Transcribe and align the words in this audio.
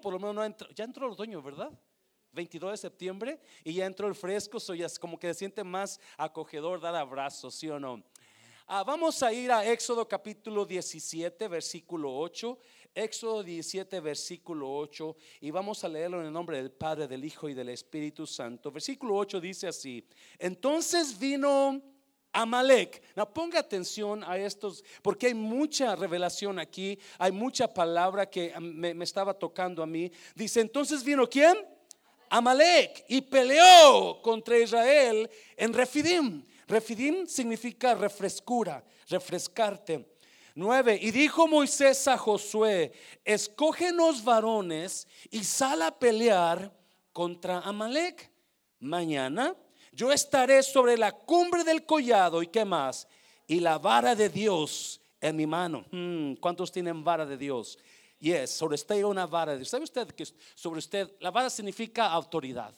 por 0.00 0.12
lo 0.12 0.18
menos 0.18 0.34
no 0.34 0.44
entró, 0.44 0.68
ya 0.70 0.84
entró 0.84 1.06
el 1.06 1.12
otoño, 1.12 1.42
¿verdad? 1.42 1.70
22 2.32 2.72
de 2.72 2.76
septiembre 2.76 3.40
y 3.62 3.74
ya 3.74 3.86
entró 3.86 4.08
el 4.08 4.14
fresco, 4.14 4.58
soy 4.58 4.78
ya 4.78 4.88
como 5.00 5.18
que 5.18 5.28
se 5.28 5.34
siente 5.34 5.62
más 5.62 6.00
acogedor 6.16 6.80
dar 6.80 6.94
abrazos, 6.94 7.54
¿sí 7.54 7.68
o 7.68 7.78
no? 7.78 8.02
Ah, 8.66 8.82
vamos 8.82 9.22
a 9.22 9.30
ir 9.30 9.52
a 9.52 9.70
Éxodo 9.70 10.08
capítulo 10.08 10.64
17, 10.64 11.48
versículo 11.48 12.16
8. 12.16 12.58
Éxodo 12.94 13.42
17, 13.42 14.00
versículo 14.00 14.74
8. 14.74 15.16
Y 15.42 15.50
vamos 15.50 15.84
a 15.84 15.88
leerlo 15.88 16.20
en 16.20 16.26
el 16.26 16.32
nombre 16.32 16.56
del 16.56 16.70
Padre, 16.70 17.06
del 17.06 17.26
Hijo 17.26 17.48
y 17.50 17.54
del 17.54 17.68
Espíritu 17.68 18.26
Santo. 18.26 18.72
Versículo 18.72 19.16
8 19.16 19.38
dice 19.38 19.66
así. 19.66 20.08
Entonces 20.38 21.18
vino 21.18 21.82
Amalek. 22.34 23.02
No, 23.16 23.32
ponga 23.32 23.60
atención 23.60 24.22
a 24.24 24.36
estos, 24.36 24.84
porque 25.00 25.28
hay 25.28 25.34
mucha 25.34 25.96
revelación 25.96 26.58
aquí, 26.58 26.98
hay 27.18 27.32
mucha 27.32 27.72
palabra 27.72 28.28
que 28.28 28.52
me, 28.60 28.92
me 28.92 29.04
estaba 29.04 29.32
tocando 29.32 29.82
a 29.82 29.86
mí. 29.86 30.10
Dice, 30.34 30.60
entonces 30.60 31.02
vino 31.02 31.26
quién? 31.28 31.56
Amalek 32.28 33.04
y 33.08 33.20
peleó 33.20 34.20
contra 34.20 34.58
Israel 34.58 35.30
en 35.56 35.72
Refidim. 35.72 36.44
Refidim 36.66 37.26
significa 37.26 37.94
refrescura, 37.94 38.84
refrescarte. 39.08 40.14
9. 40.56 40.98
Y 41.00 41.10
dijo 41.10 41.48
Moisés 41.48 42.06
a 42.08 42.16
Josué, 42.16 42.92
escógenos 43.24 44.24
varones 44.24 45.06
y 45.30 45.42
sal 45.44 45.82
a 45.82 45.96
pelear 45.96 46.72
contra 47.12 47.60
Amalek. 47.60 48.30
Mañana 48.80 49.54
yo 49.94 50.12
estaré 50.12 50.62
sobre 50.62 50.96
la 50.96 51.12
cumbre 51.12 51.64
del 51.64 51.86
collado 51.86 52.42
y 52.42 52.48
qué 52.48 52.64
más. 52.64 53.06
Y 53.46 53.60
la 53.60 53.78
vara 53.78 54.14
de 54.14 54.28
Dios 54.28 55.00
en 55.20 55.36
mi 55.36 55.46
mano. 55.46 55.84
Hmm, 55.90 56.34
¿Cuántos 56.34 56.72
tienen 56.72 57.04
vara 57.04 57.24
de 57.24 57.36
Dios? 57.36 57.78
Yes, 58.18 58.50
sobre 58.50 58.74
usted 58.74 59.02
una 59.04 59.26
vara 59.26 59.52
de 59.52 59.58
Dios. 59.58 59.68
¿Sabe 59.68 59.84
usted 59.84 60.08
que 60.08 60.26
sobre 60.54 60.78
usted 60.78 61.12
la 61.20 61.30
vara 61.30 61.50
significa 61.50 62.10
autoridad? 62.10 62.74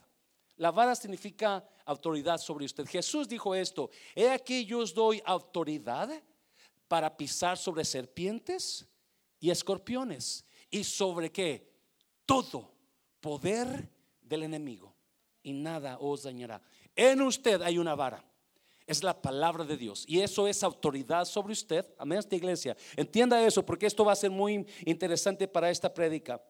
La 0.57 0.71
vara 0.71 0.95
significa 0.95 1.65
autoridad 1.85 2.39
sobre 2.39 2.65
usted. 2.65 2.87
Jesús 2.87 3.29
dijo 3.29 3.55
esto, 3.55 3.91
he 4.15 4.31
aquí 4.31 4.65
yo 4.65 4.81
os 4.81 4.93
doy 4.93 5.23
autoridad 5.25 6.11
para 6.89 7.17
pisar 7.17 7.57
sobre 7.57 7.85
serpientes 7.85 8.87
y 9.39 9.51
escorpiones 9.51 10.45
y 10.71 10.83
sobre 10.85 11.31
qué? 11.31 11.73
Todo 12.25 12.73
poder 13.21 13.89
del 14.21 14.43
enemigo 14.43 14.95
y 15.43 15.53
nada 15.53 15.99
os 16.01 16.25
dañará. 16.25 16.61
En 16.97 17.21
usted 17.21 17.61
hay 17.63 17.79
una 17.79 17.95
vara. 17.95 18.25
Es 18.87 19.03
la 19.03 19.21
palabra 19.21 19.65
de 19.65 19.77
Dios. 19.77 20.05
Y 20.07 20.21
eso 20.21 20.47
es 20.49 20.63
autoridad 20.63 21.25
sobre 21.25 21.53
usted. 21.53 21.85
Amén, 21.99 22.19
esta 22.19 22.37
iglesia. 22.37 22.77
Entienda 22.97 23.45
eso 23.45 23.65
porque 23.65 23.87
esto 23.87 24.05
va 24.05 24.13
a 24.13 24.17
ser 24.17 24.31
muy 24.31 24.67
interesante 24.85 25.47
para 25.47 25.71
esta 25.71 25.93
prédica. 25.93 26.43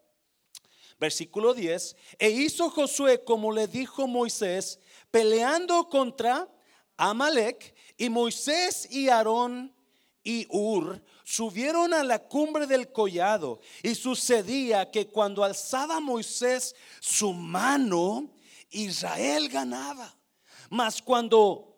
Versículo 1.01 1.55
10. 1.55 1.97
E 2.19 2.31
hizo 2.31 2.71
Josué 2.71 3.25
como 3.25 3.53
le 3.53 3.67
dijo 3.67 4.07
Moisés, 4.07 4.79
peleando 5.11 5.89
contra 5.89 6.49
Amalek. 6.97 7.75
Y 7.97 8.11
Moisés 8.11 8.91
y 8.91 9.09
Aarón 9.09 9.75
y 10.23 10.47
Ur 10.51 11.03
subieron 11.25 11.95
a 11.95 12.05
la 12.05 12.19
cumbre 12.19 12.67
del 12.67 12.93
collado. 12.93 13.61
Y 13.83 13.95
sucedía 13.95 14.91
que 14.91 15.07
cuando 15.09 15.43
alzaba 15.43 16.01
Moisés 16.01 16.77
su 17.01 17.33
mano, 17.33 18.31
Israel 18.71 19.49
ganaba. 19.49 20.15
Mas 20.71 21.01
cuando 21.03 21.77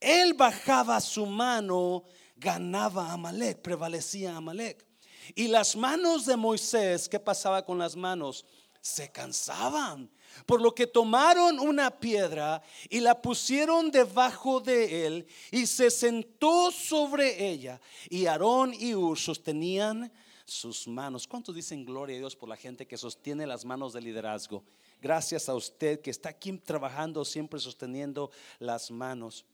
él 0.00 0.34
bajaba 0.34 1.00
su 1.00 1.26
mano, 1.26 2.04
ganaba 2.36 3.12
Amalek, 3.12 3.60
prevalecía 3.60 4.36
Amalek. 4.36 4.86
Y 5.34 5.48
las 5.48 5.76
manos 5.76 6.24
de 6.26 6.36
Moisés, 6.36 7.08
¿qué 7.08 7.20
pasaba 7.20 7.64
con 7.64 7.78
las 7.78 7.96
manos? 7.96 8.44
Se 8.80 9.10
cansaban. 9.10 10.10
Por 10.46 10.60
lo 10.60 10.74
que 10.74 10.86
tomaron 10.86 11.58
una 11.58 11.90
piedra 11.90 12.62
y 12.88 13.00
la 13.00 13.20
pusieron 13.20 13.90
debajo 13.90 14.60
de 14.60 15.06
él 15.06 15.26
y 15.50 15.66
se 15.66 15.90
sentó 15.90 16.70
sobre 16.70 17.50
ella. 17.50 17.80
Y 18.08 18.26
Aarón 18.26 18.72
y 18.72 18.94
Ur 18.94 19.18
sostenían 19.18 20.12
sus 20.44 20.86
manos. 20.86 21.26
¿Cuántos 21.26 21.54
dicen 21.54 21.84
gloria 21.84 22.16
a 22.16 22.20
Dios 22.20 22.36
por 22.36 22.48
la 22.48 22.56
gente 22.56 22.86
que 22.86 22.96
sostiene 22.96 23.46
las 23.46 23.64
manos 23.64 23.92
de 23.92 24.00
liderazgo? 24.00 24.64
Gracias 25.00 25.48
a 25.48 25.54
usted 25.54 26.00
que 26.00 26.10
está 26.10 26.30
aquí 26.30 26.52
trabajando, 26.58 27.24
siempre 27.24 27.60
sosteniendo 27.60 28.30
las 28.58 28.90
manos. 28.90 29.44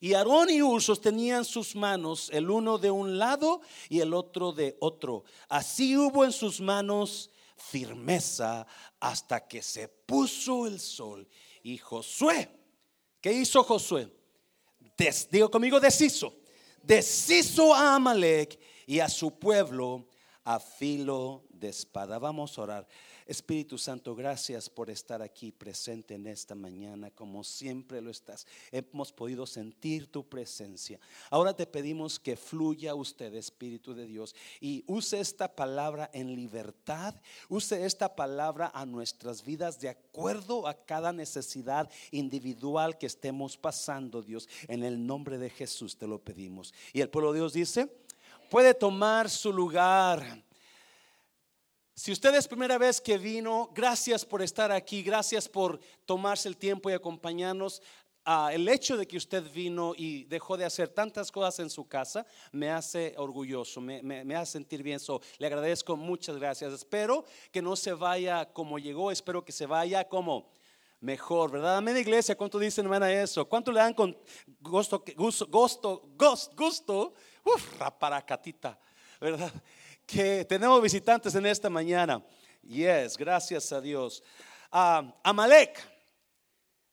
Y 0.00 0.14
Aarón 0.14 0.50
y 0.50 0.62
Ur 0.62 0.82
sostenían 0.82 1.44
sus 1.44 1.76
manos, 1.76 2.28
el 2.32 2.50
uno 2.50 2.78
de 2.78 2.90
un 2.90 3.18
lado 3.18 3.60
y 3.88 4.00
el 4.00 4.14
otro 4.14 4.52
de 4.52 4.76
otro. 4.80 5.24
Así 5.48 5.96
hubo 5.96 6.24
en 6.24 6.32
sus 6.32 6.60
manos 6.60 7.30
firmeza 7.56 8.66
hasta 8.98 9.46
que 9.46 9.62
se 9.62 9.88
puso 9.88 10.66
el 10.66 10.80
sol. 10.80 11.28
Y 11.62 11.78
Josué, 11.78 12.50
¿qué 13.20 13.32
hizo 13.32 13.62
Josué? 13.62 14.10
digo 15.30 15.50
conmigo, 15.50 15.80
deshizo. 15.80 16.34
Deshizo 16.82 17.74
a 17.74 17.94
Amalek 17.94 18.58
y 18.86 18.98
a 18.98 19.08
su 19.08 19.38
pueblo 19.38 20.08
a 20.44 20.58
filo 20.58 21.44
de 21.50 21.68
espada. 21.68 22.18
Vamos 22.18 22.58
a 22.58 22.62
orar. 22.62 22.88
Espíritu 23.26 23.78
Santo, 23.78 24.14
gracias 24.14 24.68
por 24.68 24.90
estar 24.90 25.22
aquí 25.22 25.52
presente 25.52 26.14
en 26.14 26.26
esta 26.26 26.54
mañana, 26.54 27.10
como 27.10 27.44
siempre 27.44 28.00
lo 28.00 28.10
estás. 28.10 28.46
Hemos 28.70 29.12
podido 29.12 29.46
sentir 29.46 30.06
tu 30.06 30.28
presencia. 30.28 30.98
Ahora 31.30 31.54
te 31.54 31.66
pedimos 31.66 32.18
que 32.18 32.36
fluya 32.36 32.94
usted, 32.94 33.34
Espíritu 33.34 33.94
de 33.94 34.06
Dios, 34.06 34.34
y 34.60 34.84
use 34.86 35.20
esta 35.20 35.54
palabra 35.54 36.10
en 36.12 36.34
libertad, 36.34 37.14
use 37.48 37.84
esta 37.84 38.14
palabra 38.14 38.70
a 38.74 38.86
nuestras 38.86 39.44
vidas 39.44 39.80
de 39.80 39.88
acuerdo 39.88 40.66
a 40.66 40.74
cada 40.74 41.12
necesidad 41.12 41.90
individual 42.10 42.98
que 42.98 43.06
estemos 43.06 43.56
pasando, 43.56 44.22
Dios. 44.22 44.48
En 44.68 44.82
el 44.82 45.06
nombre 45.06 45.38
de 45.38 45.50
Jesús 45.50 45.96
te 45.96 46.06
lo 46.06 46.18
pedimos. 46.18 46.74
Y 46.92 47.00
el 47.00 47.10
pueblo 47.10 47.32
de 47.32 47.40
Dios 47.40 47.52
dice, 47.52 47.88
puede 48.50 48.74
tomar 48.74 49.30
su 49.30 49.52
lugar. 49.52 50.42
Si 51.94 52.10
usted 52.10 52.34
es 52.34 52.48
primera 52.48 52.78
vez 52.78 53.02
que 53.02 53.18
vino, 53.18 53.70
gracias 53.74 54.24
por 54.24 54.40
estar 54.40 54.72
aquí, 54.72 55.02
gracias 55.02 55.46
por 55.46 55.78
tomarse 56.06 56.48
el 56.48 56.56
tiempo 56.56 56.88
y 56.88 56.94
acompañarnos. 56.94 57.82
Ah, 58.24 58.50
el 58.52 58.66
hecho 58.68 58.96
de 58.96 59.06
que 59.06 59.18
usted 59.18 59.42
vino 59.52 59.92
y 59.94 60.24
dejó 60.24 60.56
de 60.56 60.64
hacer 60.64 60.88
tantas 60.88 61.30
cosas 61.30 61.58
en 61.58 61.68
su 61.68 61.86
casa 61.86 62.24
me 62.50 62.70
hace 62.70 63.14
orgulloso, 63.18 63.80
me, 63.80 64.34
hace 64.34 64.52
sentir 64.52 64.82
bien. 64.82 65.00
So, 65.00 65.20
le 65.36 65.46
agradezco, 65.48 65.94
muchas 65.94 66.38
gracias. 66.38 66.72
Espero 66.72 67.26
que 67.50 67.60
no 67.60 67.76
se 67.76 67.92
vaya 67.92 68.50
como 68.52 68.78
llegó, 68.78 69.10
espero 69.10 69.44
que 69.44 69.52
se 69.52 69.66
vaya 69.66 70.08
como 70.08 70.48
mejor, 71.00 71.50
¿verdad? 71.50 71.76
Amén, 71.76 71.98
iglesia. 71.98 72.36
¿Cuánto 72.36 72.58
dicen, 72.58 72.86
hermana, 72.86 73.12
eso? 73.12 73.46
¿Cuánto 73.46 73.70
le 73.70 73.80
dan 73.80 73.92
con 73.92 74.16
gusto, 74.60 75.04
gusto, 75.14 75.46
gusto, 75.46 76.02
gusto? 76.56 77.14
Uf, 77.44 77.78
raparacatita, 77.78 78.78
¿verdad? 79.20 79.52
Que 80.06 80.44
tenemos 80.44 80.80
visitantes 80.82 81.34
en 81.34 81.46
esta 81.46 81.70
mañana. 81.70 82.24
Yes, 82.62 83.16
gracias 83.16 83.72
a 83.72 83.80
Dios. 83.80 84.22
Uh, 84.72 85.10
Amalek. 85.22 85.92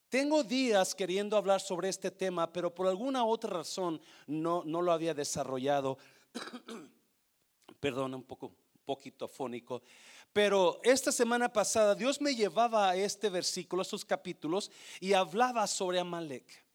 Tengo 0.10 0.44
días 0.44 0.96
queriendo 0.96 1.38
hablar 1.38 1.62
sobre 1.62 1.88
este 1.88 2.10
tema, 2.10 2.52
pero 2.52 2.74
por 2.74 2.88
alguna 2.88 3.24
otra 3.24 3.52
razón 3.52 4.02
no, 4.26 4.64
no 4.66 4.82
lo 4.82 4.92
había 4.92 5.14
desarrollado. 5.14 6.00
Perdón, 7.80 8.16
un 8.16 8.24
poco, 8.24 8.56
poquito 8.86 9.28
fónico. 9.28 9.84
Pero 10.34 10.80
esta 10.84 11.12
semana 11.12 11.54
pasada 11.54 11.94
Dios 11.94 12.20
me 12.22 12.36
llevaba 12.36 12.90
a 12.90 12.96
este 12.96 13.30
versículo, 13.30 13.82
a 13.82 13.84
estos 13.84 14.04
capítulos, 14.04 14.72
y 15.00 15.14
hablaba 15.14 15.68
sobre 15.68 16.00
Amalek. 16.00 16.66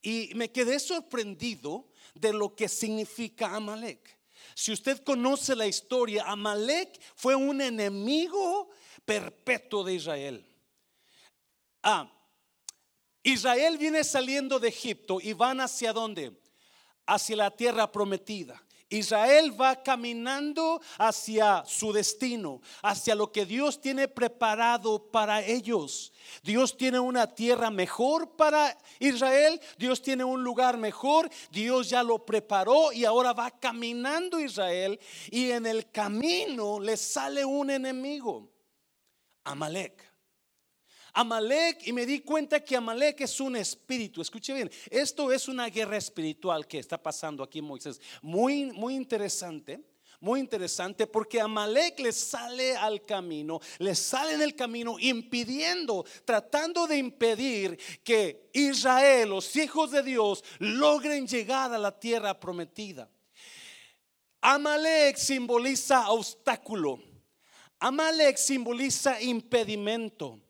Y 0.00 0.30
me 0.36 0.52
quedé 0.52 0.78
sorprendido 0.78 1.88
de 2.14 2.32
lo 2.32 2.54
que 2.54 2.68
significa 2.68 3.56
Amalek. 3.56 4.15
Si 4.58 4.72
usted 4.72 5.04
conoce 5.04 5.54
la 5.54 5.66
historia, 5.66 6.24
Amalek 6.26 6.98
fue 7.14 7.34
un 7.34 7.60
enemigo 7.60 8.70
perpetuo 9.04 9.84
de 9.84 9.92
Israel. 9.92 10.50
Ah, 11.82 12.10
Israel 13.22 13.76
viene 13.76 14.02
saliendo 14.02 14.58
de 14.58 14.68
Egipto 14.68 15.18
y 15.20 15.34
van 15.34 15.60
hacia 15.60 15.92
dónde? 15.92 16.40
Hacia 17.04 17.36
la 17.36 17.50
tierra 17.50 17.92
prometida. 17.92 18.65
Israel 18.88 19.60
va 19.60 19.82
caminando 19.82 20.80
hacia 20.98 21.64
su 21.66 21.92
destino, 21.92 22.60
hacia 22.82 23.14
lo 23.14 23.32
que 23.32 23.44
Dios 23.44 23.80
tiene 23.80 24.06
preparado 24.06 25.10
para 25.10 25.44
ellos. 25.44 26.12
Dios 26.42 26.76
tiene 26.76 27.00
una 27.00 27.26
tierra 27.26 27.70
mejor 27.70 28.36
para 28.36 28.76
Israel, 29.00 29.60
Dios 29.76 30.02
tiene 30.02 30.22
un 30.22 30.44
lugar 30.44 30.76
mejor, 30.76 31.28
Dios 31.50 31.90
ya 31.90 32.02
lo 32.02 32.24
preparó 32.24 32.92
y 32.92 33.04
ahora 33.04 33.32
va 33.32 33.50
caminando 33.50 34.38
Israel 34.38 35.00
y 35.30 35.50
en 35.50 35.66
el 35.66 35.90
camino 35.90 36.78
le 36.78 36.96
sale 36.96 37.44
un 37.44 37.70
enemigo, 37.70 38.48
Amalek. 39.44 40.15
Amalek 41.16 41.86
y 41.86 41.94
me 41.94 42.04
di 42.04 42.20
cuenta 42.20 42.62
que 42.62 42.76
Amalek 42.76 43.22
es 43.22 43.40
un 43.40 43.56
espíritu. 43.56 44.20
Escuche 44.20 44.52
bien, 44.52 44.70
esto 44.90 45.32
es 45.32 45.48
una 45.48 45.70
guerra 45.70 45.96
espiritual 45.96 46.66
que 46.66 46.78
está 46.78 47.02
pasando 47.02 47.42
aquí 47.42 47.62
Moisés. 47.62 48.02
Muy, 48.20 48.66
muy 48.66 48.94
interesante. 48.94 49.80
Muy 50.20 50.40
interesante 50.40 51.06
porque 51.06 51.40
Amalek 51.40 52.00
le 52.00 52.12
sale 52.12 52.76
al 52.76 53.02
camino, 53.02 53.60
le 53.78 53.94
sale 53.94 54.34
en 54.34 54.42
el 54.42 54.54
camino 54.54 54.96
impidiendo, 54.98 56.04
tratando 56.24 56.86
de 56.86 56.98
impedir 56.98 57.78
que 58.04 58.50
Israel, 58.52 59.30
los 59.30 59.56
hijos 59.56 59.92
de 59.92 60.02
Dios, 60.02 60.44
logren 60.58 61.26
llegar 61.26 61.72
a 61.72 61.78
la 61.78 61.98
tierra 61.98 62.38
prometida. 62.38 63.10
Amalek 64.42 65.16
simboliza 65.16 66.10
obstáculo. 66.10 66.98
Amalek 67.78 68.36
simboliza 68.36 69.20
impedimento. 69.20 70.45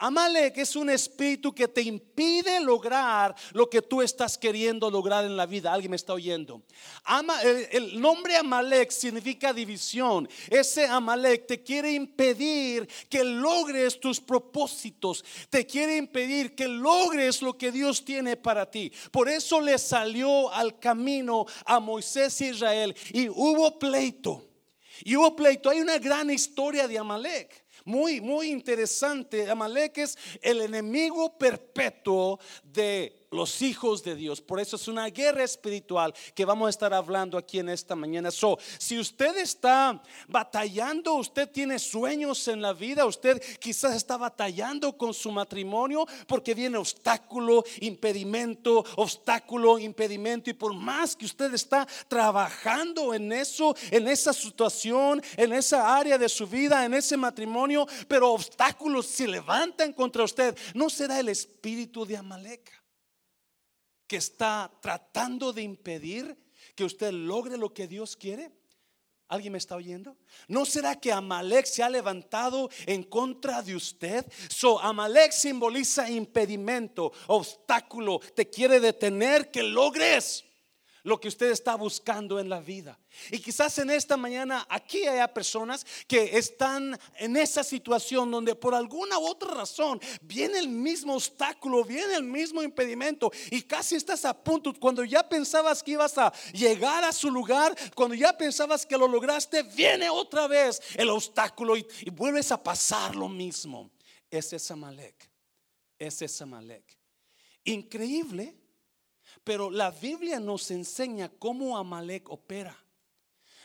Amalek 0.00 0.58
es 0.58 0.76
un 0.76 0.90
espíritu 0.90 1.52
que 1.52 1.66
te 1.66 1.82
impide 1.82 2.60
lograr 2.60 3.34
lo 3.52 3.68
que 3.68 3.82
tú 3.82 4.00
estás 4.00 4.38
queriendo 4.38 4.88
lograr 4.90 5.24
en 5.24 5.36
la 5.36 5.44
vida. 5.44 5.72
¿Alguien 5.72 5.90
me 5.90 5.96
está 5.96 6.12
oyendo? 6.12 6.62
el, 7.72 8.00
nombre 8.00 8.36
Amalek 8.36 8.92
significa 8.92 9.52
división. 9.52 10.28
Ese 10.48 10.86
Amalek 10.86 11.48
te 11.48 11.62
quiere 11.64 11.92
impedir 11.92 12.88
que 13.08 13.24
logres 13.24 13.98
tus 13.98 14.20
propósitos. 14.20 15.24
Te 15.50 15.66
quiere 15.66 15.96
impedir 15.96 16.54
que 16.54 16.68
logres 16.68 17.42
lo 17.42 17.58
que 17.58 17.72
Dios 17.72 18.04
tiene 18.04 18.36
para 18.36 18.70
ti. 18.70 18.92
Por 19.10 19.28
eso 19.28 19.60
le 19.60 19.78
salió 19.78 20.52
al 20.52 20.78
camino 20.78 21.44
a 21.64 21.80
Moisés 21.80 22.40
y 22.40 22.50
Israel 22.50 22.94
y 23.12 23.28
hubo 23.28 23.80
pleito. 23.80 24.44
Y 25.04 25.16
hubo 25.16 25.34
pleito. 25.34 25.70
Hay 25.70 25.80
una 25.80 25.98
gran 25.98 26.30
historia 26.30 26.86
de 26.86 26.98
Amalek 26.98 27.67
muy, 27.88 28.20
muy 28.20 28.50
interesante. 28.50 29.50
Amalek 29.50 29.96
es 29.98 30.18
el 30.42 30.60
enemigo 30.60 31.38
perpetuo 31.38 32.38
de 32.62 33.17
los 33.30 33.62
hijos 33.62 34.02
de 34.02 34.14
Dios. 34.14 34.40
Por 34.40 34.60
eso 34.60 34.76
es 34.76 34.88
una 34.88 35.06
guerra 35.06 35.44
espiritual 35.44 36.14
que 36.34 36.44
vamos 36.44 36.66
a 36.66 36.70
estar 36.70 36.94
hablando 36.94 37.36
aquí 37.36 37.58
en 37.58 37.68
esta 37.68 37.94
mañana. 37.94 38.30
Si 38.30 38.98
usted 38.98 39.36
está 39.38 40.02
batallando, 40.26 41.14
usted 41.14 41.48
tiene 41.50 41.78
sueños 41.78 42.48
en 42.48 42.62
la 42.62 42.72
vida, 42.72 43.06
usted 43.06 43.40
quizás 43.58 43.94
está 43.94 44.16
batallando 44.16 44.96
con 44.96 45.12
su 45.12 45.30
matrimonio 45.30 46.06
porque 46.26 46.54
viene 46.54 46.78
obstáculo, 46.78 47.64
impedimento, 47.80 48.84
obstáculo, 48.96 49.78
impedimento. 49.78 50.50
Y 50.50 50.54
por 50.54 50.74
más 50.74 51.16
que 51.16 51.26
usted 51.26 51.52
está 51.54 51.86
trabajando 52.08 53.14
en 53.14 53.32
eso, 53.32 53.74
en 53.90 54.08
esa 54.08 54.32
situación, 54.32 55.22
en 55.36 55.52
esa 55.52 55.96
área 55.96 56.18
de 56.18 56.28
su 56.28 56.46
vida, 56.46 56.84
en 56.84 56.94
ese 56.94 57.16
matrimonio, 57.16 57.86
pero 58.06 58.32
obstáculos 58.32 59.06
se 59.06 59.26
levantan 59.26 59.92
contra 59.92 60.24
usted, 60.24 60.56
¿no 60.74 60.88
será 60.88 61.20
el 61.20 61.28
espíritu 61.28 62.04
de 62.04 62.16
Amalek? 62.16 62.87
Que 64.08 64.16
está 64.16 64.72
tratando 64.80 65.52
de 65.52 65.62
impedir 65.62 66.36
que 66.74 66.84
usted 66.84 67.12
logre 67.12 67.56
lo 67.56 67.72
que 67.72 67.86
Dios 67.86 68.16
quiere? 68.16 68.50
¿Alguien 69.28 69.52
me 69.52 69.58
está 69.58 69.76
oyendo? 69.76 70.16
¿No 70.48 70.64
será 70.64 70.98
que 70.98 71.12
Amalek 71.12 71.66
se 71.66 71.82
ha 71.82 71.90
levantado 71.90 72.70
en 72.86 73.02
contra 73.02 73.62
de 73.62 73.76
usted? 73.76 74.24
So, 74.48 74.80
Amalek 74.80 75.32
simboliza 75.32 76.10
impedimento, 76.10 77.12
obstáculo, 77.26 78.20
te 78.34 78.48
quiere 78.48 78.80
detener 78.80 79.50
que 79.50 79.62
logres 79.62 80.47
lo 81.02 81.20
que 81.20 81.28
usted 81.28 81.50
está 81.50 81.74
buscando 81.74 82.38
en 82.38 82.48
la 82.48 82.60
vida. 82.60 82.98
Y 83.30 83.38
quizás 83.38 83.78
en 83.78 83.90
esta 83.90 84.16
mañana 84.16 84.66
aquí 84.68 85.06
haya 85.06 85.32
personas 85.32 85.86
que 86.06 86.36
están 86.36 86.98
en 87.16 87.36
esa 87.36 87.64
situación 87.64 88.30
donde 88.30 88.54
por 88.54 88.74
alguna 88.74 89.18
u 89.18 89.26
otra 89.26 89.52
razón 89.54 90.00
viene 90.20 90.58
el 90.58 90.68
mismo 90.68 91.14
obstáculo, 91.14 91.84
viene 91.84 92.14
el 92.14 92.24
mismo 92.24 92.62
impedimento 92.62 93.30
y 93.50 93.62
casi 93.62 93.96
estás 93.96 94.24
a 94.24 94.34
punto, 94.34 94.72
cuando 94.78 95.04
ya 95.04 95.28
pensabas 95.28 95.82
que 95.82 95.92
ibas 95.92 96.16
a 96.18 96.32
llegar 96.52 97.04
a 97.04 97.12
su 97.12 97.30
lugar, 97.30 97.76
cuando 97.94 98.14
ya 98.14 98.36
pensabas 98.36 98.84
que 98.84 98.96
lo 98.96 99.08
lograste, 99.08 99.62
viene 99.62 100.10
otra 100.10 100.46
vez 100.46 100.80
el 100.94 101.10
obstáculo 101.10 101.76
y, 101.76 101.86
vuelves 102.12 102.50
a 102.50 102.62
pasar 102.62 103.14
lo 103.14 103.28
mismo. 103.28 103.90
Ese 104.30 104.56
es 104.56 104.70
Amalek, 104.70 105.30
ese 105.98 106.24
es 106.24 106.42
Amalek. 106.42 106.98
Increíble 107.64 108.56
pero 109.48 109.70
la 109.70 109.90
Biblia 109.90 110.38
nos 110.38 110.70
enseña 110.70 111.30
cómo 111.30 111.78
Amalek 111.78 112.28
opera. 112.28 112.76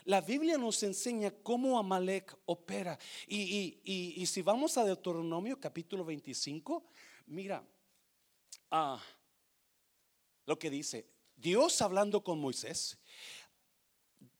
La 0.06 0.22
Biblia 0.22 0.58
nos 0.58 0.82
enseña 0.82 1.30
cómo 1.30 1.78
Amalek 1.78 2.34
opera. 2.46 2.98
Y, 3.28 4.24
si 4.26 4.42
vamos 4.42 4.78
a 4.78 4.86
Deuteronomio 4.86 5.60
capítulo 5.60 6.06
25, 6.06 6.86
mira 7.26 7.62
ah, 8.72 8.98
lo 10.46 10.58
que 10.58 10.70
dice. 10.70 11.06
Dios 11.36 11.82
hablando 11.82 12.24
con 12.24 12.40
Moisés. 12.40 12.98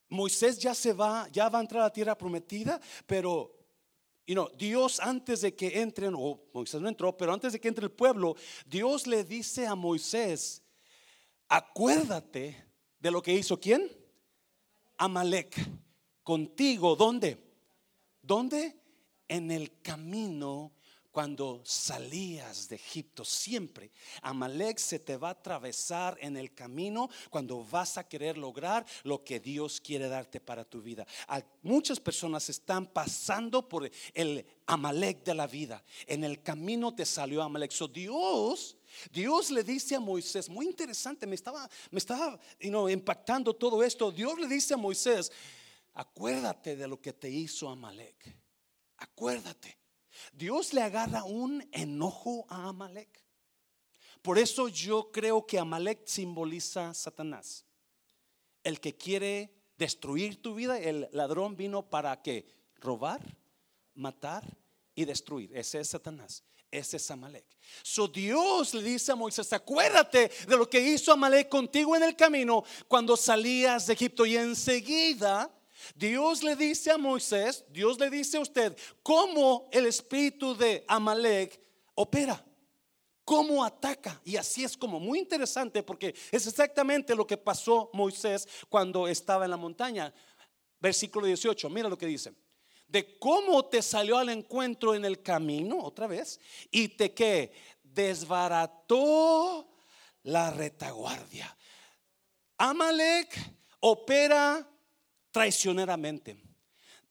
Moisés 0.08 0.58
ya 0.58 0.74
se 0.74 0.94
va, 0.94 1.28
ya 1.30 1.50
va 1.50 1.58
a 1.58 1.60
entrar 1.60 1.82
a 1.82 1.84
la 1.84 1.92
tierra 1.92 2.16
prometida, 2.16 2.80
pero 3.06 3.54
Dios 4.56 4.98
antes 4.98 5.42
de 5.42 5.54
que 5.54 5.82
entren, 5.82 6.14
o 6.16 6.40
Moisés 6.54 6.80
no 6.80 6.88
entró, 6.88 7.14
pero 7.14 7.34
antes 7.34 7.52
de 7.52 7.60
que 7.60 7.68
entre 7.68 7.84
el 7.84 7.92
pueblo, 7.92 8.34
Dios 8.64 9.06
le 9.06 9.24
dice 9.24 9.66
a 9.66 9.74
Moisés, 9.74 10.63
acuérdate 11.56 12.64
de 12.98 13.10
lo 13.10 13.22
que 13.22 13.32
hizo 13.32 13.60
quién? 13.60 13.90
Amalek. 14.96 15.56
Contigo, 16.22 16.96
¿dónde? 16.96 17.38
¿Dónde? 18.22 18.80
En 19.28 19.50
el 19.50 19.80
camino 19.82 20.72
cuando 21.14 21.62
salías 21.64 22.68
de 22.68 22.74
Egipto. 22.74 23.24
Siempre 23.24 23.92
Amalek 24.22 24.78
se 24.78 24.98
te 24.98 25.16
va 25.16 25.28
a 25.28 25.30
atravesar 25.32 26.18
en 26.20 26.36
el 26.36 26.52
camino 26.52 27.08
cuando 27.30 27.64
vas 27.64 27.98
a 27.98 28.08
querer 28.08 28.36
lograr 28.36 28.84
lo 29.04 29.22
que 29.22 29.38
Dios 29.38 29.80
quiere 29.80 30.08
darte 30.08 30.40
para 30.40 30.64
tu 30.64 30.82
vida. 30.82 31.06
muchas 31.62 32.00
personas 32.00 32.50
están 32.50 32.86
pasando 32.86 33.68
por 33.68 33.88
el 34.12 34.44
Amalek 34.66 35.22
de 35.22 35.34
la 35.34 35.46
vida. 35.46 35.84
En 36.08 36.24
el 36.24 36.42
camino 36.42 36.92
te 36.92 37.06
salió 37.06 37.44
Amalek. 37.44 37.70
So 37.70 37.86
Dios 37.86 38.76
Dios 39.12 39.50
le 39.50 39.62
dice 39.62 39.94
a 39.94 40.00
Moisés, 40.00 40.48
muy 40.48 40.66
interesante, 40.66 41.26
me 41.26 41.34
estaba, 41.34 41.68
me 41.90 41.98
estaba 41.98 42.38
impactando 42.60 43.54
todo 43.54 43.82
esto. 43.82 44.10
Dios 44.10 44.38
le 44.38 44.46
dice 44.46 44.74
a 44.74 44.76
Moisés, 44.76 45.30
acuérdate 45.94 46.76
de 46.76 46.88
lo 46.88 47.00
que 47.00 47.12
te 47.12 47.30
hizo 47.30 47.68
Amalek. 47.68 48.36
Acuérdate. 48.98 49.78
Dios 50.32 50.72
le 50.72 50.82
agarra 50.82 51.24
un 51.24 51.66
enojo 51.72 52.46
a 52.48 52.68
Amalek. 52.68 53.24
Por 54.22 54.38
eso 54.38 54.68
yo 54.68 55.10
creo 55.12 55.46
que 55.46 55.58
Amalek 55.58 56.06
simboliza 56.06 56.90
a 56.90 56.94
Satanás. 56.94 57.66
El 58.62 58.80
que 58.80 58.96
quiere 58.96 59.54
destruir 59.76 60.40
tu 60.40 60.54
vida, 60.54 60.78
el 60.78 61.08
ladrón 61.12 61.56
vino 61.56 61.90
para 61.90 62.22
que 62.22 62.46
robar, 62.76 63.36
matar 63.94 64.56
y 64.94 65.04
destruir. 65.04 65.54
Ese 65.54 65.80
es 65.80 65.88
Satanás. 65.88 66.42
Ese 66.74 66.96
es 66.96 67.08
Amalek. 67.08 67.44
So 67.84 68.08
Dios 68.08 68.74
le 68.74 68.82
dice 68.82 69.12
a 69.12 69.14
Moisés, 69.14 69.52
acuérdate 69.52 70.28
de 70.48 70.56
lo 70.56 70.68
que 70.68 70.80
hizo 70.80 71.12
Amalek 71.12 71.48
contigo 71.48 71.94
en 71.94 72.02
el 72.02 72.16
camino 72.16 72.64
cuando 72.88 73.16
salías 73.16 73.86
de 73.86 73.92
Egipto. 73.92 74.26
Y 74.26 74.36
enseguida 74.36 75.48
Dios 75.94 76.42
le 76.42 76.56
dice 76.56 76.90
a 76.90 76.98
Moisés, 76.98 77.64
Dios 77.68 78.00
le 78.00 78.10
dice 78.10 78.38
a 78.38 78.40
usted, 78.40 78.76
cómo 79.04 79.68
el 79.70 79.86
espíritu 79.86 80.56
de 80.56 80.84
Amalek 80.88 81.60
opera. 81.94 82.44
Cómo 83.24 83.64
ataca. 83.64 84.20
Y 84.24 84.34
así 84.34 84.64
es 84.64 84.76
como 84.76 84.98
muy 84.98 85.20
interesante 85.20 85.84
porque 85.84 86.12
es 86.32 86.44
exactamente 86.44 87.14
lo 87.14 87.24
que 87.24 87.36
pasó 87.36 87.88
Moisés 87.92 88.48
cuando 88.68 89.06
estaba 89.06 89.44
en 89.44 89.52
la 89.52 89.56
montaña. 89.56 90.12
Versículo 90.80 91.24
18, 91.28 91.70
mira 91.70 91.88
lo 91.88 91.96
que 91.96 92.06
dice 92.06 92.34
de 92.94 93.18
cómo 93.18 93.64
te 93.64 93.82
salió 93.82 94.18
al 94.18 94.28
encuentro 94.28 94.94
en 94.94 95.04
el 95.04 95.20
camino, 95.20 95.80
otra 95.82 96.06
vez, 96.06 96.38
y 96.70 96.86
te 96.86 97.12
que 97.12 97.52
desbarató 97.82 99.68
la 100.22 100.52
retaguardia. 100.52 101.56
Amalek 102.56 103.36
opera 103.80 104.64
traicioneramente. 105.32 106.36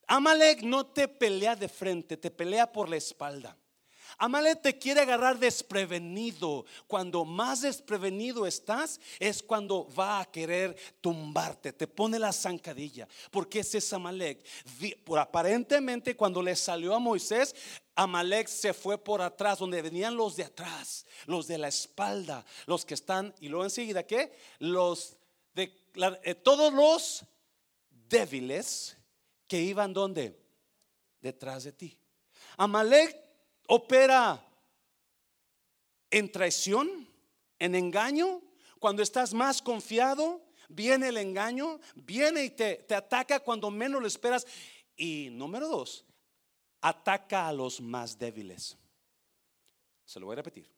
Amalek 0.07 0.61
no 0.61 0.85
te 0.85 1.09
pelea 1.09 1.53
de 1.53 1.67
frente, 1.67 2.15
te 2.15 2.31
pelea 2.31 2.71
por 2.71 2.87
la 2.87 2.95
espalda. 2.95 3.57
Amalek 4.17 4.62
te 4.62 4.77
quiere 4.77 5.01
agarrar 5.01 5.39
desprevenido. 5.39 6.65
Cuando 6.88 7.25
más 7.25 7.62
desprevenido 7.62 8.46
estás, 8.46 9.00
es 9.20 9.41
cuando 9.41 9.88
va 9.98 10.22
a 10.22 10.25
querer 10.25 10.75
tumbarte. 11.01 11.74
Te 11.74 11.88
pone 11.88 12.20
la 12.20 12.34
zancadilla. 12.34 13.08
Porque 13.32 13.60
ese 13.60 13.79
es 13.79 13.93
Amalek. 13.93 14.43
Por 15.03 15.20
aparentemente, 15.20 16.15
cuando 16.15 16.41
le 16.41 16.55
salió 16.55 16.96
a 16.96 17.00
Moisés, 17.00 17.55
Amalek 17.96 18.48
se 18.48 18.74
fue 18.74 18.98
por 18.98 19.22
atrás, 19.22 19.60
donde 19.60 19.82
venían 19.82 20.15
los 20.15 20.36
de 20.36 20.46
atrás, 20.46 21.05
los 21.27 21.48
de 21.48 21.58
la 21.58 21.67
espalda, 21.67 22.43
los 22.65 22.86
que 22.86 22.96
están, 22.96 23.34
y 23.39 23.50
luego 23.50 23.65
enseguida, 23.65 24.03
¿qué? 24.03 24.36
Los 24.60 25.15
de 25.53 25.72
eh, 26.24 26.36
todos 26.36 26.74
los 26.74 27.24
débiles 28.10 28.98
que 29.48 29.62
iban 29.62 29.93
donde? 29.93 30.39
Detrás 31.22 31.63
de 31.63 31.72
ti. 31.72 31.98
Amalek 32.58 33.22
opera 33.67 34.46
en 36.10 36.32
traición, 36.32 37.08
en 37.60 37.75
engaño, 37.75 38.41
cuando 38.79 39.01
estás 39.01 39.34
más 39.34 39.62
confiado, 39.62 40.41
viene 40.70 41.10
el 41.10 41.17
engaño, 41.17 41.79
viene 41.96 42.46
y 42.46 42.50
te, 42.50 42.75
te 42.75 42.96
ataca 42.96 43.39
cuando 43.39 43.72
menos 43.72 44.01
lo 44.01 44.08
esperas. 44.08 44.46
Y 44.96 45.29
número 45.32 45.67
dos, 45.67 46.05
ataca 46.82 47.48
a 47.48 47.53
los 47.53 47.82
más 47.82 48.17
débiles. 48.17 48.77
Se 50.05 50.20
lo 50.20 50.27
voy 50.27 50.34
a 50.34 50.38
repetir. 50.38 50.70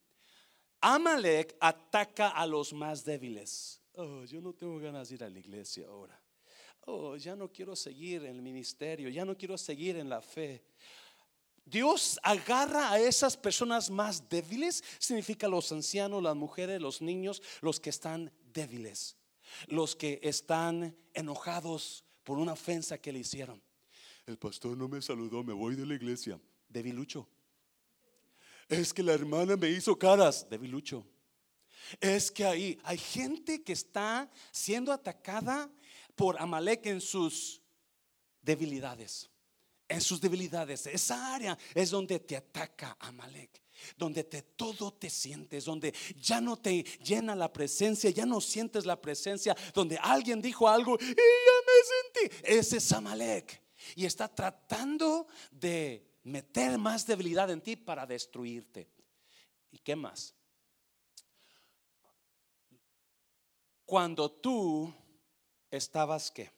Amalek 0.81 1.55
ataca 1.59 2.29
a 2.29 2.45
los 2.45 2.71
más 2.71 3.03
débiles. 3.03 3.81
Oh, 3.93 4.23
yo 4.25 4.39
no 4.39 4.53
tengo 4.53 4.77
ganas 4.77 5.09
de 5.09 5.15
ir 5.15 5.23
a 5.23 5.29
la 5.29 5.39
iglesia 5.39 5.87
ahora. 5.87 6.21
Oh, 6.81 7.15
ya 7.15 7.35
no 7.35 7.51
quiero 7.51 7.75
seguir 7.75 8.23
en 8.25 8.35
el 8.35 8.41
ministerio, 8.41 9.09
ya 9.09 9.25
no 9.25 9.35
quiero 9.35 9.57
seguir 9.57 9.97
en 9.97 10.07
la 10.07 10.21
fe. 10.21 10.63
Dios 11.65 12.19
agarra 12.21 12.91
a 12.91 12.99
esas 12.99 13.35
personas 13.35 13.89
más 13.89 14.29
débiles, 14.29 14.83
significa 14.99 15.47
los 15.47 15.71
ancianos, 15.71 16.21
las 16.21 16.35
mujeres, 16.35 16.79
los 16.79 17.01
niños, 17.01 17.41
los 17.61 17.79
que 17.79 17.89
están 17.89 18.31
débiles, 18.53 19.17
los 19.67 19.95
que 19.95 20.19
están 20.21 20.95
enojados 21.13 22.05
por 22.23 22.37
una 22.37 22.53
ofensa 22.53 22.99
que 22.99 23.11
le 23.11 23.19
hicieron. 23.19 23.61
El 24.27 24.37
pastor 24.37 24.77
no 24.77 24.87
me 24.87 25.01
saludó, 25.01 25.43
me 25.43 25.53
voy 25.53 25.75
de 25.75 25.85
la 25.85 25.95
iglesia. 25.95 26.39
Debilucho. 26.69 27.27
Es 28.67 28.93
que 28.93 29.03
la 29.03 29.13
hermana 29.13 29.55
me 29.55 29.69
hizo 29.69 29.97
caras. 29.97 30.47
Debilucho. 30.49 31.05
Es 31.99 32.31
que 32.31 32.45
ahí 32.45 32.79
hay 32.83 32.97
gente 32.97 33.63
que 33.63 33.73
está 33.73 34.29
siendo 34.51 34.91
atacada 34.91 35.69
por 36.15 36.41
Amalek 36.41 36.87
en 36.87 37.01
sus 37.01 37.61
debilidades. 38.41 39.29
En 39.87 40.01
sus 40.01 40.19
debilidades. 40.19 40.87
Esa 40.87 41.35
área 41.35 41.57
es 41.73 41.91
donde 41.91 42.19
te 42.19 42.35
ataca 42.35 42.97
Amalek. 42.99 43.61
Donde 43.97 44.23
te, 44.23 44.41
todo 44.41 44.93
te 44.93 45.09
sientes, 45.09 45.65
donde 45.65 45.93
ya 46.15 46.41
no 46.41 46.57
te 46.57 46.81
llena 47.03 47.35
la 47.35 47.51
presencia, 47.51 48.09
ya 48.09 48.25
no 48.25 48.41
sientes 48.41 48.85
la 48.85 48.99
presencia, 48.99 49.55
donde 49.73 49.97
alguien 49.97 50.41
dijo 50.41 50.67
algo 50.67 50.97
y 50.99 51.05
ya 51.05 51.13
me 51.13 52.29
sentí. 52.29 52.51
Ese 52.57 52.77
es 52.77 52.91
Amalek. 52.91 53.61
Y 53.95 54.05
está 54.05 54.27
tratando 54.27 55.27
de 55.51 56.15
meter 56.23 56.77
más 56.77 57.05
debilidad 57.05 57.51
en 57.51 57.61
ti 57.61 57.75
para 57.75 58.05
destruirte. 58.05 58.89
¿Y 59.71 59.77
qué 59.79 59.95
más? 59.95 60.33
Cuando 63.85 64.31
tú 64.31 64.91
estabas 65.69 66.31
qué? 66.31 66.51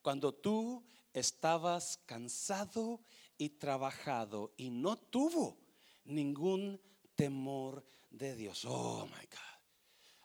Cuando 0.00 0.32
tú 0.32 0.84
estabas 1.14 1.98
cansado 2.04 3.00
y 3.38 3.48
trabajado 3.50 4.52
y 4.56 4.70
no 4.70 4.98
tuvo 4.98 5.56
ningún 6.04 6.80
temor 7.14 7.84
de 8.10 8.36
Dios. 8.36 8.64
Oh 8.66 9.06
my 9.06 9.26
God. 9.26 9.54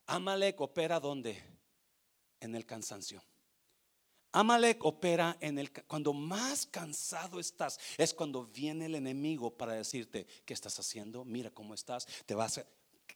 Amalek 0.07 0.59
opera 0.59 0.99
donde? 0.99 1.41
En 2.41 2.55
el 2.55 2.65
cansancio. 2.65 3.23
Amalek 4.31 4.83
opera 4.85 5.37
en 5.39 5.57
el 5.57 5.71
cuando 5.85 6.13
más 6.13 6.65
cansado 6.65 7.39
estás, 7.39 7.79
es 7.97 8.13
cuando 8.13 8.45
viene 8.45 8.85
el 8.85 8.95
enemigo 8.95 9.55
para 9.55 9.73
decirte, 9.73 10.27
¿qué 10.45 10.53
estás 10.53 10.79
haciendo? 10.79 11.25
Mira 11.25 11.49
cómo 11.49 11.73
estás, 11.73 12.05
te 12.25 12.35
vas 12.35 12.59
a 12.59 12.65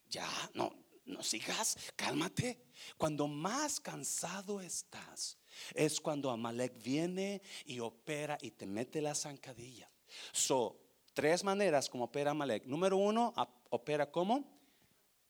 ya, 0.09 0.27
no, 0.53 0.73
no 1.05 1.23
sigas, 1.23 1.77
cálmate. 1.95 2.65
Cuando 2.97 3.27
más 3.27 3.79
cansado 3.79 4.61
estás, 4.61 5.37
es 5.73 5.99
cuando 5.99 6.29
Amalek 6.29 6.81
viene 6.81 7.41
y 7.65 7.79
opera 7.79 8.37
y 8.41 8.51
te 8.51 8.65
mete 8.65 9.01
la 9.01 9.15
zancadilla. 9.15 9.89
So, 10.31 10.77
tres 11.13 11.43
maneras 11.43 11.89
como 11.89 12.05
opera 12.05 12.31
Amalek. 12.31 12.65
Número 12.65 12.97
uno, 12.97 13.33
opera 13.69 14.09
como 14.11 14.43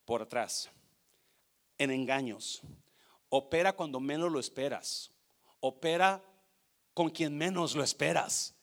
por 0.06 0.22
atrás, 0.22 0.70
en 1.77 1.92
engaños. 1.92 2.62
Opera 3.30 3.74
cuando 3.74 4.00
menos 4.00 4.32
lo 4.32 4.39
esperas 4.39 5.13
opera 5.63 6.22
con 6.94 7.10
quien 7.10 7.38
menos 7.38 7.74
lo 7.74 7.84
esperas. 7.84 8.53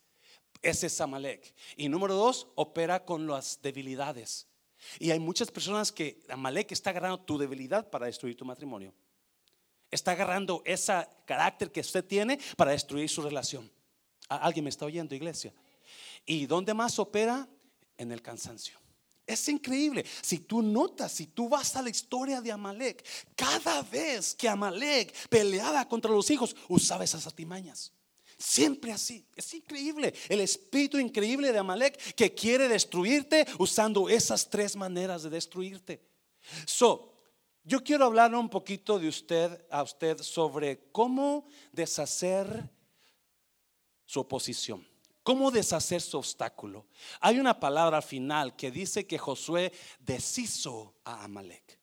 Ese 0.60 0.88
es 0.88 1.00
Amalek. 1.00 1.54
Y 1.76 1.88
número 1.88 2.14
dos, 2.14 2.46
opera 2.54 3.06
con 3.06 3.26
las 3.26 3.60
debilidades. 3.62 4.46
Y 4.98 5.10
hay 5.10 5.18
muchas 5.18 5.50
personas 5.50 5.90
que 5.90 6.22
Amalek 6.28 6.72
está 6.72 6.90
agarrando 6.90 7.18
tu 7.18 7.38
debilidad 7.38 7.88
para 7.88 8.04
destruir 8.04 8.36
tu 8.36 8.44
matrimonio. 8.44 8.92
Está 9.90 10.12
agarrando 10.12 10.62
ese 10.64 11.06
carácter 11.24 11.72
que 11.72 11.80
usted 11.80 12.04
tiene 12.04 12.38
para 12.56 12.72
destruir 12.72 13.08
su 13.08 13.22
relación. 13.22 13.70
¿Alguien 14.28 14.64
me 14.64 14.70
está 14.70 14.84
oyendo, 14.84 15.14
iglesia? 15.14 15.52
¿Y 16.24 16.46
dónde 16.46 16.74
más 16.74 16.98
opera? 16.98 17.48
En 17.98 18.12
el 18.12 18.22
cansancio. 18.22 18.78
Es 19.26 19.48
increíble. 19.48 20.04
Si 20.22 20.40
tú 20.40 20.62
notas, 20.62 21.12
si 21.12 21.26
tú 21.26 21.48
vas 21.48 21.76
a 21.76 21.82
la 21.82 21.90
historia 21.90 22.40
de 22.40 22.50
Amalek, 22.50 23.04
cada 23.36 23.82
vez 23.82 24.34
que 24.34 24.48
Amalek 24.48 25.28
peleaba 25.28 25.86
contra 25.86 26.10
los 26.10 26.30
hijos, 26.30 26.56
usaba 26.68 27.04
esas 27.04 27.26
artimañas. 27.26 27.92
Siempre 28.38 28.90
así. 28.90 29.24
Es 29.36 29.52
increíble. 29.54 30.14
El 30.28 30.40
espíritu 30.40 30.98
increíble 30.98 31.52
de 31.52 31.58
Amalek 31.58 32.14
que 32.14 32.34
quiere 32.34 32.68
destruirte 32.68 33.46
usando 33.58 34.08
esas 34.08 34.48
tres 34.48 34.74
maneras 34.76 35.22
de 35.22 35.30
destruirte. 35.30 36.00
So, 36.64 37.19
yo 37.64 37.82
quiero 37.82 38.04
hablar 38.04 38.34
un 38.34 38.48
poquito 38.48 38.98
de 38.98 39.08
usted 39.08 39.66
a 39.70 39.82
usted 39.82 40.18
sobre 40.18 40.90
cómo 40.92 41.46
deshacer 41.72 42.68
su 44.04 44.20
oposición. 44.20 44.86
¿Cómo 45.22 45.50
deshacer 45.50 46.00
su 46.00 46.18
obstáculo? 46.18 46.86
Hay 47.20 47.38
una 47.38 47.60
palabra 47.60 48.00
final 48.02 48.56
que 48.56 48.70
dice 48.70 49.06
que 49.06 49.18
Josué 49.18 49.72
deshizo 50.00 50.94
a 51.04 51.24
Amalek 51.24 51.79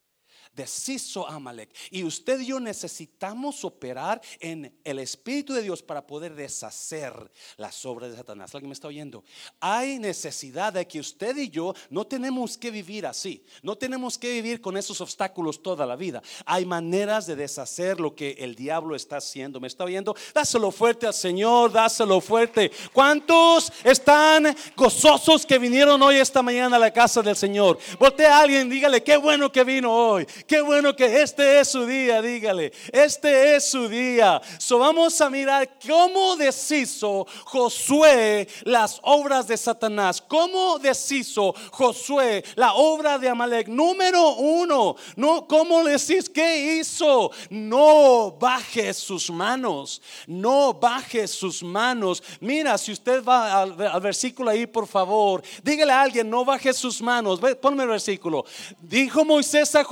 deshizo 0.58 1.30
Amalek. 1.30 1.70
Y 1.92 2.04
usted 2.04 2.40
y 2.42 2.48
yo 2.48 2.60
necesitamos 2.60 3.64
operar 3.64 4.20
en 4.40 4.76
el 4.84 5.00
Espíritu 5.00 5.54
de 5.54 5.62
Dios 5.62 5.82
para 5.82 6.06
poder 6.06 6.36
deshacer 6.36 7.14
las 7.56 7.86
obras 7.86 8.10
de 8.12 8.18
Satanás. 8.18 8.54
¿Alguien 8.54 8.70
me 8.70 8.74
está 8.74 8.88
oyendo? 8.88 9.24
Hay 9.62 10.00
necesidad 10.00 10.74
de 10.74 10.88
que 10.88 11.00
usted 11.00 11.38
y 11.38 11.50
yo 11.50 11.74
no 11.90 12.06
tenemos 12.06 12.58
que 12.58 12.72
vivir 12.72 13.06
así. 13.06 13.46
No 13.62 13.78
tenemos 13.78 14.18
que 14.18 14.34
vivir 14.34 14.60
con 14.60 14.76
esos 14.76 15.00
obstáculos 15.00 15.62
toda 15.62 15.86
la 15.86 15.96
vida. 15.96 16.22
Hay 16.46 16.66
maneras 16.66 17.28
de 17.28 17.36
deshacer 17.36 18.00
lo 18.00 18.16
que 18.16 18.32
el 18.40 18.56
diablo 18.56 18.96
está 18.96 19.18
haciendo. 19.18 19.60
¿Me 19.60 19.68
está 19.68 19.84
oyendo? 19.84 20.16
Dáselo 20.34 20.72
fuerte 20.72 21.06
al 21.06 21.14
Señor, 21.14 21.72
dáselo 21.72 22.20
fuerte. 22.20 22.72
¿Cuántos 22.92 23.72
están 23.84 24.56
gozosos 24.76 25.46
que 25.46 25.60
vinieron 25.60 26.02
hoy 26.02 26.16
esta 26.16 26.42
mañana 26.42 26.78
a 26.78 26.80
la 26.80 26.92
casa 26.92 27.22
del 27.22 27.36
Señor? 27.36 27.78
Voltea 28.00 28.36
a 28.36 28.42
alguien, 28.42 28.68
dígale, 28.68 29.04
qué 29.04 29.18
bueno 29.18 29.52
que 29.52 29.64
vino 29.64 29.94
hoy. 29.94 30.26
Qué 30.48 30.62
bueno 30.62 30.96
que 30.96 31.22
este 31.22 31.60
es 31.60 31.68
su 31.68 31.86
día, 31.86 32.22
dígale. 32.22 32.72
Este 32.94 33.56
es 33.58 33.70
su 33.70 33.90
día. 33.90 34.42
So 34.58 34.80
vamos 34.80 35.20
a 35.20 35.30
mirar 35.30 35.70
cómo 35.86 36.38
deshizo 36.38 37.28
Josué 37.44 38.48
las 38.64 39.00
obras 39.04 39.48
de 39.48 39.58
Satanás. 39.58 40.24
Cómo 40.26 40.80
deshizo 40.80 41.54
Josué 41.72 42.46
la 42.56 42.74
obra 42.76 43.20
de 43.20 43.28
Amalek. 43.28 43.68
Número 43.68 44.36
uno, 44.36 44.96
no, 45.18 45.46
¿cómo 45.48 45.84
decís? 45.84 46.30
¿Qué 46.30 46.78
hizo? 46.80 47.30
No 47.50 48.32
baje 48.40 48.94
sus 48.94 49.30
manos. 49.30 50.02
No 50.28 50.74
baje 50.74 51.28
sus 51.28 51.62
manos. 51.62 52.24
Mira, 52.40 52.78
si 52.78 52.94
usted 52.94 53.22
va 53.22 53.64
al, 53.64 53.82
al 53.82 54.02
versículo 54.02 54.50
ahí, 54.50 54.66
por 54.66 54.88
favor, 54.88 55.44
dígale 55.62 55.92
a 55.92 56.02
alguien, 56.04 56.30
no 56.30 56.46
baje 56.46 56.72
sus 56.72 57.02
manos. 57.02 57.42
Ponme 57.62 57.84
el 57.84 57.90
versículo. 57.90 58.46
Dijo 58.80 59.26
Moisés 59.26 59.76
a 59.76 59.84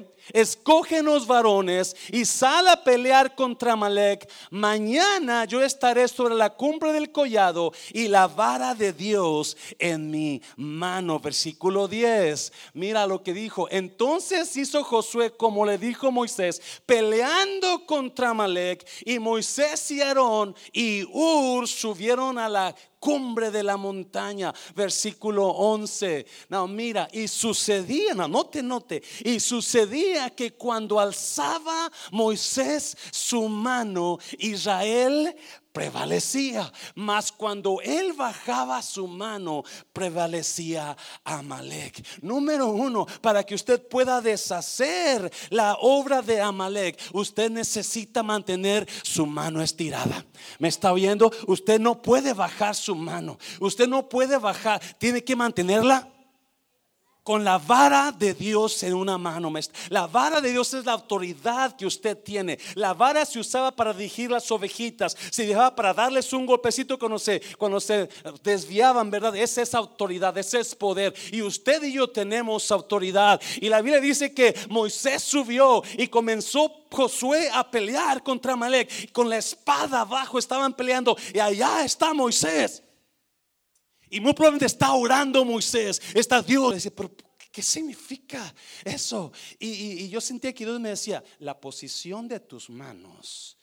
Josué 0.00 0.12
escógenos 0.32 1.26
varones 1.26 1.96
y 2.10 2.24
sal 2.24 2.68
a 2.68 2.84
pelear 2.84 3.34
contra 3.34 3.76
Malek. 3.76 4.30
Mañana 4.50 5.44
yo 5.44 5.62
estaré 5.62 6.08
sobre 6.08 6.34
la 6.34 6.50
cumbre 6.50 6.92
del 6.92 7.10
collado 7.10 7.72
y 7.92 8.08
la 8.08 8.28
vara 8.28 8.74
de 8.74 8.92
Dios 8.92 9.56
en 9.78 10.10
mi 10.10 10.40
mano. 10.56 11.18
Versículo 11.18 11.88
10. 11.88 12.52
Mira 12.74 13.06
lo 13.06 13.22
que 13.22 13.34
dijo. 13.34 13.68
Entonces 13.70 14.56
hizo 14.56 14.84
Josué 14.84 15.36
como 15.36 15.66
le 15.66 15.78
dijo 15.78 16.12
Moisés, 16.12 16.62
peleando 16.86 17.84
contra 17.86 18.34
Malek. 18.34 18.86
Y 19.04 19.18
Moisés 19.18 19.90
y 19.90 20.00
Aarón 20.00 20.54
y 20.72 21.04
Ur 21.04 21.66
subieron 21.66 22.38
a 22.38 22.48
la 22.48 22.74
cumbre 23.02 23.50
de 23.50 23.64
la 23.64 23.76
montaña, 23.76 24.54
versículo 24.76 25.48
11. 25.48 26.24
No, 26.48 26.68
mira, 26.68 27.08
y 27.12 27.26
sucedía, 27.26 28.14
no, 28.14 28.28
note, 28.28 28.62
note, 28.62 29.02
y 29.24 29.40
sucedía 29.40 30.30
que 30.30 30.52
cuando 30.52 31.00
alzaba 31.00 31.90
Moisés 32.12 32.96
su 33.10 33.48
mano, 33.48 34.20
Israel 34.38 35.34
prevalecía. 35.72 36.72
Mas 36.94 37.32
cuando 37.32 37.80
él 37.82 38.12
bajaba 38.12 38.80
su 38.82 39.06
mano, 39.06 39.64
prevalecía 39.92 40.96
Amalek. 41.24 42.04
Número 42.22 42.68
uno, 42.68 43.06
para 43.20 43.42
que 43.44 43.54
usted 43.54 43.80
pueda 43.88 44.20
deshacer 44.20 45.32
la 45.50 45.76
obra 45.80 46.22
de 46.22 46.40
Amalek, 46.40 46.98
usted 47.12 47.50
necesita 47.50 48.22
mantener 48.22 48.86
su 49.02 49.26
mano 49.26 49.62
estirada. 49.62 50.24
¿Me 50.58 50.68
está 50.68 50.92
oyendo? 50.92 51.30
Usted 51.46 51.80
no 51.80 52.00
puede 52.00 52.32
bajar 52.32 52.74
su 52.74 52.94
mano. 52.94 53.38
Usted 53.60 53.88
no 53.88 54.08
puede 54.08 54.38
bajar, 54.38 54.80
tiene 54.98 55.24
que 55.24 55.36
mantenerla 55.36 56.08
con 57.22 57.44
la 57.44 57.58
vara 57.58 58.12
de 58.12 58.34
Dios 58.34 58.82
en 58.82 58.94
una 58.94 59.18
mano. 59.18 59.52
La 59.88 60.06
vara 60.06 60.40
de 60.40 60.50
Dios 60.50 60.74
es 60.74 60.84
la 60.84 60.92
autoridad 60.92 61.76
que 61.76 61.86
usted 61.86 62.18
tiene. 62.18 62.58
La 62.74 62.94
vara 62.94 63.24
se 63.24 63.38
usaba 63.38 63.70
para 63.70 63.92
dirigir 63.92 64.30
las 64.30 64.50
ovejitas, 64.50 65.16
se 65.30 65.46
dejaba 65.46 65.74
para 65.74 65.94
darles 65.94 66.32
un 66.32 66.46
golpecito 66.46 66.98
cuando 66.98 67.18
se, 67.18 67.40
cuando 67.58 67.80
se 67.80 68.08
desviaban, 68.42 69.10
¿verdad? 69.10 69.36
Esa 69.36 69.62
es 69.62 69.74
autoridad, 69.74 70.36
ese 70.38 70.60
es 70.60 70.74
poder. 70.74 71.14
Y 71.30 71.42
usted 71.42 71.82
y 71.82 71.92
yo 71.92 72.08
tenemos 72.08 72.70
autoridad. 72.70 73.40
Y 73.60 73.68
la 73.68 73.80
Biblia 73.80 74.00
dice 74.00 74.32
que 74.32 74.54
Moisés 74.68 75.22
subió 75.22 75.82
y 75.96 76.08
comenzó 76.08 76.70
Josué 76.90 77.48
a 77.52 77.70
pelear 77.70 78.22
contra 78.22 78.56
Malek. 78.56 79.12
Con 79.12 79.28
la 79.28 79.38
espada 79.38 80.00
abajo 80.00 80.38
estaban 80.38 80.72
peleando 80.74 81.16
y 81.32 81.38
allá 81.38 81.84
está 81.84 82.12
Moisés. 82.12 82.82
Y 84.12 84.20
muy 84.20 84.34
probablemente 84.34 84.66
está 84.66 84.92
orando 84.92 85.42
Moisés, 85.42 86.00
está 86.12 86.42
Dios. 86.42 86.74
Dice, 86.74 86.90
pero 86.90 87.10
¿qué 87.50 87.62
significa 87.62 88.54
eso? 88.84 89.32
Y, 89.58 90.06
yo 90.10 90.20
sentía 90.20 90.52
que 90.52 90.66
Dios 90.66 90.78
me 90.78 90.90
decía, 90.90 91.24
la 91.38 91.58
posición 91.58 92.28
de 92.28 92.38
tus 92.38 92.68
manos 92.68 93.56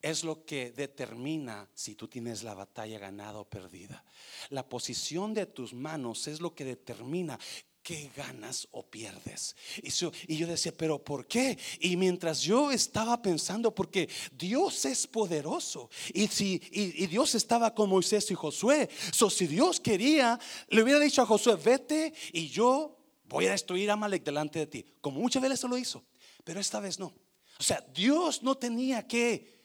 es 0.00 0.22
lo 0.22 0.44
que 0.44 0.70
determina 0.70 1.68
si 1.74 1.96
tú 1.96 2.06
tienes 2.06 2.44
la 2.44 2.54
batalla 2.54 3.00
ganada 3.00 3.40
o 3.40 3.50
perdida. 3.50 4.04
La 4.50 4.68
posición 4.68 5.34
de 5.34 5.46
tus 5.46 5.74
manos 5.74 6.28
es 6.28 6.40
lo 6.40 6.54
que 6.54 6.64
determina 6.64 7.36
¿Qué 7.82 8.10
ganas 8.14 8.68
o 8.72 8.82
pierdes? 8.82 9.56
Y 9.82 9.90
yo, 9.90 10.46
decía, 10.46 10.72
pero 10.76 11.02
¿por 11.02 11.26
qué? 11.26 11.58
Y 11.80 11.96
mientras 11.96 12.42
yo 12.42 12.70
estaba 12.70 13.22
pensando, 13.22 13.74
porque 13.74 14.08
Dios 14.32 14.84
es 14.84 15.06
poderoso. 15.06 15.88
Y, 16.12 16.28
si, 16.28 16.60
y, 16.70 17.06
Dios 17.06 17.34
estaba 17.34 17.74
con 17.74 17.88
Moisés 17.88 18.30
y 18.30 18.34
Josué. 18.34 18.90
So, 19.12 19.30
si 19.30 19.46
Dios 19.46 19.80
quería, 19.80 20.38
le 20.68 20.82
hubiera 20.82 21.00
dicho 21.00 21.22
a 21.22 21.26
Josué, 21.26 21.56
vete 21.56 22.12
y 22.32 22.48
yo 22.48 22.98
voy 23.24 23.46
a 23.46 23.52
destruir 23.52 23.90
a 23.90 23.96
Malek 23.96 24.24
delante 24.24 24.58
de 24.58 24.66
ti. 24.66 24.84
Como 25.00 25.20
muchas 25.20 25.42
veces 25.42 25.64
lo 25.64 25.78
hizo. 25.78 26.04
Pero 26.44 26.60
esta 26.60 26.80
vez 26.80 26.98
no. 26.98 27.14
O 27.58 27.62
sea, 27.62 27.84
Dios 27.94 28.42
no 28.42 28.56
tenía 28.56 29.06
que 29.06 29.59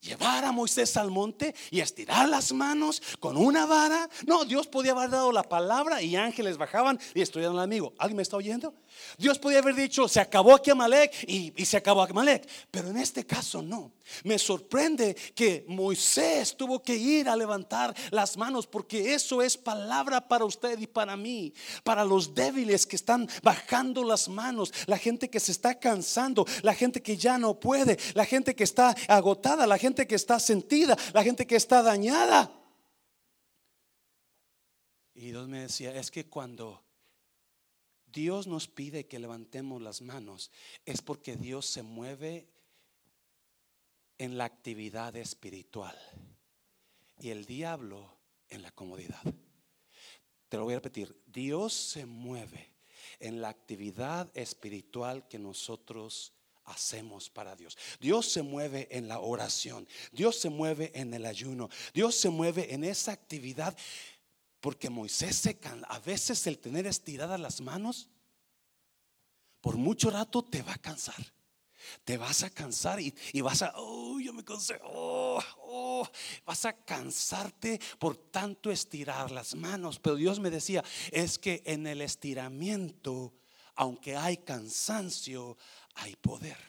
llevar 0.00 0.44
a 0.44 0.52
Moisés 0.52 0.96
al 0.96 1.10
monte 1.10 1.54
y 1.70 1.80
estirar 1.80 2.28
las 2.28 2.52
manos 2.52 3.02
con 3.20 3.36
una 3.36 3.66
vara. 3.66 4.08
No, 4.26 4.44
Dios 4.44 4.66
podía 4.66 4.92
haber 4.92 5.10
dado 5.10 5.32
la 5.32 5.42
palabra 5.42 6.02
y 6.02 6.16
ángeles 6.16 6.56
bajaban 6.56 6.98
y 7.14 7.20
destruían 7.20 7.52
al 7.52 7.60
amigo. 7.60 7.92
¿Alguien 7.98 8.16
me 8.16 8.22
está 8.22 8.36
oyendo? 8.36 8.74
Dios 9.16 9.38
podía 9.38 9.58
haber 9.58 9.74
dicho, 9.74 10.08
se 10.08 10.20
acabó 10.20 10.54
aquí 10.54 10.70
Amalek 10.70 11.12
y, 11.26 11.52
y 11.56 11.64
se 11.64 11.76
acabó 11.76 12.02
Amalek. 12.02 12.48
Pero 12.70 12.88
en 12.90 12.98
este 12.98 13.26
caso 13.26 13.62
no. 13.62 13.92
Me 14.24 14.38
sorprende 14.38 15.14
que 15.34 15.64
Moisés 15.68 16.56
tuvo 16.56 16.82
que 16.82 16.96
ir 16.96 17.28
a 17.28 17.36
levantar 17.36 17.94
las 18.10 18.36
manos 18.36 18.66
porque 18.66 19.14
eso 19.14 19.42
es 19.42 19.56
palabra 19.56 20.26
para 20.26 20.44
usted 20.44 20.78
y 20.78 20.86
para 20.86 21.16
mí, 21.16 21.52
para 21.84 22.04
los 22.04 22.34
débiles 22.34 22.86
que 22.86 22.96
están 22.96 23.28
bajando 23.42 24.04
las 24.04 24.28
manos, 24.28 24.72
la 24.86 24.98
gente 24.98 25.28
que 25.28 25.40
se 25.40 25.52
está 25.52 25.78
cansando, 25.78 26.46
la 26.62 26.74
gente 26.74 27.02
que 27.02 27.16
ya 27.16 27.38
no 27.38 27.58
puede, 27.60 27.98
la 28.14 28.24
gente 28.24 28.54
que 28.54 28.64
está 28.64 28.94
agotada, 29.08 29.66
la 29.66 29.78
gente 29.78 30.06
que 30.06 30.14
está 30.14 30.40
sentida, 30.40 30.96
la 31.12 31.22
gente 31.22 31.46
que 31.46 31.56
está 31.56 31.82
dañada. 31.82 32.50
Y 35.14 35.30
Dios 35.30 35.48
me 35.48 35.62
decía, 35.62 35.94
es 35.94 36.10
que 36.10 36.26
cuando 36.26 36.80
Dios 38.12 38.46
nos 38.46 38.68
pide 38.68 39.06
que 39.06 39.18
levantemos 39.18 39.82
las 39.82 40.02
manos, 40.02 40.50
es 40.84 41.02
porque 41.02 41.36
Dios 41.36 41.66
se 41.66 41.82
mueve 41.82 42.48
en 44.18 44.36
la 44.36 44.44
actividad 44.44 45.16
espiritual 45.16 45.96
y 47.20 47.30
el 47.30 47.44
diablo 47.44 48.18
en 48.48 48.62
la 48.62 48.70
comodidad. 48.70 49.22
Te 50.48 50.56
lo 50.56 50.64
voy 50.64 50.74
a 50.74 50.78
repetir, 50.78 51.20
Dios 51.26 51.72
se 51.72 52.06
mueve 52.06 52.72
en 53.20 53.40
la 53.40 53.48
actividad 53.48 54.30
espiritual 54.34 55.28
que 55.28 55.38
nosotros 55.38 56.32
hacemos 56.64 57.30
para 57.30 57.56
Dios. 57.56 57.76
Dios 58.00 58.26
se 58.26 58.42
mueve 58.42 58.88
en 58.90 59.08
la 59.08 59.20
oración, 59.20 59.88
Dios 60.12 60.36
se 60.36 60.50
mueve 60.50 60.92
en 60.94 61.14
el 61.14 61.26
ayuno, 61.26 61.68
Dios 61.92 62.14
se 62.14 62.30
mueve 62.30 62.72
en 62.74 62.84
esa 62.84 63.12
actividad 63.12 63.76
porque 64.60 64.90
Moisés 64.90 65.36
se 65.36 65.58
a 65.88 65.98
veces 66.00 66.46
el 66.46 66.58
tener 66.58 66.86
estiradas 66.86 67.38
las 67.38 67.60
manos 67.60 68.08
por 69.60 69.76
mucho 69.76 70.10
rato 70.10 70.44
te 70.44 70.62
va 70.62 70.72
a 70.72 70.78
cansar. 70.78 71.34
Te 72.04 72.16
vas 72.16 72.42
a 72.42 72.50
cansar 72.50 73.00
y, 73.00 73.14
vas 73.40 73.62
a, 73.62 73.72
oh, 73.76 74.20
yo 74.20 74.32
me 74.32 74.44
cansé, 74.44 74.78
oh, 74.84 75.40
oh, 75.58 76.08
vas 76.44 76.64
a 76.64 76.72
cansarte 76.72 77.80
por 77.98 78.16
tanto 78.16 78.70
estirar 78.70 79.30
las 79.30 79.54
manos. 79.54 79.98
Pero 79.98 80.16
Dios 80.16 80.38
me 80.38 80.50
decía, 80.50 80.84
es 81.12 81.38
que 81.38 81.62
en 81.64 81.86
el 81.86 82.02
estiramiento, 82.02 83.32
aunque 83.74 84.16
hay 84.16 84.38
cansancio, 84.38 85.56
hay 85.94 86.14
poder 86.16 86.67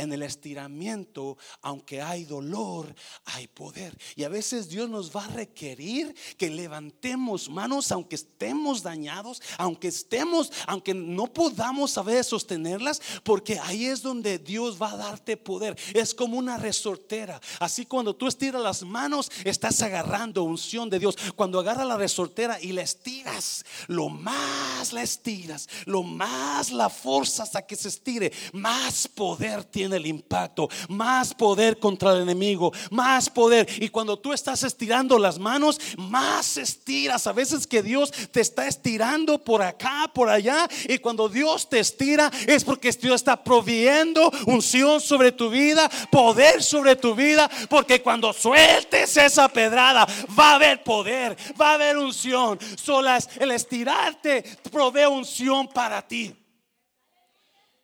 en 0.00 0.12
el 0.12 0.22
estiramiento, 0.22 1.36
aunque 1.62 2.00
hay 2.00 2.24
dolor, 2.24 2.94
hay 3.24 3.46
poder. 3.46 3.96
Y 4.16 4.24
a 4.24 4.28
veces 4.28 4.68
Dios 4.68 4.88
nos 4.88 5.14
va 5.14 5.24
a 5.24 5.28
requerir 5.28 6.14
que 6.36 6.50
levantemos 6.50 7.48
manos, 7.48 7.92
aunque 7.92 8.16
estemos 8.16 8.82
dañados, 8.82 9.42
aunque 9.58 9.88
estemos, 9.88 10.52
aunque 10.66 10.94
no 10.94 11.26
podamos 11.26 11.90
saber 11.90 12.24
sostenerlas, 12.24 13.00
porque 13.22 13.58
ahí 13.58 13.86
es 13.86 14.02
donde 14.02 14.38
Dios 14.38 14.80
va 14.80 14.92
a 14.92 14.96
darte 14.96 15.36
poder. 15.36 15.76
Es 15.94 16.14
como 16.14 16.38
una 16.38 16.56
resortera. 16.56 17.40
Así 17.58 17.84
cuando 17.84 18.14
tú 18.14 18.26
estiras 18.26 18.62
las 18.62 18.82
manos, 18.82 19.30
estás 19.44 19.82
agarrando 19.82 20.44
unción 20.44 20.88
de 20.88 20.98
Dios. 20.98 21.16
Cuando 21.36 21.60
agarras 21.60 21.86
la 21.86 21.96
resortera 21.96 22.60
y 22.60 22.72
la 22.72 22.82
estiras, 22.82 23.64
lo 23.86 24.08
más 24.08 24.92
la 24.92 25.02
estiras, 25.02 25.68
lo 25.84 26.02
más 26.02 26.72
la 26.72 26.88
forzas 26.88 27.54
a 27.54 27.66
que 27.66 27.76
se 27.76 27.88
estire, 27.88 28.32
más 28.52 29.08
poder 29.08 29.64
tiene 29.64 29.89
el 29.92 30.06
impacto, 30.06 30.68
más 30.88 31.34
poder 31.34 31.78
contra 31.78 32.12
el 32.12 32.22
enemigo, 32.22 32.72
más 32.90 33.28
poder. 33.28 33.68
Y 33.80 33.88
cuando 33.88 34.18
tú 34.18 34.32
estás 34.32 34.62
estirando 34.62 35.18
las 35.18 35.38
manos, 35.38 35.80
más 35.96 36.56
estiras. 36.56 37.26
A 37.26 37.32
veces 37.32 37.66
que 37.66 37.82
Dios 37.82 38.12
te 38.30 38.40
está 38.40 38.66
estirando 38.66 39.38
por 39.38 39.62
acá, 39.62 40.10
por 40.12 40.28
allá. 40.28 40.68
Y 40.88 40.98
cuando 40.98 41.28
Dios 41.28 41.68
te 41.68 41.80
estira 41.80 42.30
es 42.46 42.64
porque 42.64 42.90
Dios 42.92 43.16
está 43.16 43.42
proviendo 43.42 44.30
unción 44.46 45.00
sobre 45.00 45.32
tu 45.32 45.50
vida, 45.50 45.90
poder 46.10 46.62
sobre 46.62 46.96
tu 46.96 47.14
vida. 47.14 47.50
Porque 47.68 48.02
cuando 48.02 48.32
sueltes 48.32 49.16
esa 49.16 49.48
pedrada, 49.48 50.06
va 50.38 50.52
a 50.52 50.54
haber 50.56 50.82
poder, 50.82 51.36
va 51.60 51.70
a 51.70 51.74
haber 51.74 51.96
unción. 51.98 52.58
Solas 52.76 53.28
el 53.38 53.50
estirarte 53.50 54.42
provee 54.70 55.06
unción 55.06 55.68
para 55.68 56.06
ti. 56.06 56.34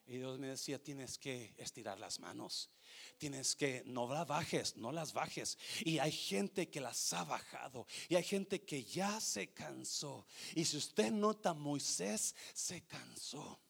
Y 0.07 0.19
Dios 0.19 0.39
me 0.39 0.49
decía, 0.49 0.83
tienes 0.83 1.19
que 1.19 1.55
estirar 1.57 1.99
las 1.99 2.21
manos. 2.21 2.71
Tienes 3.19 3.57
que, 3.57 3.83
no 3.87 4.07
las 4.13 4.27
bajes, 4.27 4.77
no 4.77 4.93
las 4.93 5.13
bajes. 5.13 5.59
Y 5.85 5.99
hay 5.99 6.13
gente 6.13 6.69
que 6.69 6.81
las 6.81 7.13
ha 7.13 7.25
bajado. 7.25 7.87
Y 8.09 8.15
hay 8.15 8.23
gente 8.23 8.63
que 8.63 8.85
ya 8.85 9.21
se 9.21 9.53
cansó. 9.53 10.27
Y 10.55 10.65
si 10.65 10.77
usted 10.77 11.11
nota, 11.11 11.55
Moisés 11.55 12.35
se 12.55 12.83
cansó 12.83 13.61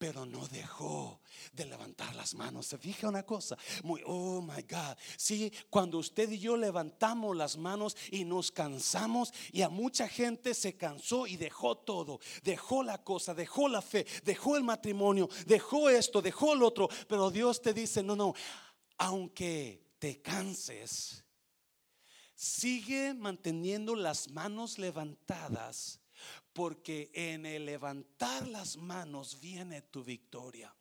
pero 0.00 0.24
no 0.24 0.48
dejó 0.48 1.20
de 1.52 1.66
levantar 1.66 2.16
las 2.16 2.32
manos. 2.32 2.64
Se 2.64 2.78
fija 2.78 3.06
una 3.06 3.22
cosa, 3.22 3.58
muy, 3.82 4.00
oh 4.06 4.40
my 4.40 4.62
God. 4.62 4.96
Sí, 5.18 5.52
cuando 5.68 5.98
usted 5.98 6.30
y 6.32 6.38
yo 6.38 6.56
levantamos 6.56 7.36
las 7.36 7.58
manos 7.58 7.94
y 8.10 8.24
nos 8.24 8.50
cansamos, 8.50 9.30
y 9.52 9.60
a 9.60 9.68
mucha 9.68 10.08
gente 10.08 10.54
se 10.54 10.74
cansó 10.74 11.26
y 11.26 11.36
dejó 11.36 11.76
todo, 11.76 12.18
dejó 12.42 12.82
la 12.82 13.04
cosa, 13.04 13.34
dejó 13.34 13.68
la 13.68 13.82
fe, 13.82 14.06
dejó 14.24 14.56
el 14.56 14.64
matrimonio, 14.64 15.28
dejó 15.44 15.90
esto, 15.90 16.22
dejó 16.22 16.54
el 16.54 16.62
otro, 16.62 16.88
pero 17.06 17.30
Dios 17.30 17.60
te 17.60 17.74
dice, 17.74 18.02
no, 18.02 18.16
no, 18.16 18.32
aunque 18.96 19.84
te 19.98 20.22
canses, 20.22 21.26
sigue 22.34 23.12
manteniendo 23.12 23.94
las 23.94 24.30
manos 24.30 24.78
levantadas 24.78 26.00
porque 26.52 27.10
en 27.14 27.46
el 27.46 27.66
levantar 27.66 28.46
las 28.48 28.76
manos 28.76 29.40
viene 29.40 29.82
tu 29.82 30.02
victoria. 30.02 30.74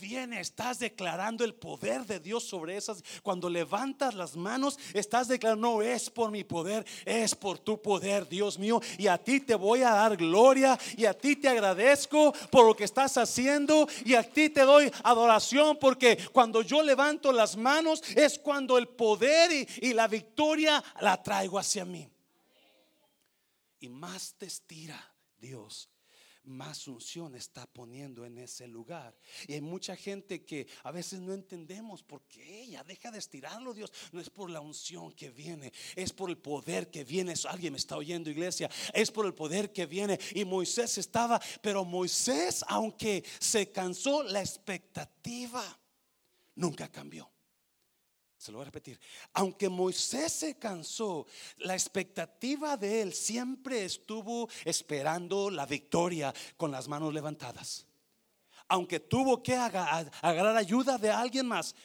Viene, 0.00 0.40
estás 0.40 0.78
declarando 0.78 1.44
el 1.44 1.54
poder 1.54 2.06
de 2.06 2.18
Dios 2.18 2.44
sobre 2.44 2.76
esas. 2.76 3.02
Cuando 3.22 3.48
levantas 3.48 4.14
las 4.14 4.36
manos, 4.36 4.78
estás 4.94 5.28
declarando, 5.28 5.68
no 5.68 5.82
es 5.82 6.10
por 6.10 6.30
mi 6.30 6.44
poder, 6.44 6.84
es 7.04 7.34
por 7.34 7.58
tu 7.58 7.80
poder, 7.80 8.28
Dios 8.28 8.58
mío. 8.58 8.80
Y 8.98 9.06
a 9.06 9.18
ti 9.18 9.40
te 9.40 9.54
voy 9.54 9.82
a 9.82 9.90
dar 9.90 10.16
gloria 10.16 10.78
y 10.96 11.04
a 11.04 11.14
ti 11.14 11.36
te 11.36 11.48
agradezco 11.48 12.32
por 12.50 12.66
lo 12.66 12.74
que 12.74 12.84
estás 12.84 13.16
haciendo 13.18 13.86
y 14.04 14.14
a 14.14 14.22
ti 14.22 14.48
te 14.48 14.62
doy 14.62 14.90
adoración 15.04 15.78
porque 15.78 16.18
cuando 16.32 16.62
yo 16.62 16.82
levanto 16.82 17.32
las 17.32 17.56
manos 17.56 18.02
es 18.16 18.38
cuando 18.38 18.78
el 18.78 18.88
poder 18.88 19.52
y, 19.52 19.68
y 19.88 19.92
la 19.92 20.08
victoria 20.08 20.82
la 21.00 21.22
traigo 21.22 21.58
hacia 21.58 21.84
mí 21.84 22.11
y 23.82 23.88
más 23.88 24.36
te 24.38 24.46
estira 24.46 25.12
Dios, 25.38 25.90
más 26.44 26.86
unción 26.86 27.34
está 27.34 27.66
poniendo 27.66 28.24
en 28.24 28.38
ese 28.38 28.68
lugar. 28.68 29.16
Y 29.48 29.54
hay 29.54 29.60
mucha 29.60 29.96
gente 29.96 30.44
que 30.44 30.68
a 30.84 30.92
veces 30.92 31.20
no 31.20 31.32
entendemos 31.32 32.04
por 32.04 32.22
qué 32.28 32.62
ella 32.62 32.84
deja 32.84 33.10
de 33.10 33.18
estirarlo, 33.18 33.74
Dios. 33.74 33.92
No 34.12 34.20
es 34.20 34.30
por 34.30 34.50
la 34.50 34.60
unción 34.60 35.12
que 35.12 35.30
viene, 35.30 35.72
es 35.96 36.12
por 36.12 36.30
el 36.30 36.38
poder 36.38 36.92
que 36.92 37.02
viene. 37.02 37.34
Alguien 37.48 37.72
me 37.72 37.78
está 37.78 37.96
oyendo, 37.96 38.30
iglesia. 38.30 38.70
Es 38.94 39.10
por 39.10 39.26
el 39.26 39.34
poder 39.34 39.72
que 39.72 39.86
viene. 39.86 40.18
Y 40.32 40.44
Moisés 40.44 40.96
estaba, 40.98 41.40
pero 41.60 41.84
Moisés, 41.84 42.64
aunque 42.68 43.24
se 43.40 43.72
cansó, 43.72 44.22
la 44.22 44.40
expectativa 44.40 45.80
nunca 46.54 46.88
cambió. 46.88 47.28
Se 48.42 48.50
lo 48.50 48.58
voy 48.58 48.64
a 48.64 48.72
repetir. 48.72 48.98
Aunque 49.34 49.68
Moisés 49.68 50.32
se 50.32 50.58
cansó, 50.58 51.28
la 51.58 51.74
expectativa 51.74 52.76
de 52.76 53.00
él 53.00 53.12
siempre 53.12 53.84
estuvo 53.84 54.48
esperando 54.64 55.48
la 55.48 55.64
victoria 55.64 56.34
con 56.56 56.72
las 56.72 56.88
manos 56.88 57.14
levantadas. 57.14 57.86
Aunque 58.66 58.98
tuvo 58.98 59.44
que 59.44 59.54
agarrar 59.54 60.56
ayuda 60.56 60.98
de 60.98 61.12
alguien 61.12 61.46
más, 61.46 61.76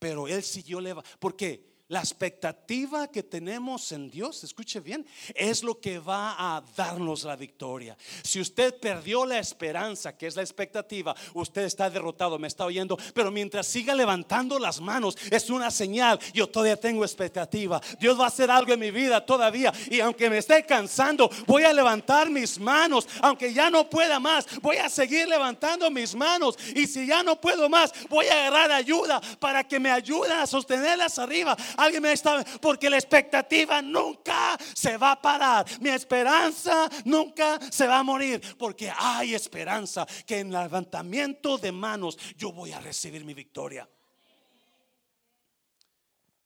pero 0.00 0.26
él 0.26 0.42
siguió 0.42 0.80
levantando. 0.80 1.16
¿Por 1.20 1.36
qué? 1.36 1.69
La 1.90 1.98
expectativa 1.98 3.08
que 3.08 3.24
tenemos 3.24 3.90
en 3.90 4.08
Dios, 4.08 4.44
escuche 4.44 4.78
bien, 4.78 5.04
es 5.34 5.64
lo 5.64 5.80
que 5.80 5.98
va 5.98 6.36
a 6.38 6.62
darnos 6.76 7.24
la 7.24 7.34
victoria. 7.34 7.98
Si 8.22 8.40
usted 8.40 8.78
perdió 8.78 9.26
la 9.26 9.40
esperanza, 9.40 10.16
que 10.16 10.28
es 10.28 10.36
la 10.36 10.42
expectativa, 10.42 11.16
usted 11.34 11.62
está 11.62 11.90
derrotado, 11.90 12.38
me 12.38 12.46
está 12.46 12.64
oyendo, 12.64 12.96
pero 13.12 13.32
mientras 13.32 13.66
siga 13.66 13.92
levantando 13.92 14.56
las 14.60 14.80
manos, 14.80 15.18
es 15.32 15.50
una 15.50 15.72
señal, 15.72 16.20
yo 16.32 16.48
todavía 16.48 16.76
tengo 16.76 17.04
expectativa. 17.04 17.80
Dios 17.98 18.16
va 18.16 18.26
a 18.26 18.28
hacer 18.28 18.52
algo 18.52 18.72
en 18.72 18.78
mi 18.78 18.92
vida 18.92 19.26
todavía. 19.26 19.72
Y 19.90 19.98
aunque 19.98 20.30
me 20.30 20.38
esté 20.38 20.64
cansando, 20.64 21.28
voy 21.44 21.64
a 21.64 21.72
levantar 21.72 22.30
mis 22.30 22.60
manos. 22.60 23.08
Aunque 23.20 23.52
ya 23.52 23.68
no 23.68 23.90
pueda 23.90 24.20
más, 24.20 24.46
voy 24.62 24.76
a 24.76 24.88
seguir 24.88 25.26
levantando 25.26 25.90
mis 25.90 26.14
manos. 26.14 26.56
Y 26.72 26.86
si 26.86 27.04
ya 27.04 27.24
no 27.24 27.40
puedo 27.40 27.68
más, 27.68 27.92
voy 28.08 28.26
a 28.26 28.46
agarrar 28.46 28.70
ayuda 28.70 29.20
para 29.40 29.66
que 29.66 29.80
me 29.80 29.90
ayuden 29.90 30.38
a 30.38 30.46
sostenerlas 30.46 31.18
arriba 31.18 31.56
Alguien 31.80 32.02
me 32.02 32.12
está, 32.12 32.44
porque 32.60 32.90
la 32.90 32.96
expectativa 32.96 33.80
nunca 33.80 34.58
se 34.74 34.96
va 34.98 35.12
a 35.12 35.22
parar. 35.22 35.66
Mi 35.80 35.88
esperanza 35.88 36.88
nunca 37.06 37.58
se 37.70 37.86
va 37.86 37.98
a 37.98 38.02
morir, 38.02 38.40
porque 38.58 38.92
hay 38.94 39.34
esperanza 39.34 40.06
que 40.26 40.40
en 40.40 40.48
el 40.48 40.62
levantamiento 40.62 41.56
de 41.56 41.72
manos 41.72 42.18
yo 42.36 42.52
voy 42.52 42.72
a 42.72 42.80
recibir 42.80 43.24
mi 43.24 43.32
victoria. 43.32 43.88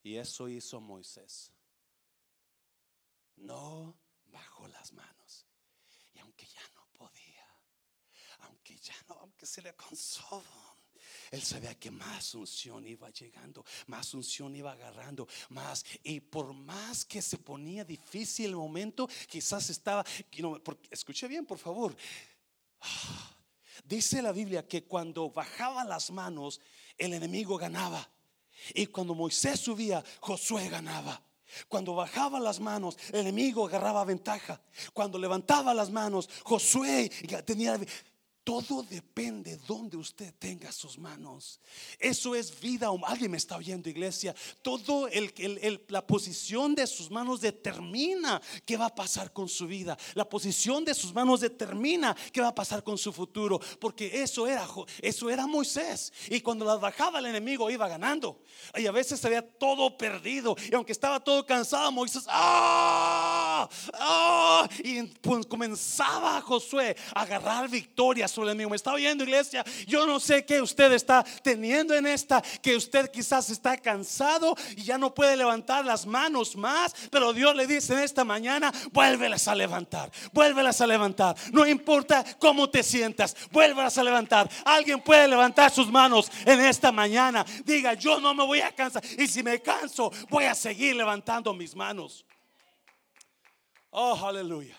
Y 0.04 0.16
eso 0.16 0.48
hizo 0.48 0.80
Moisés. 0.80 1.50
No 3.36 3.96
bajó 4.26 4.68
las 4.68 4.92
manos. 4.92 5.46
Y 6.12 6.20
aunque 6.20 6.46
ya 6.46 6.62
no 6.74 6.86
podía, 6.92 7.46
aunque 8.40 8.76
ya 8.76 8.94
no, 9.08 9.14
aunque 9.14 9.46
se 9.46 9.62
le 9.62 9.74
cansó 9.74 10.44
él 11.34 11.42
sabía 11.42 11.74
que 11.78 11.90
más 11.90 12.34
unción 12.34 12.86
iba 12.86 13.10
llegando, 13.10 13.64
más 13.86 14.14
unción 14.14 14.54
iba 14.54 14.72
agarrando, 14.72 15.26
más. 15.50 15.84
Y 16.02 16.20
por 16.20 16.52
más 16.52 17.04
que 17.04 17.20
se 17.20 17.38
ponía 17.38 17.84
difícil 17.84 18.46
el 18.46 18.56
momento, 18.56 19.08
quizás 19.28 19.68
estaba, 19.70 20.04
escuche 20.90 21.28
bien, 21.28 21.44
por 21.44 21.58
favor. 21.58 21.96
Dice 23.84 24.22
la 24.22 24.32
Biblia 24.32 24.66
que 24.66 24.84
cuando 24.84 25.30
bajaba 25.30 25.84
las 25.84 26.10
manos, 26.10 26.60
el 26.96 27.12
enemigo 27.12 27.58
ganaba. 27.58 28.08
Y 28.72 28.86
cuando 28.86 29.14
Moisés 29.14 29.60
subía, 29.60 30.02
Josué 30.20 30.68
ganaba. 30.68 31.20
Cuando 31.68 31.94
bajaba 31.94 32.40
las 32.40 32.60
manos, 32.60 32.96
el 33.08 33.20
enemigo 33.20 33.66
agarraba 33.66 34.04
ventaja. 34.04 34.60
Cuando 34.92 35.18
levantaba 35.18 35.74
las 35.74 35.90
manos, 35.90 36.28
Josué 36.44 37.10
tenía 37.44 37.78
todo 38.44 38.82
depende 38.82 39.56
donde 39.66 39.96
usted 39.96 40.34
tenga 40.38 40.70
sus 40.70 40.98
manos. 40.98 41.58
Eso 41.98 42.34
es 42.34 42.60
vida. 42.60 42.90
Alguien 43.06 43.30
me 43.30 43.38
está 43.38 43.56
oyendo, 43.56 43.88
iglesia. 43.88 44.34
Todo 44.60 45.08
el, 45.08 45.32
la 45.88 46.06
posición 46.06 46.74
de 46.74 46.86
sus 46.86 47.10
manos 47.10 47.40
determina 47.40 48.40
qué 48.66 48.76
va 48.76 48.86
a 48.86 48.94
pasar 48.94 49.32
con 49.32 49.48
su 49.48 49.66
vida. 49.66 49.96
La 50.12 50.28
posición 50.28 50.84
de 50.84 50.92
sus 50.94 51.14
manos 51.14 51.40
determina 51.40 52.14
qué 52.32 52.42
va 52.42 52.48
a 52.48 52.54
pasar 52.54 52.84
con 52.84 52.98
su 52.98 53.14
futuro. 53.14 53.58
Porque 53.80 54.22
eso 54.22 54.46
era, 54.46 54.68
eso 55.00 55.30
era 55.30 55.46
Moisés. 55.46 56.12
Y 56.28 56.42
cuando 56.42 56.66
las 56.66 56.78
bajaba 56.78 57.20
el 57.20 57.26
enemigo 57.26 57.70
iba 57.70 57.88
ganando. 57.88 58.42
Y 58.76 58.86
a 58.86 58.92
veces 58.92 59.20
se 59.20 59.26
había 59.26 59.40
todo 59.40 59.96
perdido. 59.96 60.54
Y 60.70 60.74
aunque 60.74 60.92
estaba 60.92 61.18
todo 61.18 61.46
cansado, 61.46 61.90
Moisés, 61.90 62.24
¡ah! 62.28 63.66
¡ah! 63.94 64.68
Y 64.82 65.02
pues 65.02 65.46
comenzaba 65.46 66.42
Josué 66.42 66.94
a 67.14 67.22
agarrar 67.22 67.70
victorias 67.70 68.33
sobre 68.34 68.50
el 68.50 68.68
Me 68.68 68.76
está 68.76 68.92
oyendo, 68.92 69.24
iglesia. 69.24 69.64
Yo 69.86 70.06
no 70.06 70.20
sé 70.20 70.44
qué 70.44 70.60
usted 70.60 70.92
está 70.92 71.24
teniendo 71.42 71.94
en 71.94 72.06
esta, 72.06 72.42
que 72.62 72.76
usted 72.76 73.10
quizás 73.10 73.50
está 73.50 73.76
cansado 73.78 74.54
y 74.76 74.82
ya 74.82 74.98
no 74.98 75.14
puede 75.14 75.36
levantar 75.36 75.84
las 75.84 76.06
manos 76.06 76.56
más, 76.56 76.94
pero 77.10 77.32
Dios 77.32 77.54
le 77.54 77.66
dice 77.66 77.94
en 77.94 78.00
esta 78.00 78.24
mañana, 78.24 78.72
vuélvelas 78.92 79.48
a 79.48 79.54
levantar, 79.54 80.10
vuélvelas 80.32 80.80
a 80.80 80.86
levantar. 80.86 81.36
No 81.52 81.66
importa 81.66 82.24
cómo 82.38 82.68
te 82.68 82.82
sientas, 82.82 83.36
vuélvelas 83.50 83.96
a 83.98 84.04
levantar. 84.04 84.50
Alguien 84.64 85.00
puede 85.00 85.28
levantar 85.28 85.70
sus 85.70 85.90
manos 85.90 86.30
en 86.44 86.60
esta 86.60 86.90
mañana. 86.92 87.44
Diga, 87.64 87.94
yo 87.94 88.20
no 88.20 88.34
me 88.34 88.44
voy 88.44 88.60
a 88.60 88.74
cansar. 88.74 89.02
Y 89.18 89.26
si 89.26 89.42
me 89.42 89.60
canso, 89.60 90.10
voy 90.28 90.44
a 90.44 90.54
seguir 90.54 90.96
levantando 90.96 91.54
mis 91.54 91.74
manos. 91.74 92.24
Oh, 93.90 94.18
aleluya. 94.26 94.76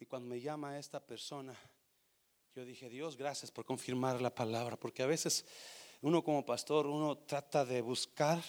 Y 0.00 0.06
cuando 0.06 0.28
me 0.28 0.40
llama 0.40 0.78
esta 0.78 0.98
persona, 0.98 1.54
yo 2.54 2.66
dije, 2.66 2.90
Dios, 2.90 3.16
gracias 3.16 3.50
por 3.50 3.64
confirmar 3.64 4.20
la 4.20 4.34
palabra, 4.34 4.76
porque 4.78 5.02
a 5.02 5.06
veces 5.06 5.46
uno 6.02 6.22
como 6.22 6.44
pastor, 6.44 6.86
uno 6.86 7.16
trata 7.16 7.64
de 7.64 7.80
buscar 7.80 8.42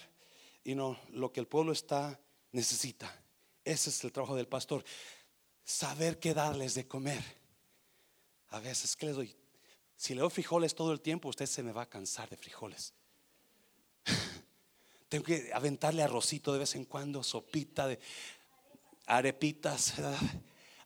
y 0.64 0.76
no 0.76 1.00
lo 1.12 1.32
que 1.32 1.40
el 1.40 1.48
pueblo 1.48 1.72
está 1.72 2.20
necesita. 2.52 3.10
Ese 3.64 3.92
es 3.92 4.04
el 4.04 4.12
trabajo 4.12 4.36
del 4.36 4.48
pastor, 4.48 4.84
saber 5.64 6.20
qué 6.20 6.34
darles 6.34 6.74
de 6.76 6.86
comer. 6.86 7.24
A 8.50 8.60
veces, 8.60 8.98
¿qué 8.98 9.06
les 9.06 9.16
doy? 9.16 9.36
Si 9.96 10.14
le 10.14 10.20
doy 10.20 10.30
frijoles 10.30 10.76
todo 10.76 10.92
el 10.92 11.00
tiempo, 11.00 11.30
usted 11.30 11.46
se 11.46 11.64
me 11.64 11.72
va 11.72 11.84
a 11.84 11.90
cansar 11.90 12.30
de 12.30 12.36
frijoles. 12.36 12.94
Tengo 15.08 15.24
que 15.24 15.50
aventarle 15.54 16.04
arrocito 16.04 16.52
de 16.52 16.60
vez 16.60 16.76
en 16.76 16.84
cuando, 16.84 17.24
sopita 17.24 17.88
de 17.88 18.00
arepitas, 19.06 19.94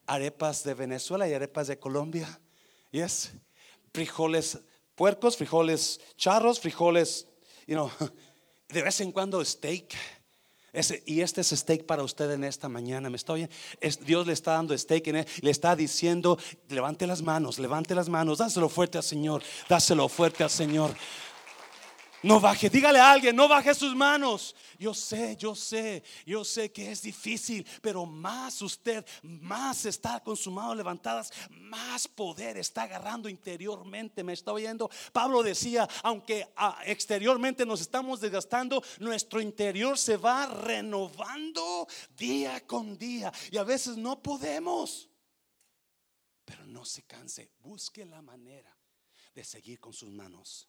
arepas 0.06 0.64
de 0.64 0.76
Venezuela 0.76 1.28
y 1.28 1.34
arepas 1.34 1.66
de 1.66 1.80
Colombia. 1.80 2.40
Yes. 2.92 3.32
Frijoles 3.94 4.60
puercos, 4.98 5.38
frijoles 5.38 6.00
charros, 6.18 6.60
frijoles, 6.60 7.28
you 7.68 7.76
know, 7.76 7.92
de 8.70 8.82
vez 8.82 9.00
en 9.00 9.12
cuando 9.12 9.44
steak. 9.46 9.96
Ese, 10.74 11.02
y 11.06 11.22
este 11.22 11.42
es 11.42 11.48
steak 11.48 11.86
para 11.86 12.04
usted 12.04 12.30
en 12.32 12.44
esta 12.44 12.68
mañana. 12.68 13.10
¿Me 13.10 13.16
estoy 13.16 13.48
es, 13.80 14.06
Dios 14.06 14.28
le 14.28 14.34
está 14.34 14.52
dando 14.54 14.78
steak, 14.78 15.08
en 15.08 15.26
le 15.42 15.52
está 15.52 15.76
diciendo: 15.76 16.38
levante 16.68 17.08
las 17.08 17.22
manos, 17.22 17.58
levante 17.58 17.96
las 17.96 18.10
manos, 18.10 18.40
dáselo 18.40 18.70
fuerte 18.70 18.98
al 18.98 19.04
Señor, 19.04 19.42
dáselo 19.70 20.10
fuerte 20.10 20.44
al 20.44 20.50
Señor. 20.50 20.94
No 22.24 22.40
baje, 22.40 22.68
dígale 22.68 23.00
a 23.00 23.12
alguien, 23.12 23.36
no 23.36 23.48
baje 23.48 23.76
sus 23.76 23.96
manos. 23.96 24.56
Yo 24.80 24.94
sé, 24.94 25.36
yo 25.38 25.54
sé, 25.54 26.04
yo 26.26 26.44
sé 26.44 26.72
que 26.72 26.92
es 26.92 27.04
difícil, 27.04 27.66
pero 27.80 28.08
más 28.08 28.60
usted, 28.64 29.06
más 29.22 29.86
está 29.86 30.20
con 30.22 30.36
sus 30.36 30.52
manos 30.52 30.76
levantadas, 30.76 31.32
más 31.52 32.08
poder 32.08 32.58
está 32.58 32.84
agarrando 32.84 33.30
interiormente. 33.30 34.24
¿Me 34.24 34.34
está 34.34 34.52
oyendo? 34.52 34.90
Pablo 35.14 35.44
decía, 35.44 35.88
aunque 36.02 36.48
ah, 36.56 36.80
exteriormente 36.86 37.68
nos 37.68 37.82
estamos 37.82 38.20
desgastando, 38.20 38.84
nuestro 38.98 39.40
interior 39.40 39.96
se 39.96 40.18
va 40.18 40.48
renovando 40.48 41.88
día 42.18 42.66
con 42.66 42.98
día. 42.98 43.32
Y 43.52 43.58
a 43.58 43.64
veces 43.64 43.96
no 43.96 44.24
podemos. 44.24 45.08
Pero 46.46 46.66
no 46.66 46.84
se 46.84 47.04
canse, 47.04 47.52
busque 47.60 48.06
la 48.06 48.24
manera 48.24 48.76
de 49.36 49.44
seguir 49.44 49.80
con 49.80 49.94
sus 49.94 50.10
manos 50.10 50.68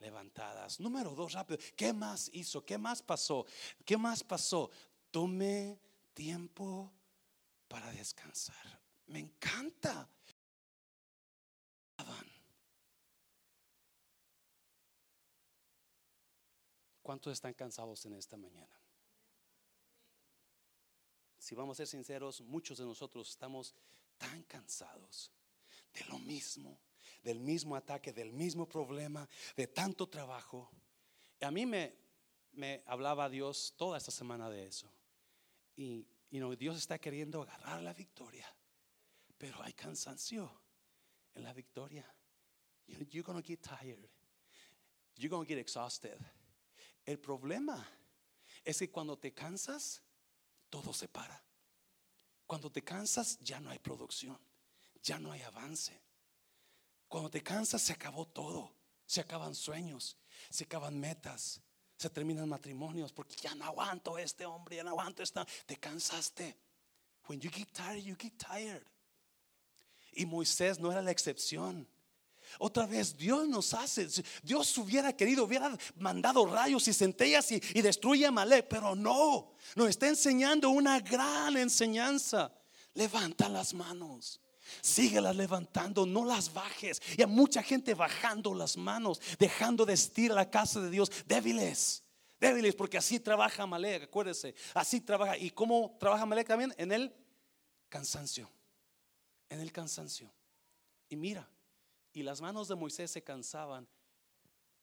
levantadas. 0.00 0.80
Número 0.80 1.14
dos, 1.14 1.32
rápido. 1.32 1.58
¿Qué 1.76 1.92
más 1.92 2.30
hizo? 2.32 2.64
¿Qué 2.64 2.78
más 2.78 3.02
pasó? 3.02 3.46
¿Qué 3.84 3.96
más 3.96 4.22
pasó? 4.22 4.70
Tome 5.10 5.80
tiempo 6.14 6.92
para 7.68 7.90
descansar. 7.92 8.80
Me 9.06 9.20
encanta. 9.20 10.08
¿Cuántos 17.02 17.32
están 17.32 17.54
cansados 17.54 18.04
en 18.04 18.12
esta 18.12 18.36
mañana? 18.36 18.78
Si 21.38 21.54
vamos 21.54 21.76
a 21.76 21.78
ser 21.78 21.86
sinceros, 21.86 22.42
muchos 22.42 22.76
de 22.76 22.84
nosotros 22.84 23.30
estamos 23.30 23.74
tan 24.18 24.42
cansados 24.42 25.32
de 25.94 26.04
lo 26.04 26.18
mismo 26.18 26.78
del 27.28 27.40
mismo 27.40 27.76
ataque, 27.76 28.14
del 28.14 28.32
mismo 28.32 28.66
problema, 28.66 29.28
de 29.54 29.66
tanto 29.66 30.08
trabajo. 30.08 30.70
Y 31.38 31.44
a 31.44 31.50
mí 31.50 31.66
me, 31.66 31.94
me 32.52 32.82
hablaba 32.86 33.28
Dios 33.28 33.74
toda 33.76 33.98
esta 33.98 34.10
semana 34.10 34.48
de 34.48 34.66
eso. 34.66 34.90
Y, 35.76 36.06
Dios 36.58 36.78
está 36.78 36.98
queriendo 36.98 37.42
agarrar 37.42 37.82
la 37.82 37.92
victoria. 37.92 38.46
Pero 39.36 39.62
hay 39.62 39.74
cansancio 39.74 40.50
en 41.34 41.42
la 41.42 41.52
victoria. 41.52 42.06
You're 42.86 43.22
going 43.22 43.42
to 43.42 43.46
get 43.46 43.60
tired. 43.60 44.08
You're 45.16 45.28
going 45.28 45.46
to 45.46 45.48
get 45.48 45.58
exhausted. 45.58 46.18
El 47.04 47.18
problema 47.18 47.86
es 48.64 48.78
que 48.78 48.90
cuando 48.90 49.18
te 49.18 49.34
cansas, 49.34 50.02
todo 50.70 50.94
se 50.94 51.08
para. 51.08 51.42
Cuando 52.46 52.70
te 52.70 52.82
cansas, 52.82 53.38
ya 53.40 53.60
no 53.60 53.68
hay 53.68 53.78
producción, 53.78 54.38
ya 55.02 55.18
no 55.18 55.30
hay 55.32 55.42
avance. 55.42 56.07
Cuando 57.08 57.30
te 57.30 57.42
cansas, 57.42 57.82
se 57.82 57.92
acabó 57.92 58.26
todo. 58.26 58.72
Se 59.06 59.20
acaban 59.22 59.54
sueños, 59.54 60.18
se 60.50 60.64
acaban 60.64 61.00
metas, 61.00 61.62
se 61.96 62.10
terminan 62.10 62.46
matrimonios 62.46 63.10
porque 63.10 63.34
ya 63.36 63.54
no 63.54 63.64
aguanto 63.64 64.18
este 64.18 64.44
hombre, 64.44 64.76
ya 64.76 64.84
no 64.84 64.90
aguanto 64.90 65.22
esta. 65.22 65.46
Te 65.64 65.76
cansaste. 65.76 66.54
When 67.26 67.40
you 67.40 67.50
get 67.50 67.72
tired, 67.72 68.04
you 68.04 68.14
get 68.18 68.34
tired. 68.36 68.82
Y 70.12 70.26
Moisés 70.26 70.78
no 70.78 70.92
era 70.92 71.00
la 71.00 71.10
excepción. 71.10 71.88
Otra 72.58 72.86
vez 72.86 73.16
Dios 73.16 73.46
nos 73.46 73.74
hace, 73.74 74.08
Dios 74.42 74.76
hubiera 74.78 75.12
querido, 75.14 75.44
hubiera 75.44 75.76
mandado 75.96 76.46
rayos 76.46 76.88
y 76.88 76.94
centellas 76.94 77.50
y, 77.52 77.60
destruye 77.82 78.26
a 78.26 78.30
Malé, 78.30 78.62
pero 78.62 78.94
no, 78.94 79.52
nos 79.74 79.88
está 79.88 80.08
enseñando 80.08 80.70
una 80.70 81.00
gran 81.00 81.56
enseñanza. 81.56 82.52
Levanta 82.94 83.48
las 83.48 83.74
manos. 83.74 84.40
Síguelas 84.80 85.36
levantando, 85.36 86.06
no 86.06 86.24
las 86.24 86.52
bajes. 86.52 87.00
Y 87.16 87.22
hay 87.22 87.28
mucha 87.28 87.62
gente 87.62 87.94
bajando 87.94 88.54
las 88.54 88.76
manos, 88.76 89.20
dejando 89.38 89.84
de 89.84 89.94
estir 89.94 90.32
a 90.32 90.36
la 90.36 90.50
casa 90.50 90.80
de 90.80 90.90
Dios 90.90 91.10
débiles. 91.26 92.02
Débiles, 92.40 92.74
porque 92.74 92.98
así 92.98 93.18
trabaja 93.18 93.66
Malek, 93.66 94.04
acuérdese. 94.04 94.54
Así 94.74 95.00
trabaja. 95.00 95.36
¿Y 95.36 95.50
cómo 95.50 95.96
trabaja 95.98 96.24
Malek 96.24 96.46
también? 96.46 96.74
En 96.78 96.92
el 96.92 97.12
cansancio. 97.88 98.50
En 99.48 99.60
el 99.60 99.72
cansancio. 99.72 100.32
Y 101.08 101.16
mira, 101.16 101.48
y 102.12 102.22
las 102.22 102.40
manos 102.40 102.68
de 102.68 102.74
Moisés 102.74 103.10
se 103.10 103.22
cansaban, 103.22 103.88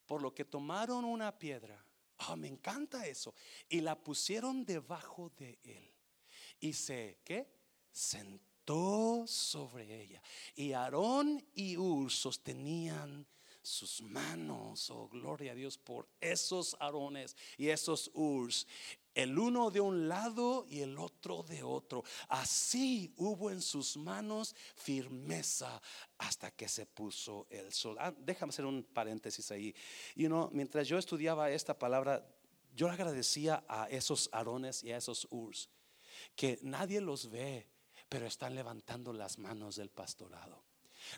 por 0.05 0.21
lo 0.21 0.33
que 0.33 0.45
tomaron 0.45 1.05
una 1.05 1.37
piedra. 1.37 1.83
Ah, 2.17 2.35
me 2.35 2.47
encanta 2.47 3.05
eso. 3.05 3.33
Y 3.69 3.81
la 3.81 4.01
pusieron 4.01 4.65
debajo 4.65 5.31
de 5.37 5.59
él. 5.63 5.91
Y 6.59 6.73
se, 6.73 7.19
¿qué? 7.23 7.47
Sobre 9.27 10.01
ella. 10.01 10.21
Y 10.55 10.73
Aarón 10.73 11.43
y 11.53 11.77
Ur 11.77 12.11
sostenían 12.11 13.25
sus 13.61 14.01
manos, 14.01 14.89
oh 14.91 15.07
gloria 15.09 15.53
a 15.53 15.55
Dios 15.55 15.77
por 15.77 16.07
esos 16.21 16.75
Aarones 16.79 17.35
y 17.57 17.69
esos 17.69 18.11
Urs 18.13 18.67
el 19.15 19.39
uno 19.39 19.71
de 19.71 19.79
un 19.79 20.07
lado 20.09 20.67
y 20.69 20.81
el 20.81 20.97
otro 20.99 21.41
de 21.43 21.63
otro. 21.63 22.03
Así 22.27 23.13
hubo 23.15 23.49
en 23.49 23.61
sus 23.61 23.95
manos 23.95 24.53
firmeza 24.75 25.81
hasta 26.17 26.51
que 26.51 26.67
se 26.67 26.85
puso 26.85 27.47
el 27.49 27.71
sol. 27.71 27.95
Ah, 27.99 28.13
déjame 28.17 28.49
hacer 28.49 28.65
un 28.65 28.83
paréntesis 28.83 29.49
ahí. 29.51 29.73
Y 30.15 30.25
uno 30.25 30.49
mientras 30.51 30.87
yo 30.87 30.97
estudiaba 30.97 31.49
esta 31.49 31.79
palabra, 31.79 32.27
yo 32.75 32.89
agradecía 32.89 33.63
a 33.69 33.87
esos 33.89 34.29
Aarones 34.33 34.83
y 34.83 34.91
a 34.91 34.97
esos 34.97 35.25
Urs, 35.31 35.69
que 36.35 36.59
nadie 36.61 36.99
los 36.99 37.29
ve, 37.29 37.65
pero 38.09 38.25
están 38.27 38.55
levantando 38.55 39.13
las 39.13 39.37
manos 39.37 39.75
del 39.75 39.89
pastorado. 39.89 40.65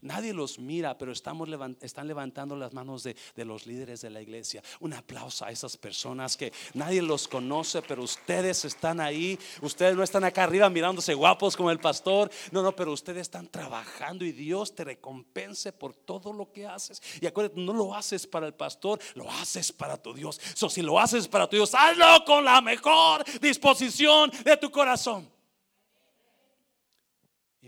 Nadie 0.02 0.34
los 0.34 0.60
mira, 0.60 0.98
pero 0.98 1.12
estamos 1.12 1.50
están 1.82 2.08
levantando 2.08 2.56
las 2.56 2.74
manos 2.74 3.04
de, 3.04 3.16
los 3.46 3.66
líderes 3.66 4.02
de 4.02 4.10
la 4.10 4.22
iglesia. 4.22 4.62
Un 4.80 4.94
aplauso 4.94 5.46
a 5.46 5.52
esas 5.52 5.78
personas 5.78 6.38
que 6.38 6.52
nadie 6.74 7.02
los 7.02 7.28
conoce, 7.28 7.82
pero 7.82 8.04
ustedes 8.04 8.66
están 8.66 9.00
ahí. 9.00 9.40
Ustedes 9.62 9.96
no 9.96 10.04
están 10.04 10.24
acá 10.24 10.44
arriba 10.44 10.70
mirándose 10.70 11.14
guapos 11.14 11.56
como 11.56 11.72
el 11.72 11.80
pastor. 11.80 12.30
No, 12.52 12.62
no, 12.62 12.76
pero 12.76 12.92
ustedes 12.92 13.22
están 13.22 13.48
trabajando 13.48 14.26
y 14.26 14.32
Dios 14.32 14.76
te 14.76 14.84
recompense 14.84 15.74
por 15.74 15.94
todo 15.94 16.34
lo 16.34 16.52
que 16.52 16.68
haces. 16.68 17.02
Y 17.22 17.26
acuérdate, 17.26 17.60
no 17.60 17.74
lo 17.74 17.96
haces 17.96 18.28
para 18.28 18.48
el 18.48 18.54
pastor, 18.54 19.00
lo 19.16 19.30
haces 19.32 19.72
para 19.72 19.98
tu 19.98 20.14
Dios. 20.14 20.40
Si 20.70 20.82
lo 20.82 21.00
haces 21.00 21.28
para 21.28 21.48
tu 21.48 21.56
Dios, 21.56 21.74
hazlo 21.74 22.24
con 22.26 22.44
la 22.44 22.62
mejor 22.62 23.24
disposición 23.40 24.32
de 24.44 24.58
tu 24.58 24.70
corazón. 24.70 25.37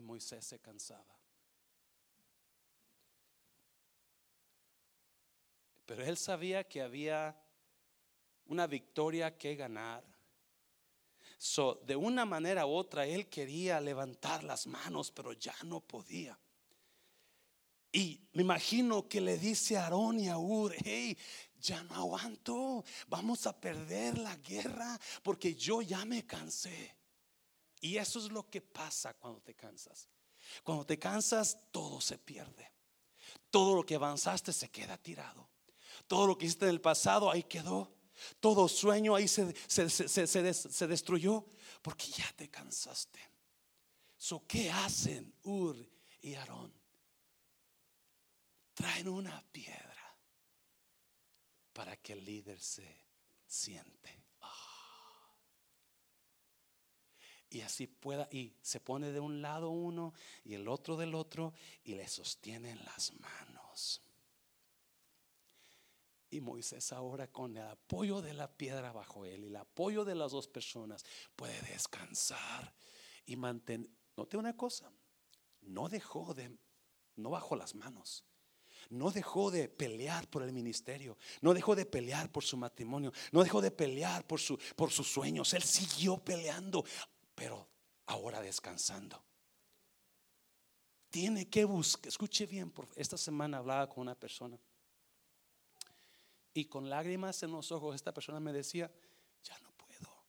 Moisés 0.02 0.46
se 0.46 0.60
cansaba. 0.60 1.20
Pero 5.86 6.06
él 6.06 6.18
sabía 6.18 6.64
que 6.68 6.82
había 6.82 7.36
una 8.46 8.68
victoria 8.68 9.38
que 9.38 9.56
ganar. 9.56 10.04
So, 11.38 11.82
de 11.86 11.96
una 11.96 12.26
manera 12.26 12.66
u 12.66 12.72
otra, 12.72 13.06
él 13.06 13.28
quería 13.28 13.80
levantar 13.80 14.44
las 14.44 14.68
manos, 14.68 15.10
pero 15.12 15.34
ya 15.34 15.56
no 15.64 15.80
podía. 15.80 16.38
Y 17.92 18.22
me 18.34 18.44
imagino 18.44 19.08
que 19.08 19.20
le 19.20 19.38
dice 19.38 19.78
a 19.78 19.86
Aarón 19.86 20.20
y 20.20 20.30
a 20.30 20.38
Ur, 20.38 20.76
hey, 20.84 21.18
ya 21.60 21.82
no 21.84 21.96
aguanto, 21.96 22.84
vamos 23.08 23.48
a 23.48 23.60
perder 23.60 24.18
la 24.20 24.36
guerra 24.36 25.00
porque 25.24 25.56
yo 25.56 25.82
ya 25.82 26.06
me 26.06 26.26
cansé. 26.26 26.99
Y 27.82 27.98
eso 27.98 28.20
es 28.20 28.32
lo 28.32 28.50
que 28.50 28.62
pasa 28.62 29.14
cuando 29.14 29.42
te 29.42 29.56
cansas. 29.56 30.10
Cuando 30.64 30.86
te 30.86 30.98
cansas, 30.98 31.58
todo 31.72 32.02
se 32.02 32.18
pierde. 32.18 32.72
Todo 33.50 33.76
lo 33.76 33.86
que 33.86 33.96
avanzaste 33.96 34.54
se 34.54 34.70
queda 34.70 34.98
tirado. 34.98 35.50
Todo 36.08 36.28
lo 36.28 36.38
que 36.38 36.46
hiciste 36.46 36.66
en 36.66 36.72
el 36.72 36.82
pasado 36.82 37.32
ahí 37.32 37.44
quedó. 37.44 37.96
Todo 38.40 38.68
sueño 38.68 39.16
ahí 39.16 39.28
se, 39.28 39.54
se, 39.68 40.88
destruyó 40.88 41.46
porque 41.82 42.08
ya 42.08 42.32
te 42.36 42.50
cansaste. 42.50 43.20
So, 44.18 44.46
¿Qué 44.46 44.70
hacen 44.70 45.34
Ur 45.44 45.90
y 46.22 46.34
Aarón? 46.36 46.74
Traen 48.74 49.08
una 49.08 49.42
piedra 49.52 50.18
para 51.72 51.96
que 51.98 52.14
el 52.14 52.26
líder 52.26 52.60
se 52.60 53.06
siente. 53.48 54.26
Ah. 54.42 55.34
Y 57.50 57.62
así 57.62 57.88
pueda, 57.88 58.28
y 58.32 58.54
se 58.62 58.80
pone 58.80 59.12
de 59.12 59.20
un 59.20 59.42
lado 59.42 59.70
uno 59.70 60.14
y 60.44 60.54
el 60.54 60.68
otro 60.68 60.98
del 60.98 61.16
otro 61.16 61.54
y 61.84 61.96
le 61.96 62.08
sostienen 62.08 62.78
las 62.86 63.12
manos. 63.20 64.02
Y 66.32 66.42
Moisés 66.42 66.92
ahora 66.94 67.28
con 67.28 67.58
el 67.58 67.68
apoyo 67.68 68.22
de 68.22 68.34
la 68.34 68.48
piedra 68.48 68.92
bajo 68.92 69.26
él 69.26 69.46
y 69.46 69.48
el 69.48 69.56
apoyo 69.56 70.06
de 70.06 70.14
las 70.14 70.32
dos 70.32 70.48
personas 70.48 71.04
puede 71.36 71.60
descansar 71.64 72.72
y 73.26 73.36
mantener. 73.36 73.90
Note 74.16 74.38
una 74.38 74.56
cosa, 74.56 74.92
no 75.62 75.90
dejó 75.90 76.34
de, 76.34 76.56
no 77.16 77.32
bajó 77.32 77.56
las 77.56 77.74
manos. 77.74 78.26
No 78.90 79.12
dejó 79.12 79.52
de 79.52 79.68
pelear 79.68 80.28
por 80.30 80.42
el 80.42 80.52
ministerio, 80.52 81.18
no 81.42 81.54
dejó 81.54 81.76
de 81.76 81.86
pelear 81.86 82.32
por 82.32 82.44
su 82.44 82.58
matrimonio, 82.58 83.12
no 83.32 83.44
dejó 83.44 83.62
de 83.62 83.72
pelear 83.72 84.26
por, 84.26 84.40
su, 84.40 84.58
por 84.76 84.90
sus 84.90 85.12
sueños. 85.12 85.54
Él 85.54 85.64
siguió 85.64 86.18
peleando, 86.18 86.84
pero 87.40 87.66
ahora 88.08 88.42
descansando. 88.42 89.24
Tiene 91.10 91.50
que 91.50 91.64
buscar, 91.64 92.10
escuche 92.10 92.46
bien, 92.46 92.74
esta 92.98 93.18
semana 93.18 93.60
hablaba 93.60 93.88
con 93.88 94.02
una 94.02 94.14
persona 94.14 94.60
y 96.54 96.66
con 96.66 96.90
lágrimas 96.90 97.42
en 97.42 97.54
los 97.54 97.72
ojos 97.72 97.96
esta 97.96 98.14
persona 98.14 98.42
me 98.42 98.52
decía, 98.52 98.92
ya 99.42 99.58
no 99.62 99.72
puedo, 99.72 100.24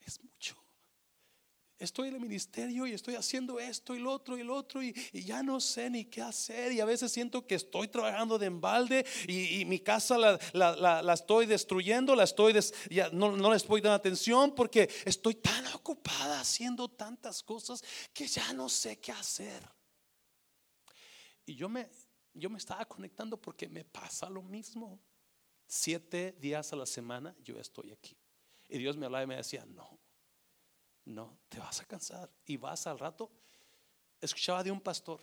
es 0.00 0.18
mucho. 0.24 0.56
Estoy 1.78 2.08
en 2.08 2.14
el 2.14 2.20
ministerio 2.20 2.86
y 2.86 2.92
estoy 2.92 3.16
haciendo 3.16 3.60
esto 3.60 3.94
y 3.94 3.98
lo 3.98 4.10
otro 4.10 4.38
y 4.38 4.42
lo 4.42 4.54
otro 4.54 4.82
y, 4.82 4.94
ya 5.12 5.42
no 5.42 5.60
sé 5.60 5.90
ni 5.90 6.06
qué 6.06 6.22
hacer 6.22 6.72
y 6.72 6.80
a 6.80 6.86
veces 6.86 7.12
siento 7.12 7.46
que 7.46 7.54
estoy 7.54 7.88
trabajando 7.88 8.38
de 8.38 8.46
embalde 8.46 9.04
y, 9.28 9.64
mi 9.66 9.80
casa 9.80 10.16
la, 10.52 11.12
estoy 11.12 11.44
destruyendo, 11.44 12.16
la 12.16 12.24
estoy 12.24 12.54
ya 12.88 13.10
no, 13.10 13.36
no 13.36 13.50
le 13.50 13.56
estoy 13.56 13.82
dando 13.82 13.96
atención 13.96 14.54
porque 14.54 14.88
estoy 15.04 15.34
tan 15.34 15.66
ocupada 15.74 16.40
haciendo 16.40 16.88
tantas 16.88 17.42
cosas 17.42 17.84
que 18.14 18.26
ya 18.26 18.54
no 18.54 18.70
sé 18.70 18.98
qué 18.98 19.12
hacer. 19.12 19.62
Y 21.44 21.54
yo 21.54 21.68
me, 21.68 21.90
yo 22.32 22.48
me 22.48 22.56
estaba 22.56 22.86
conectando 22.86 23.40
porque 23.40 23.68
me 23.68 23.84
pasa 23.84 24.30
lo 24.30 24.42
mismo. 24.42 24.98
Siete 25.66 26.36
días 26.40 26.72
a 26.72 26.76
la 26.76 26.86
semana 26.86 27.36
yo 27.44 27.58
estoy 27.58 27.92
aquí. 27.92 28.16
Y 28.68 28.78
Dios 28.78 28.96
me 28.96 29.06
hablaba 29.06 29.24
y 29.24 29.26
me 29.26 29.36
decía, 29.36 29.64
no, 29.66 30.00
no, 31.06 31.38
te 31.48 31.58
vas 31.58 31.80
a 31.80 31.84
cansar. 31.84 32.30
Y 32.44 32.56
vas 32.56 32.86
al 32.86 32.98
rato. 32.98 33.30
Escuchaba 34.20 34.62
de 34.62 34.70
un 34.70 34.80
pastor 34.80 35.20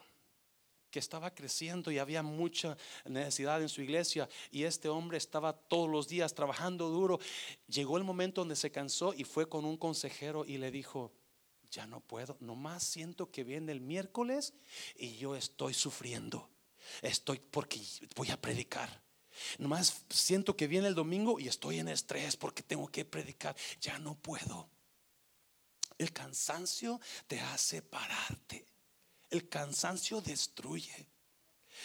que 0.89 1.00
estaba 1.00 1.34
creciendo 1.34 1.91
y 1.91 1.98
había 1.98 2.22
mucha 2.22 2.78
necesidad 3.06 3.62
en 3.62 3.67
su 3.67 3.82
iglesia 3.82 4.30
y 4.52 4.63
este 4.63 4.89
hombre 4.89 5.17
estaba 5.17 5.54
todos 5.54 5.89
los 5.89 6.08
días 6.08 6.36
trabajando 6.36 6.89
duro. 6.89 7.19
Llegó 7.67 7.98
el 7.98 8.04
momento 8.04 8.41
donde 8.41 8.56
se 8.56 8.72
cansó 8.72 9.13
y 9.13 9.24
fue 9.24 9.50
con 9.50 9.65
un 9.65 9.76
consejero 9.76 10.46
y 10.46 10.60
le 10.60 10.69
dijo, 10.69 11.12
ya 11.72 11.88
no 11.88 12.00
puedo, 12.00 12.38
nomás 12.39 12.84
siento 12.84 13.32
que 13.32 13.43
viene 13.43 13.72
el 13.72 13.82
miércoles 13.82 14.54
y 14.96 15.15
yo 15.17 15.36
estoy 15.36 15.74
sufriendo. 15.74 16.48
Estoy 17.02 17.39
porque 17.39 17.82
voy 18.15 18.30
a 18.30 18.39
predicar. 18.39 19.02
Nomás 19.58 20.06
siento 20.10 20.56
que 20.56 20.67
viene 20.67 20.88
el 20.88 20.96
domingo 20.96 21.39
y 21.39 21.48
estoy 21.48 21.80
en 21.80 21.88
estrés 21.88 22.38
porque 22.38 22.62
tengo 22.62 22.88
que 22.88 23.04
predicar. 23.04 23.56
Ya 23.82 23.98
no 23.98 24.13
puedo. 24.13 24.69
El 25.97 26.12
cansancio 26.12 26.99
te 27.27 27.39
hace 27.39 27.82
pararte. 27.82 28.65
El 29.29 29.49
cansancio 29.49 30.21
destruye. 30.21 31.08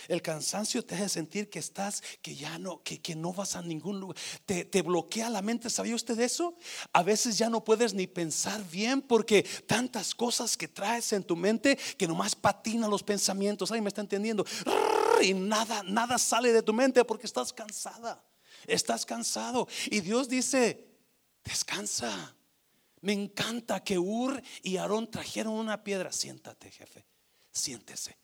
El 0.07 0.23
cansancio 0.23 0.85
te 0.85 0.95
hace 0.95 1.09
sentir 1.09 1.51
que 1.51 1.59
estás, 1.59 2.03
que 2.23 2.37
ya 2.37 2.59
no, 2.59 2.83
que, 2.83 3.01
que 3.01 3.15
no 3.15 3.33
vas 3.33 3.57
a 3.57 3.63
ningún 3.63 3.99
lugar. 3.99 4.17
Te, 4.47 4.65
te, 4.65 4.83
bloquea 4.83 5.31
la 5.31 5.43
mente. 5.43 5.71
¿Sabía 5.71 5.95
usted 5.95 6.19
eso? 6.21 6.57
A 6.93 7.03
veces 7.03 7.37
ya 7.39 7.49
no 7.49 7.65
puedes 7.65 7.95
ni 7.95 8.07
pensar 8.07 8.63
bien 8.71 9.03
porque 9.03 9.43
tantas 9.67 10.15
cosas 10.15 10.57
que 10.57 10.69
traes 10.69 11.13
en 11.13 11.25
tu 11.25 11.37
mente 11.37 11.77
que 11.97 12.07
nomás 12.07 12.37
patina 12.37 12.87
los 12.87 13.03
pensamientos. 13.03 13.73
Ay, 13.73 13.81
me 13.81 13.89
está 13.89 14.03
entendiendo. 14.03 14.45
Y 15.23 15.35
nada, 15.35 15.83
nada 15.83 16.19
sale 16.19 16.53
de 16.53 16.63
tu 16.63 16.73
mente 16.73 17.05
porque 17.05 17.27
estás 17.27 17.53
cansada. 17.53 18.23
Estás 18.67 19.05
cansado. 19.05 19.67
Y 19.87 20.01
Dios 20.01 20.29
dice, 20.29 20.87
descansa. 21.45 22.35
Me 23.01 23.13
encanta 23.13 23.83
que 23.83 23.99
Ur 23.99 24.43
y 24.63 24.77
Aarón 24.77 25.11
trajeron 25.11 25.55
una 25.55 25.83
piedra. 25.83 26.13
Siéntate, 26.13 26.71
jefe. 26.71 27.07
Siéntese 27.51 28.17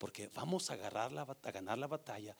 porque 0.00 0.30
vamos 0.34 0.70
a, 0.70 0.72
agarrar 0.72 1.12
la, 1.12 1.22
a 1.22 1.50
ganar 1.50 1.76
la 1.76 1.86
batalla. 1.86 2.34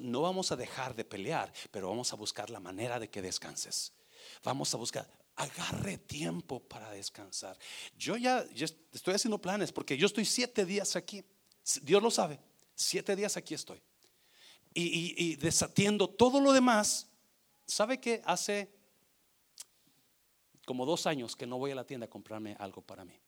no 0.00 0.22
vamos 0.22 0.50
a 0.50 0.56
dejar 0.56 0.96
de 0.96 1.04
pelear, 1.04 1.52
pero 1.70 1.90
vamos 1.90 2.10
a 2.10 2.16
buscar 2.16 2.48
la 2.48 2.58
manera 2.58 2.98
de 2.98 3.10
que 3.10 3.20
descanses. 3.20 3.92
Vamos 4.42 4.72
a 4.72 4.78
buscar, 4.78 5.06
agarre 5.36 5.98
tiempo 5.98 6.60
para 6.60 6.90
descansar. 6.90 7.58
Yo 7.98 8.16
ya, 8.16 8.46
estoy 8.92 9.12
haciendo 9.12 9.38
planes 9.38 9.72
porque 9.72 9.98
yo 9.98 10.06
estoy 10.06 10.24
siete 10.24 10.64
días 10.64 10.96
aquí. 10.96 11.22
Dios 11.82 12.02
lo 12.02 12.10
sabe, 12.10 12.40
siete 12.74 13.14
días 13.14 13.36
aquí 13.36 13.52
estoy. 13.52 13.82
Y, 14.72 15.14
y 15.22 15.36
desatiendo 15.36 16.08
todo 16.08 16.40
lo 16.40 16.50
demás. 16.54 17.08
¿Sabe 17.66 18.00
que 18.00 18.22
hace 18.24 18.72
como 20.66 20.86
dos 20.86 21.06
años 21.06 21.36
que 21.36 21.46
no 21.46 21.58
voy 21.58 21.70
a 21.70 21.74
la 21.74 21.84
tienda 21.84 22.06
a 22.06 22.10
comprarme 22.10 22.56
algo 22.58 22.82
para 22.82 23.04
mí? 23.04 23.18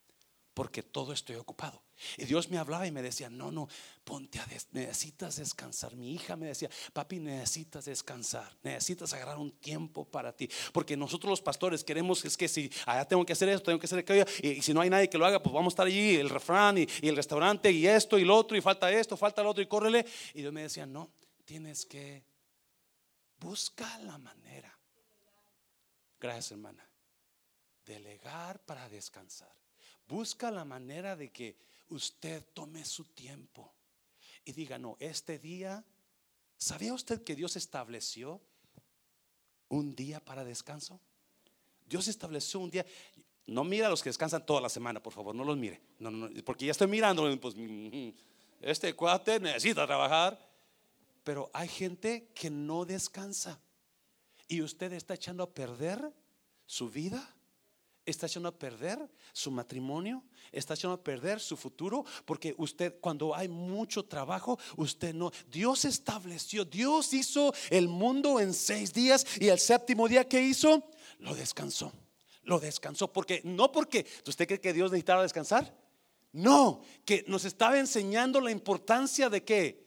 porque 0.54 0.84
todo 0.84 1.12
estoy 1.12 1.36
ocupado. 1.36 1.82
Y 2.16 2.24
Dios 2.24 2.48
me 2.48 2.58
hablaba 2.58 2.86
y 2.86 2.92
me 2.92 3.02
decía, 3.02 3.28
no, 3.28 3.50
no, 3.50 3.68
ponte 4.04 4.38
a, 4.38 4.46
necesitas 4.70 5.36
descansar. 5.36 5.96
Mi 5.96 6.14
hija 6.14 6.36
me 6.36 6.46
decía, 6.46 6.70
papi, 6.92 7.18
necesitas 7.18 7.84
descansar, 7.84 8.56
necesitas 8.62 9.12
agarrar 9.12 9.38
un 9.38 9.50
tiempo 9.50 10.04
para 10.04 10.32
ti. 10.32 10.48
Porque 10.72 10.96
nosotros 10.96 11.28
los 11.28 11.42
pastores 11.42 11.82
queremos, 11.82 12.24
es 12.24 12.36
que 12.36 12.46
si 12.46 12.70
allá 12.86 13.04
tengo 13.04 13.26
que 13.26 13.32
hacer 13.32 13.48
esto, 13.48 13.64
tengo 13.64 13.80
que 13.80 13.86
hacer 13.86 13.98
aquello, 13.98 14.24
y, 14.42 14.62
si 14.62 14.72
no 14.72 14.80
hay 14.80 14.90
nadie 14.90 15.10
que 15.10 15.18
lo 15.18 15.26
haga, 15.26 15.42
pues 15.42 15.52
vamos 15.52 15.72
a 15.72 15.74
estar 15.74 15.86
allí, 15.86 16.14
el 16.14 16.30
refrán 16.30 16.78
y, 16.78 16.86
y 17.02 17.08
el 17.08 17.16
restaurante 17.16 17.70
y 17.70 17.86
esto 17.86 18.16
y 18.16 18.24
lo 18.24 18.36
otro, 18.36 18.56
y 18.56 18.60
falta 18.60 18.90
esto, 18.92 19.16
falta 19.16 19.42
lo 19.42 19.50
otro, 19.50 19.62
y 19.62 19.66
córrele. 19.66 20.06
Y 20.34 20.40
Dios 20.40 20.52
me 20.52 20.62
decía, 20.62 20.86
no, 20.86 21.10
tienes 21.44 21.84
que 21.84 22.24
buscar 23.40 24.00
la 24.02 24.18
manera. 24.18 24.72
Gracias, 26.20 26.52
hermana. 26.52 26.88
Delegar 27.84 28.60
para 28.64 28.88
descansar. 28.88 29.54
Busca 30.08 30.50
la 30.50 30.64
manera 30.64 31.16
de 31.16 31.30
que 31.30 31.56
usted 31.88 32.44
tome 32.52 32.84
su 32.84 33.04
tiempo 33.04 33.72
y 34.44 34.52
diga, 34.52 34.78
no, 34.78 34.96
este 35.00 35.38
día, 35.38 35.84
¿sabía 36.56 36.92
usted 36.92 37.24
que 37.24 37.34
Dios 37.34 37.56
estableció 37.56 38.40
un 39.68 39.94
día 39.94 40.20
para 40.20 40.44
descanso? 40.44 41.00
Dios 41.86 42.08
estableció 42.08 42.60
un 42.60 42.70
día. 42.70 42.84
No 43.46 43.64
mira 43.64 43.86
a 43.86 43.90
los 43.90 44.02
que 44.02 44.10
descansan 44.10 44.44
toda 44.44 44.60
la 44.60 44.68
semana, 44.68 45.02
por 45.02 45.12
favor, 45.12 45.34
no 45.34 45.44
los 45.44 45.56
mire. 45.56 45.80
No, 45.98 46.10
no, 46.10 46.28
porque 46.44 46.66
ya 46.66 46.72
estoy 46.72 46.88
mirando, 46.88 47.22
pues 47.40 47.54
mm, 47.56 48.10
este 48.60 48.94
cuate 48.94 49.40
necesita 49.40 49.86
trabajar. 49.86 50.38
Pero 51.22 51.50
hay 51.54 51.68
gente 51.68 52.28
que 52.34 52.50
no 52.50 52.84
descansa. 52.84 53.58
Y 54.46 54.60
usted 54.60 54.92
está 54.92 55.14
echando 55.14 55.42
a 55.42 55.50
perder 55.50 56.12
su 56.66 56.90
vida 56.90 57.33
está 58.06 58.26
echando 58.26 58.48
a 58.48 58.58
perder 58.58 58.98
su 59.32 59.50
matrimonio, 59.50 60.22
está 60.52 60.74
echando 60.74 60.94
a 60.94 61.02
perder 61.02 61.40
su 61.40 61.56
futuro, 61.56 62.04
porque 62.24 62.54
usted 62.58 62.98
cuando 63.00 63.34
hay 63.34 63.48
mucho 63.48 64.04
trabajo, 64.04 64.58
usted 64.76 65.14
no, 65.14 65.30
Dios 65.50 65.84
estableció, 65.84 66.64
Dios 66.64 67.12
hizo 67.12 67.52
el 67.70 67.88
mundo 67.88 68.40
en 68.40 68.54
seis 68.54 68.92
días 68.92 69.26
y 69.40 69.48
el 69.48 69.58
séptimo 69.58 70.08
día 70.08 70.28
que 70.28 70.42
hizo, 70.42 70.90
lo 71.18 71.34
descansó, 71.34 71.92
lo 72.42 72.60
descansó, 72.60 73.12
porque 73.12 73.40
no 73.44 73.72
porque, 73.72 74.06
¿usted 74.26 74.46
cree 74.46 74.60
que 74.60 74.72
Dios 74.72 74.90
necesitaba 74.90 75.22
descansar? 75.22 75.74
No, 76.32 76.82
que 77.04 77.24
nos 77.28 77.44
estaba 77.44 77.78
enseñando 77.78 78.40
la 78.40 78.50
importancia 78.50 79.30
de 79.30 79.44
que 79.44 79.83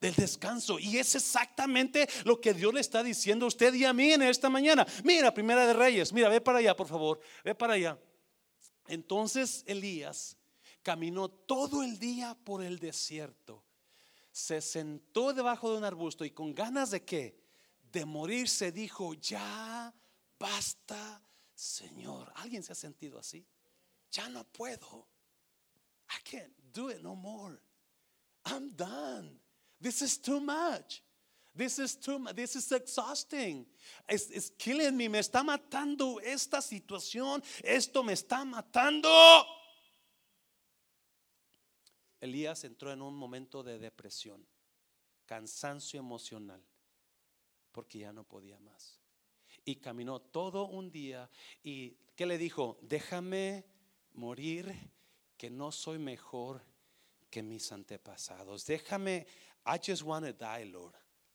del 0.00 0.14
descanso. 0.14 0.78
Y 0.78 0.98
es 0.98 1.14
exactamente 1.14 2.08
lo 2.24 2.40
que 2.40 2.54
Dios 2.54 2.72
le 2.72 2.80
está 2.80 3.02
diciendo 3.02 3.44
a 3.44 3.48
usted 3.48 3.74
y 3.74 3.84
a 3.84 3.92
mí 3.92 4.12
en 4.12 4.22
esta 4.22 4.48
mañana. 4.48 4.86
Mira, 5.04 5.32
Primera 5.32 5.66
de 5.66 5.72
Reyes, 5.72 6.12
mira, 6.12 6.28
ve 6.28 6.40
para 6.40 6.58
allá, 6.58 6.76
por 6.76 6.86
favor, 6.86 7.20
ve 7.44 7.54
para 7.54 7.74
allá. 7.74 7.98
Entonces 8.86 9.64
Elías 9.66 10.36
caminó 10.82 11.28
todo 11.28 11.82
el 11.82 11.98
día 11.98 12.36
por 12.44 12.62
el 12.62 12.78
desierto. 12.78 13.64
Se 14.30 14.60
sentó 14.60 15.32
debajo 15.32 15.72
de 15.72 15.78
un 15.78 15.84
arbusto 15.84 16.24
y 16.24 16.30
con 16.30 16.54
ganas 16.54 16.90
de 16.90 17.04
qué? 17.04 17.42
De 17.90 18.04
morir 18.04 18.48
se 18.48 18.70
dijo, 18.70 19.14
ya 19.14 19.92
basta, 20.38 21.20
Señor. 21.54 22.32
¿Alguien 22.36 22.62
se 22.62 22.72
ha 22.72 22.76
sentido 22.76 23.18
así? 23.18 23.44
Ya 24.10 24.28
no 24.28 24.44
puedo. 24.44 25.08
I 26.08 26.22
can't 26.22 26.56
do 26.72 26.90
it 26.90 27.02
no 27.02 27.14
more. 27.14 27.58
I'm 28.44 28.74
done. 28.74 29.40
This 29.80 30.02
is 30.02 30.18
too 30.18 30.40
much. 30.40 31.02
This 31.54 31.78
is 31.78 31.96
too 31.96 32.18
much. 32.18 32.36
This 32.36 32.56
is 32.56 32.70
exhausting. 32.70 33.66
It's, 34.08 34.30
it's 34.30 34.50
killing 34.50 34.96
me. 34.96 35.08
Me 35.08 35.18
está 35.18 35.42
matando 35.42 36.20
esta 36.20 36.60
situación. 36.60 37.42
Esto 37.62 38.02
me 38.02 38.12
está 38.12 38.44
matando. 38.44 39.08
Elías 42.20 42.64
entró 42.64 42.92
en 42.92 43.00
un 43.00 43.14
momento 43.14 43.62
de 43.62 43.78
depresión, 43.78 44.44
cansancio 45.24 46.00
emocional, 46.00 46.60
porque 47.70 48.00
ya 48.00 48.12
no 48.12 48.24
podía 48.24 48.58
más. 48.58 48.98
Y 49.64 49.76
caminó 49.76 50.20
todo 50.20 50.66
un 50.66 50.90
día 50.90 51.30
y 51.62 51.96
¿qué 52.16 52.26
le 52.26 52.38
dijo? 52.38 52.78
Déjame 52.82 53.64
morir, 54.14 54.74
que 55.36 55.48
no 55.50 55.70
soy 55.70 55.98
mejor 55.98 56.64
que 57.30 57.42
mis 57.42 57.70
antepasados. 57.70 58.66
Déjame 58.66 59.26
I 59.68 59.78
just 59.78 60.02
want 60.02 60.24
to 60.24 60.32
die, 60.32 60.64
Lord. 60.72 60.94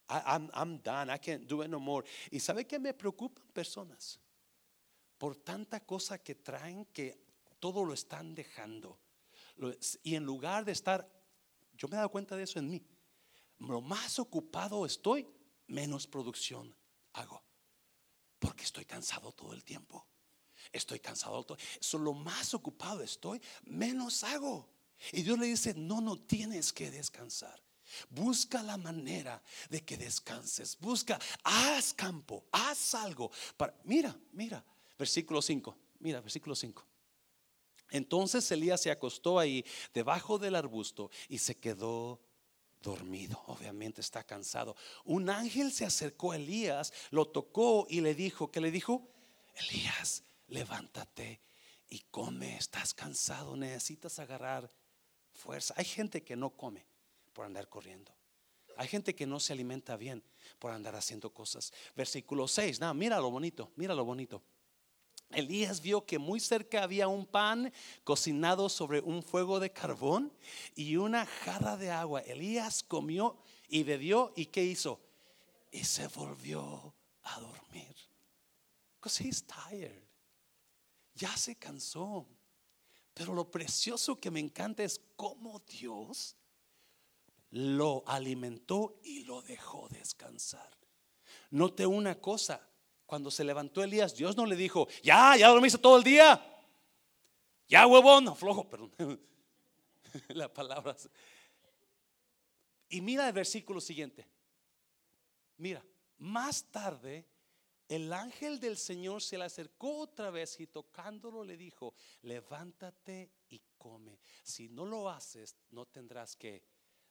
I'm, 0.10 0.50
I'm 0.54 0.78
done. 0.78 1.10
I 1.10 1.18
can't 1.18 1.48
do 1.48 1.62
it 1.62 1.70
no 1.70 1.80
more. 1.80 2.04
Y 2.32 2.40
sabe 2.40 2.68
que 2.68 2.80
me 2.80 2.94
preocupan 2.94 3.46
personas 3.54 4.18
por 5.18 5.36
tanta 5.36 5.80
cosa 5.80 6.18
que 6.18 6.36
traen 6.36 6.86
que 6.92 7.16
todo 7.60 7.86
lo 7.86 7.94
están 7.94 8.36
dejando. 8.36 8.98
Y 10.04 10.16
en 10.16 10.26
lugar 10.26 10.66
de 10.66 10.72
estar, 10.72 11.08
yo 11.78 11.88
me 11.88 11.96
he 11.96 11.98
dado 11.98 12.10
cuenta 12.10 12.36
de 12.36 12.44
eso 12.44 12.60
en 12.60 12.70
mí. 12.70 12.84
Lo 13.60 13.82
más 13.82 14.20
ocupado 14.20 14.86
estoy, 14.86 15.28
menos 15.68 16.08
producción 16.08 16.76
hago. 17.14 17.42
Porque 18.40 18.64
estoy 18.64 18.84
cansado 18.84 19.32
todo 19.32 19.54
el 19.54 19.64
tiempo. 19.64 20.06
Estoy 20.72 21.00
cansado 21.00 21.44
todo. 21.44 21.58
Eso, 21.80 21.98
lo 21.98 22.14
más 22.14 22.54
ocupado 22.54 23.02
estoy, 23.02 23.42
menos 23.64 24.24
hago. 24.24 24.70
Y 25.12 25.22
Dios 25.22 25.40
le 25.40 25.46
dice, 25.48 25.74
no, 25.76 26.02
no 26.02 26.20
tienes 26.20 26.74
que 26.74 26.92
descansar. 26.92 27.63
Busca 28.10 28.62
la 28.64 28.78
manera 28.78 29.42
de 29.70 29.84
que 29.84 29.98
descanses. 29.98 30.78
Busca, 30.80 31.20
haz 31.44 31.94
campo, 31.94 32.46
haz 32.52 32.96
algo. 32.96 33.32
Para, 33.58 33.74
mira, 33.84 34.16
mira, 34.32 34.64
versículo 34.98 35.42
5. 35.42 35.78
Mira, 36.00 36.22
versículo 36.22 36.56
5. 36.56 36.86
Entonces 37.92 38.50
Elías 38.52 38.82
se 38.82 38.92
acostó 38.92 39.40
ahí 39.40 39.64
debajo 39.94 40.40
del 40.40 40.56
arbusto 40.56 41.12
y 41.30 41.38
se 41.38 41.56
quedó 41.56 42.20
dormido. 42.82 43.42
Obviamente 43.48 44.02
está 44.02 44.24
cansado. 44.24 44.76
Un 45.06 45.30
ángel 45.30 45.72
se 45.72 45.86
acercó 45.86 46.32
a 46.32 46.38
Elías, 46.38 46.92
lo 47.12 47.28
tocó 47.28 47.86
y 47.90 48.02
le 48.02 48.16
dijo, 48.16 48.52
¿qué 48.52 48.62
le 48.62 48.72
dijo? 48.72 49.08
Elías, 49.56 50.24
levántate 50.48 51.42
y 51.90 52.00
come. 52.12 52.58
Estás 52.58 52.94
cansado, 52.94 53.56
necesitas 53.56 54.18
agarrar 54.20 54.72
fuerza. 55.32 55.74
Hay 55.78 55.86
gente 55.86 56.24
que 56.24 56.36
no 56.36 56.50
come 56.52 56.86
por 57.34 57.46
andar 57.46 57.68
corriendo. 57.68 58.14
Hay 58.78 58.88
gente 58.88 59.14
que 59.14 59.28
no 59.28 59.40
se 59.40 59.54
alimenta 59.54 59.98
bien 59.98 60.24
por 60.60 60.72
andar 60.72 60.96
haciendo 60.96 61.32
cosas. 61.32 61.74
Versículo 61.96 62.48
6, 62.48 62.80
nada, 62.80 62.94
mira 62.94 63.20
lo 63.20 63.30
bonito, 63.30 63.72
mira 63.76 63.94
lo 63.94 64.06
bonito. 64.06 64.42
Elías 65.32 65.82
vio 65.82 66.06
que 66.06 66.20
muy 66.20 66.40
cerca 66.40 66.84
había 66.84 67.08
un 67.08 67.26
pan 67.26 67.74
cocinado 68.04 68.70
sobre 68.70 69.00
un 69.02 69.24
fuego 69.24 69.60
de 69.60 69.72
carbón 69.72 70.32
y 70.76 70.96
una 70.96 71.26
jarra 71.26 71.76
de 71.78 71.92
agua. 71.92 72.22
Elías 72.22 72.84
comió 72.84 73.38
y 73.68 73.84
bebió 73.84 74.32
y 74.36 74.48
¿qué 74.48 74.64
hizo? 74.64 75.00
Y 75.72 75.84
se 75.84 76.08
volvió 76.08 76.94
a 77.24 77.40
dormir. 77.40 77.96
Because 78.96 79.24
he's 79.24 79.44
tired. 79.44 80.04
Ya 81.16 81.36
se 81.36 81.56
cansó. 81.56 82.28
Pero 83.14 83.34
lo 83.34 83.50
precioso 83.50 84.20
que 84.20 84.32
me 84.32 84.40
encanta 84.40 84.84
es 84.84 85.00
cómo 85.16 85.60
Dios 85.60 86.36
lo 87.54 88.04
alimentó 88.08 89.00
y 89.04 89.26
lo 89.26 89.44
dejó 89.44 89.88
descansar. 89.90 90.70
Note 91.52 91.86
una 91.86 92.20
cosa, 92.20 92.68
cuando 93.06 93.30
se 93.30 93.44
levantó 93.44 93.84
Elías, 93.84 94.16
Dios 94.16 94.36
no 94.36 94.48
le 94.48 94.56
dijo, 94.56 94.88
ya, 95.04 95.38
ya 95.38 95.50
dormiste 95.50 95.78
todo 95.78 95.98
el 95.98 96.04
día. 96.04 96.44
Ya, 97.68 97.86
huevón, 97.86 98.36
flojo, 98.36 98.68
perdón. 98.68 98.92
la 100.30 100.52
palabra. 100.52 100.96
Y 102.90 103.02
mira 103.02 103.28
el 103.28 103.34
versículo 103.34 103.80
siguiente. 103.80 104.28
Mira, 105.58 105.86
más 106.18 106.64
tarde 106.72 107.28
el 107.88 108.12
ángel 108.14 108.60
del 108.60 108.78
Señor 108.78 109.22
se 109.22 109.38
le 109.38 109.44
acercó 109.44 110.00
otra 110.00 110.32
vez 110.32 110.60
y 110.60 110.66
tocándolo 110.66 111.44
le 111.44 111.56
dijo, 111.56 111.94
levántate 112.24 113.32
y 113.50 113.62
come. 113.78 114.20
Si 114.42 114.70
no 114.70 114.86
lo 114.86 115.08
haces, 115.08 115.56
no 115.70 115.86
tendrás 115.86 116.36
que 116.36 116.64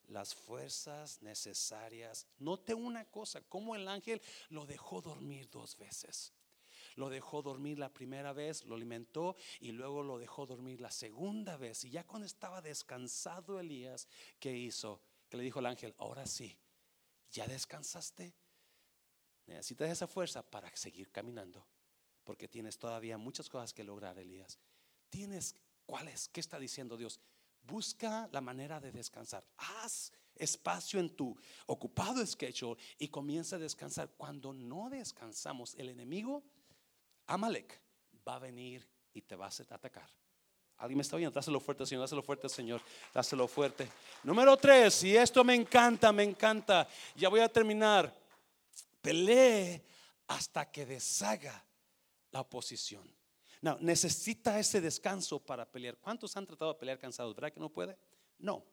las 0.09 0.35
fuerzas 0.35 1.23
necesarias. 1.23 2.27
Note 2.39 2.75
una 2.75 3.05
cosa, 3.07 3.41
como 3.43 3.75
el 3.77 3.89
ángel 3.89 4.21
lo 4.49 4.67
dejó 4.67 5.01
dormir 5.01 5.49
dos 5.51 5.77
veces. 5.77 6.33
Lo 6.97 7.09
dejó 7.09 7.43
dormir 7.43 7.79
la 7.79 7.93
primera 7.93 8.33
vez, 8.33 8.65
lo 8.65 8.75
alimentó 8.75 9.37
y 9.61 9.73
luego 9.73 10.03
lo 10.03 10.19
dejó 10.19 10.47
dormir 10.47 10.81
la 10.81 10.91
segunda 10.91 11.57
vez. 11.57 11.85
Y 11.85 11.91
ya 11.91 12.07
cuando 12.07 12.27
estaba 12.27 12.61
descansado 12.61 13.59
Elías, 13.59 14.07
¿qué 14.39 14.55
hizo? 14.57 15.01
Que 15.29 15.39
le 15.39 15.43
dijo 15.43 15.61
el 15.61 15.67
ángel, 15.67 15.95
ahora 15.99 16.27
sí, 16.27 16.59
¿ya 17.31 17.47
descansaste? 17.47 18.35
Necesitas 19.47 19.91
esa 19.91 20.07
fuerza 20.07 20.43
para 20.43 20.75
seguir 20.77 21.11
caminando, 21.11 21.67
porque 22.25 22.49
tienes 22.49 22.79
todavía 22.79 23.17
muchas 23.19 23.49
cosas 23.49 23.73
que 23.73 23.85
lograr, 23.85 24.19
Elías. 24.19 24.59
Tienes, 25.09 25.57
¿cuáles? 25.87 26.29
¿Qué 26.29 26.41
está 26.41 26.59
diciendo 26.59 26.97
Dios? 26.97 27.21
Busca 27.63 28.29
la 28.33 28.41
manera 28.41 28.81
de 28.81 28.93
descansar. 28.93 29.45
Haz 29.57 30.13
espacio 30.37 30.99
en 30.99 31.11
tu 31.11 31.37
ocupado 31.67 32.25
schedule 32.27 32.81
y 32.99 33.09
comienza 33.09 33.57
a 33.57 33.59
descansar. 33.59 34.11
Cuando 34.17 34.53
no 34.53 34.91
descansamos, 34.91 35.75
el 35.77 35.89
enemigo, 35.89 36.43
Amalek, 37.27 37.81
va 38.27 38.37
a 38.37 38.39
venir 38.41 38.87
y 39.15 39.23
te 39.23 39.37
va 39.37 39.47
a 39.47 39.75
atacar. 39.75 40.09
Alguien 40.79 40.97
me 40.97 41.03
está 41.03 41.17
viendo, 41.17 41.33
dáselo 41.33 41.61
fuerte, 41.61 41.87
Señor, 41.87 42.03
dáselo 42.03 42.23
fuerte, 42.23 42.49
Señor, 42.49 42.83
dáselo 43.15 43.47
fuerte. 43.47 43.89
Número 44.25 44.57
tres, 44.57 45.05
y 45.05 45.17
esto 45.17 45.45
me 45.45 45.55
encanta, 45.55 46.13
me 46.13 46.25
encanta. 46.25 46.89
Ya 47.15 47.29
voy 47.29 47.41
a 47.41 47.49
terminar. 47.49 48.13
Pelee 49.01 49.81
hasta 50.27 50.71
que 50.71 50.85
deshaga 50.85 51.65
la 52.33 52.41
oposición. 52.41 53.09
No, 53.63 53.79
necesita 53.81 54.59
ese 54.59 54.81
descanso 54.81 55.39
para 55.39 55.65
pelear. 55.65 55.97
¿Cuántos 55.97 56.37
han 56.37 56.47
tratado 56.47 56.75
de 56.75 56.79
pelear 56.79 56.99
cansados? 56.99 57.35
¿Verdad 57.35 57.53
que 57.53 57.61
no 57.61 57.71
puede? 57.71 57.97
No, 58.39 58.65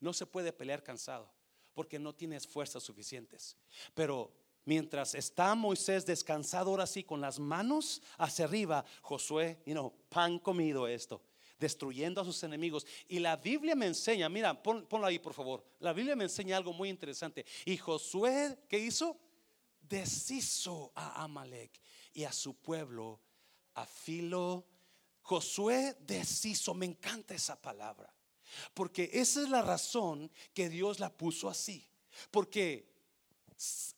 no 0.00 0.12
se 0.12 0.24
puede 0.24 0.52
pelear 0.52 0.82
cansado 0.82 1.30
porque 1.74 1.98
no 1.98 2.14
tienes 2.14 2.46
fuerzas 2.46 2.82
suficientes. 2.82 3.56
Pero 3.92 4.32
mientras 4.64 5.14
está 5.14 5.54
Moisés 5.54 6.06
descansado 6.06 6.70
ahora 6.70 6.86
sí 6.86 7.02
con 7.04 7.20
las 7.20 7.38
manos 7.38 8.00
hacia 8.16 8.46
arriba, 8.46 8.84
Josué, 9.02 9.60
you 9.66 9.72
know, 9.74 9.92
pan 10.08 10.38
comido 10.38 10.88
esto, 10.88 11.20
destruyendo 11.58 12.20
a 12.20 12.24
sus 12.24 12.42
enemigos. 12.42 12.86
Y 13.08 13.18
la 13.18 13.36
Biblia 13.36 13.74
me 13.74 13.86
enseña, 13.86 14.28
mira, 14.28 14.62
ponlo 14.62 15.06
ahí 15.06 15.18
por 15.18 15.34
favor. 15.34 15.62
La 15.80 15.92
Biblia 15.92 16.16
me 16.16 16.24
enseña 16.24 16.56
algo 16.56 16.72
muy 16.72 16.88
interesante. 16.88 17.44
Y 17.64 17.76
Josué, 17.76 18.56
¿qué 18.68 18.78
hizo? 18.78 19.20
deshizo 19.88 20.92
a 20.94 21.22
Amalek 21.22 21.80
y 22.12 22.24
a 22.24 22.32
su 22.32 22.54
pueblo 22.54 23.20
a 23.76 23.86
filo. 23.86 24.66
Josué 25.22 25.96
deshizo, 26.00 26.74
me 26.74 26.86
encanta 26.86 27.34
esa 27.34 27.60
palabra, 27.60 28.12
porque 28.74 29.10
esa 29.12 29.42
es 29.42 29.48
la 29.48 29.60
razón 29.60 30.30
que 30.54 30.68
Dios 30.68 31.00
la 31.00 31.10
puso 31.10 31.48
así. 31.48 31.84
Porque 32.30 32.88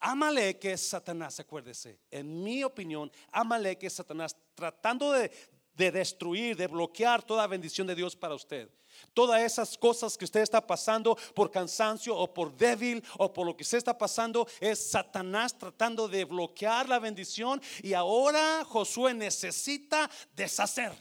Amalek 0.01 0.65
es 0.65 0.81
Satanás, 0.81 1.39
acuérdese. 1.41 2.01
En 2.11 2.43
mi 2.43 2.65
opinión, 2.65 3.13
Amalek 3.31 3.83
es 3.85 3.95
Satanás 3.95 4.35
tratando 4.55 5.13
de, 5.13 5.31
de 5.75 5.91
destruir, 5.91 6.57
de 6.57 6.67
bloquear 6.67 7.23
toda 7.23 7.47
bendición 7.47 7.87
de 7.87 7.95
Dios 7.95 8.17
para 8.17 8.35
usted. 8.35 8.71
Todas 9.15 9.43
esas 9.43 9.77
cosas 9.77 10.17
que 10.17 10.25
usted 10.25 10.41
está 10.41 10.67
pasando 10.67 11.17
por 11.35 11.51
cansancio 11.51 12.17
o 12.17 12.33
por 12.33 12.57
débil 12.57 13.03
o 13.19 13.33
por 13.33 13.47
lo 13.47 13.57
que 13.57 13.63
usted 13.63 13.79
está 13.79 13.97
pasando 13.97 14.47
es 14.61 14.91
Satanás 14.91 15.57
tratando 15.57 16.09
de 16.09 16.25
bloquear 16.25 16.89
la 16.89 16.99
bendición 16.99 17.61
y 17.83 17.95
ahora 17.95 18.65
Josué 18.65 19.15
necesita 19.15 20.11
deshacer, 20.35 20.93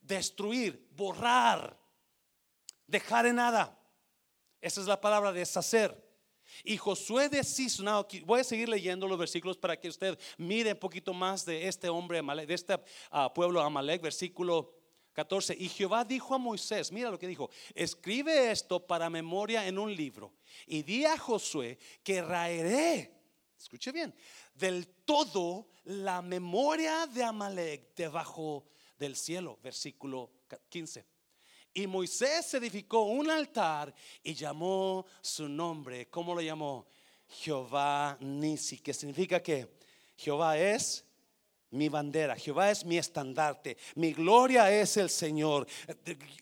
destruir, 0.00 0.88
borrar, 0.96 1.78
dejar 2.86 3.26
en 3.26 3.36
nada. 3.36 3.78
Esa 4.60 4.80
es 4.80 4.86
la 4.86 5.00
palabra 5.00 5.32
deshacer. 5.32 6.06
Y 6.64 6.76
Josué 6.76 7.28
deshizo, 7.28 7.84
voy 8.24 8.40
a 8.40 8.44
seguir 8.44 8.68
leyendo 8.68 9.06
los 9.06 9.18
versículos 9.18 9.56
para 9.56 9.78
que 9.78 9.88
usted 9.88 10.18
mire 10.38 10.72
un 10.72 10.78
poquito 10.78 11.12
más 11.12 11.44
de 11.44 11.66
este 11.68 11.88
hombre, 11.88 12.22
de 12.22 12.54
este 12.54 12.78
ah, 13.10 13.32
pueblo 13.32 13.60
Amalek, 13.60 14.00
versículo 14.02 14.75
14. 15.16 15.56
Y 15.58 15.70
Jehová 15.70 16.04
dijo 16.04 16.34
a 16.34 16.38
Moisés, 16.38 16.92
mira 16.92 17.10
lo 17.10 17.18
que 17.18 17.26
dijo, 17.26 17.48
escribe 17.74 18.50
esto 18.50 18.86
para 18.86 19.08
memoria 19.08 19.66
en 19.66 19.78
un 19.78 19.94
libro 19.96 20.34
y 20.66 20.82
di 20.82 21.06
a 21.06 21.16
Josué 21.16 21.78
que 22.04 22.20
raeré, 22.20 23.14
escuche 23.58 23.92
bien, 23.92 24.14
del 24.54 24.86
todo 25.06 25.68
la 25.84 26.20
memoria 26.20 27.06
de 27.06 27.24
Amalek 27.24 27.94
debajo 27.94 28.66
del 28.98 29.16
cielo, 29.16 29.58
versículo 29.62 30.32
15. 30.68 31.06
Y 31.72 31.86
Moisés 31.86 32.52
edificó 32.52 33.04
un 33.04 33.30
altar 33.30 33.94
y 34.22 34.34
llamó 34.34 35.06
su 35.22 35.48
nombre. 35.48 36.10
¿Cómo 36.10 36.34
lo 36.34 36.42
llamó? 36.42 36.88
Jehová 37.26 38.18
Nisi, 38.20 38.80
que 38.80 38.92
significa 38.92 39.42
que 39.42 39.78
Jehová 40.14 40.58
es 40.58 41.06
mi 41.76 41.88
bandera, 41.88 42.34
Jehová 42.36 42.70
es 42.70 42.84
mi 42.84 42.98
estandarte, 42.98 43.76
mi 43.94 44.12
gloria 44.12 44.70
es 44.70 44.96
el 44.96 45.10
Señor. 45.10 45.66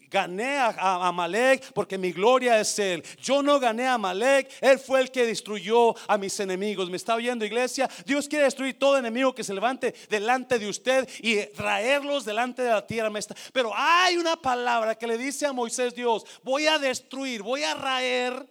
Gané 0.09 0.59
a 0.59 1.07
Amalek 1.09 1.73
porque 1.73 1.99
mi 1.99 2.13
gloria 2.13 2.61
es 2.61 2.79
Él. 2.79 3.03
Yo 3.21 3.43
no 3.43 3.59
gané 3.59 3.87
a 3.87 3.95
Amalek, 3.95 4.51
Él 4.61 4.79
fue 4.79 5.01
el 5.01 5.11
que 5.11 5.27
destruyó 5.27 5.95
a 6.09 6.17
mis 6.17 6.39
enemigos. 6.39 6.89
¿Me 6.89 6.97
está 6.97 7.17
oyendo, 7.17 7.45
iglesia? 7.45 7.91
Dios 8.07 8.29
quiere 8.29 8.45
destruir 8.45 8.79
todo 8.79 8.97
enemigo 8.97 9.35
que 9.35 9.45
se 9.45 9.53
levante 9.53 9.95
delante 10.09 10.59
de 10.59 10.69
usted 10.69 11.09
y 11.21 11.45
traerlos 11.47 12.25
delante 12.25 12.63
de 12.63 12.71
la 12.71 12.87
tierra. 12.87 13.11
Pero 13.53 13.73
hay 13.75 14.17
una 14.17 14.37
palabra 14.37 14.95
que 14.95 15.07
le 15.07 15.19
dice 15.19 15.47
a 15.47 15.53
Moisés 15.53 15.95
Dios, 15.95 16.25
voy 16.43 16.67
a 16.67 16.79
destruir, 16.79 17.43
voy 17.43 17.65
a 17.65 17.75
raer 17.75 18.47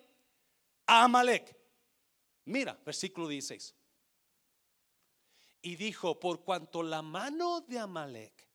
a 0.85 1.03
Amalek. 1.05 1.55
Mira, 2.45 2.77
versículo 2.85 3.27
16 3.29 3.73
y 5.63 5.77
dijo, 5.77 6.19
por 6.19 6.43
cuanto 6.43 6.83
la 6.83 7.01
mano 7.01 7.61
de 7.61 7.79
Amalek 7.79 8.47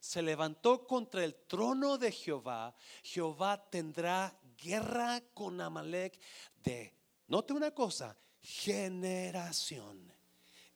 se 0.00 0.22
levantó 0.22 0.86
contra 0.86 1.22
el 1.24 1.34
trono 1.34 1.98
de 1.98 2.10
Jehová, 2.12 2.74
Jehová 3.02 3.68
tendrá 3.68 4.38
guerra 4.56 5.20
con 5.34 5.60
Amalek 5.60 6.18
de, 6.62 6.94
note 7.26 7.52
una 7.52 7.72
cosa, 7.72 8.16
generación 8.40 10.12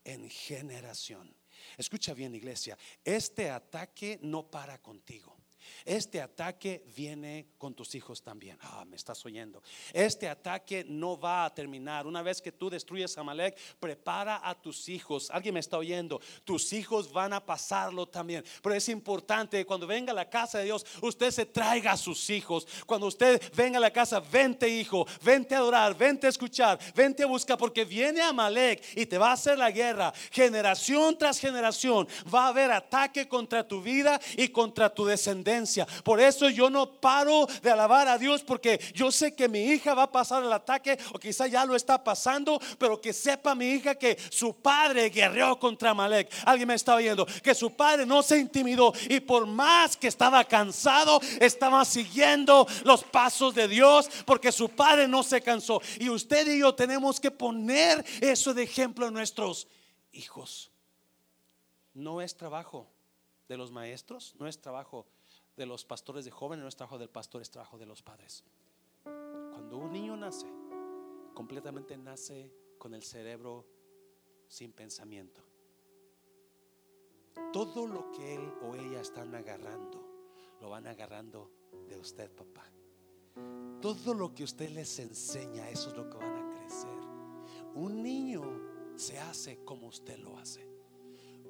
en 0.04 0.28
generación. 0.28 1.34
Escucha 1.78 2.14
bien 2.14 2.34
iglesia, 2.34 2.76
este 3.04 3.50
ataque 3.50 4.18
no 4.22 4.50
para 4.50 4.82
contigo. 4.82 5.36
Este 5.84 6.20
ataque 6.20 6.84
viene 6.96 7.48
con 7.58 7.74
tus 7.74 7.94
hijos 7.94 8.22
también. 8.22 8.58
Ah, 8.62 8.84
me 8.84 8.96
estás 8.96 9.24
oyendo. 9.24 9.62
Este 9.92 10.28
ataque 10.28 10.84
no 10.88 11.18
va 11.18 11.44
a 11.44 11.54
terminar. 11.54 12.06
Una 12.06 12.22
vez 12.22 12.40
que 12.40 12.52
tú 12.52 12.70
destruyes 12.70 13.16
a 13.16 13.20
Amalek, 13.20 13.56
prepara 13.78 14.40
a 14.42 14.54
tus 14.54 14.88
hijos. 14.88 15.30
Alguien 15.30 15.54
me 15.54 15.60
está 15.60 15.78
oyendo. 15.78 16.20
Tus 16.44 16.72
hijos 16.72 17.12
van 17.12 17.32
a 17.32 17.44
pasarlo 17.44 18.06
también. 18.06 18.44
Pero 18.62 18.74
es 18.74 18.88
importante 18.88 19.64
cuando 19.66 19.86
venga 19.86 20.12
a 20.12 20.14
la 20.14 20.28
casa 20.28 20.58
de 20.58 20.64
Dios, 20.64 20.86
usted 21.02 21.30
se 21.30 21.46
traiga 21.46 21.92
a 21.92 21.96
sus 21.96 22.30
hijos. 22.30 22.66
Cuando 22.86 23.06
usted 23.06 23.40
venga 23.54 23.78
a 23.78 23.80
la 23.80 23.92
casa, 23.92 24.20
vente 24.20 24.68
hijo, 24.68 25.06
vente 25.22 25.54
a 25.54 25.58
adorar, 25.58 25.96
vente 25.96 26.26
a 26.26 26.30
escuchar, 26.30 26.78
vente 26.94 27.22
a 27.22 27.26
buscar, 27.26 27.58
porque 27.58 27.84
viene 27.84 28.20
Amalek 28.20 28.82
y 28.96 29.06
te 29.06 29.18
va 29.18 29.30
a 29.30 29.34
hacer 29.34 29.58
la 29.58 29.70
guerra. 29.70 30.12
Generación 30.30 31.18
tras 31.18 31.38
generación 31.38 32.08
va 32.32 32.46
a 32.46 32.48
haber 32.48 32.70
ataque 32.70 33.28
contra 33.28 33.66
tu 33.66 33.82
vida 33.82 34.20
y 34.36 34.48
contra 34.48 34.92
tu 34.92 35.04
descendencia 35.04 35.65
por 36.04 36.20
eso 36.20 36.48
yo 36.48 36.70
no 36.70 36.92
paro 37.00 37.46
de 37.62 37.70
alabar 37.70 38.08
a 38.08 38.18
Dios 38.18 38.42
porque 38.42 38.80
yo 38.94 39.10
sé 39.10 39.34
que 39.34 39.48
mi 39.48 39.64
hija 39.64 39.94
va 39.94 40.04
a 40.04 40.12
pasar 40.12 40.42
el 40.42 40.52
ataque 40.52 40.98
o 41.12 41.18
quizá 41.18 41.46
ya 41.46 41.64
lo 41.64 41.76
está 41.76 42.02
pasando, 42.02 42.60
pero 42.78 43.00
que 43.00 43.12
sepa 43.12 43.54
mi 43.54 43.70
hija 43.70 43.94
que 43.94 44.16
su 44.30 44.54
padre 44.54 45.10
guerreó 45.10 45.58
contra 45.58 45.94
Malek. 45.94 46.30
Alguien 46.44 46.68
me 46.68 46.74
está 46.74 46.94
oyendo, 46.94 47.26
que 47.42 47.54
su 47.54 47.74
padre 47.74 48.06
no 48.06 48.22
se 48.22 48.38
intimidó 48.38 48.92
y 49.08 49.20
por 49.20 49.46
más 49.46 49.96
que 49.96 50.08
estaba 50.08 50.44
cansado, 50.44 51.20
estaba 51.40 51.84
siguiendo 51.84 52.66
los 52.84 53.02
pasos 53.04 53.54
de 53.54 53.68
Dios 53.68 54.08
porque 54.24 54.52
su 54.52 54.68
padre 54.68 55.08
no 55.08 55.22
se 55.22 55.40
cansó. 55.40 55.80
Y 55.98 56.08
usted 56.08 56.46
y 56.48 56.60
yo 56.60 56.74
tenemos 56.74 57.20
que 57.20 57.30
poner 57.30 58.04
eso 58.20 58.54
de 58.54 58.62
ejemplo 58.62 59.06
en 59.06 59.14
nuestros 59.14 59.68
hijos. 60.12 60.70
No 61.94 62.20
es 62.20 62.36
trabajo 62.36 62.86
de 63.48 63.56
los 63.56 63.70
maestros, 63.70 64.34
no 64.38 64.46
es 64.46 64.60
trabajo 64.60 65.06
de 65.56 65.66
los 65.66 65.84
pastores 65.84 66.24
de 66.24 66.30
jóvenes, 66.30 66.62
no 66.62 66.68
es 66.68 66.76
trabajo 66.76 66.98
del 66.98 67.08
pastor, 67.08 67.40
es 67.42 67.50
trabajo 67.50 67.78
de 67.78 67.86
los 67.86 68.02
padres. 68.02 68.44
Cuando 69.02 69.78
un 69.78 69.92
niño 69.92 70.16
nace, 70.16 70.46
completamente 71.34 71.96
nace 71.96 72.52
con 72.78 72.94
el 72.94 73.02
cerebro 73.02 73.66
sin 74.48 74.72
pensamiento. 74.72 75.42
Todo 77.52 77.86
lo 77.86 78.10
que 78.12 78.34
él 78.34 78.54
o 78.62 78.74
ella 78.74 79.00
están 79.00 79.34
agarrando, 79.34 80.04
lo 80.60 80.70
van 80.70 80.86
agarrando 80.86 81.50
de 81.88 81.98
usted, 81.98 82.30
papá. 82.30 82.64
Todo 83.80 84.14
lo 84.14 84.34
que 84.34 84.44
usted 84.44 84.70
les 84.70 84.98
enseña, 84.98 85.68
eso 85.68 85.90
es 85.90 85.96
lo 85.96 86.08
que 86.08 86.16
van 86.16 86.36
a 86.36 86.54
crecer. 86.54 86.98
Un 87.74 88.02
niño 88.02 88.42
se 88.96 89.18
hace 89.18 89.64
como 89.64 89.88
usted 89.88 90.18
lo 90.18 90.38
hace. 90.38 90.75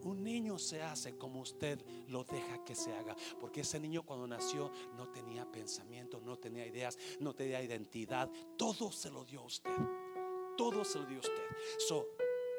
Un 0.07 0.23
niño 0.23 0.57
se 0.57 0.81
hace 0.81 1.19
como 1.19 1.41
usted 1.41 1.85
lo 2.07 2.23
deja 2.23 2.65
que 2.65 2.77
se 2.77 2.93
haga. 2.93 3.17
Porque 3.41 3.63
ese 3.63 3.81
niño 3.81 4.05
cuando 4.05 4.29
nació 4.29 4.71
no 4.97 5.09
tenía 5.09 5.51
pensamiento, 5.51 6.21
no 6.21 6.39
tenía 6.39 6.65
ideas, 6.65 6.97
no 7.19 7.35
tenía 7.35 7.61
identidad. 7.61 8.31
Todo 8.57 8.93
se 8.93 9.11
lo 9.11 9.25
dio 9.25 9.41
a 9.41 9.47
usted. 9.47 9.77
Todo 10.57 10.85
se 10.85 11.01
lo 11.01 11.07
dio 11.07 11.17
a 11.17 11.21
usted. 11.23 11.43
So, 11.89 12.07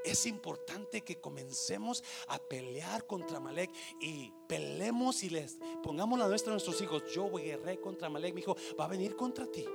es 0.03 0.25
importante 0.25 1.05
que 1.05 1.21
comencemos 1.21 2.03
a 2.27 2.37
pelear 2.37 3.07
contra 3.07 3.39
Malek 3.39 3.71
y 4.01 4.33
peleemos 4.49 5.23
y 5.23 5.29
les 5.29 5.57
pongamos 5.81 6.19
la 6.19 6.27
nuestra 6.27 6.51
a 6.51 6.55
nuestros 6.55 6.81
hijos. 6.81 7.03
Yo 7.13 7.31
guerré 7.31 7.79
contra 7.79 8.09
Malek, 8.09 8.35
mi 8.35 8.41
hijo 8.41 8.57
va 8.77 8.85
a 8.85 8.89
venir 8.89 9.15
contra 9.15 9.49
ti. 9.49 9.65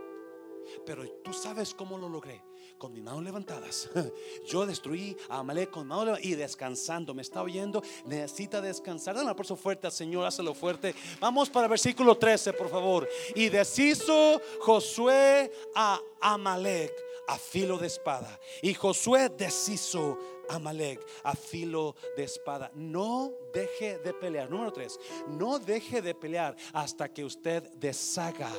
Pero 0.84 1.10
tú 1.22 1.32
sabes 1.32 1.72
cómo 1.72 1.96
lo 1.96 2.10
logré. 2.10 2.42
Con 2.78 2.92
mis 2.92 3.02
manos 3.02 3.22
levantadas. 3.22 3.88
Yo 4.48 4.66
destruí 4.66 5.16
a 5.28 5.38
Amalek 5.38 5.70
con 5.70 5.86
manos 5.86 6.04
levantadas 6.04 6.26
y 6.30 6.34
descansando. 6.34 7.14
Me 7.14 7.22
está 7.22 7.42
oyendo. 7.42 7.82
Necesita 8.06 8.60
descansar. 8.60 9.14
Dale 9.14 9.26
un 9.26 9.30
aplauso 9.30 9.56
fuerte 9.56 9.86
al 9.86 9.92
Señor. 9.92 10.26
Hazlo 10.26 10.54
fuerte. 10.54 10.94
Vamos 11.20 11.48
para 11.48 11.66
el 11.66 11.70
versículo 11.70 12.16
13, 12.16 12.52
por 12.52 12.68
favor. 12.68 13.08
Y 13.34 13.48
deshizo 13.48 14.40
Josué 14.60 15.50
a 15.74 16.00
Amalek 16.20 16.92
a 17.28 17.38
filo 17.38 17.78
de 17.78 17.86
espada. 17.86 18.38
Y 18.62 18.74
Josué 18.74 19.28
deshizo 19.28 20.18
Amalek 20.48 21.00
a 21.22 21.34
filo 21.34 21.94
de 22.16 22.24
espada. 22.24 22.70
No 22.74 23.32
deje 23.52 23.98
de 23.98 24.12
pelear. 24.12 24.50
Número 24.50 24.72
3. 24.72 24.98
No 25.28 25.58
deje 25.58 26.02
de 26.02 26.14
pelear 26.14 26.56
hasta 26.72 27.12
que 27.12 27.24
usted 27.24 27.62
deshaga 27.74 28.50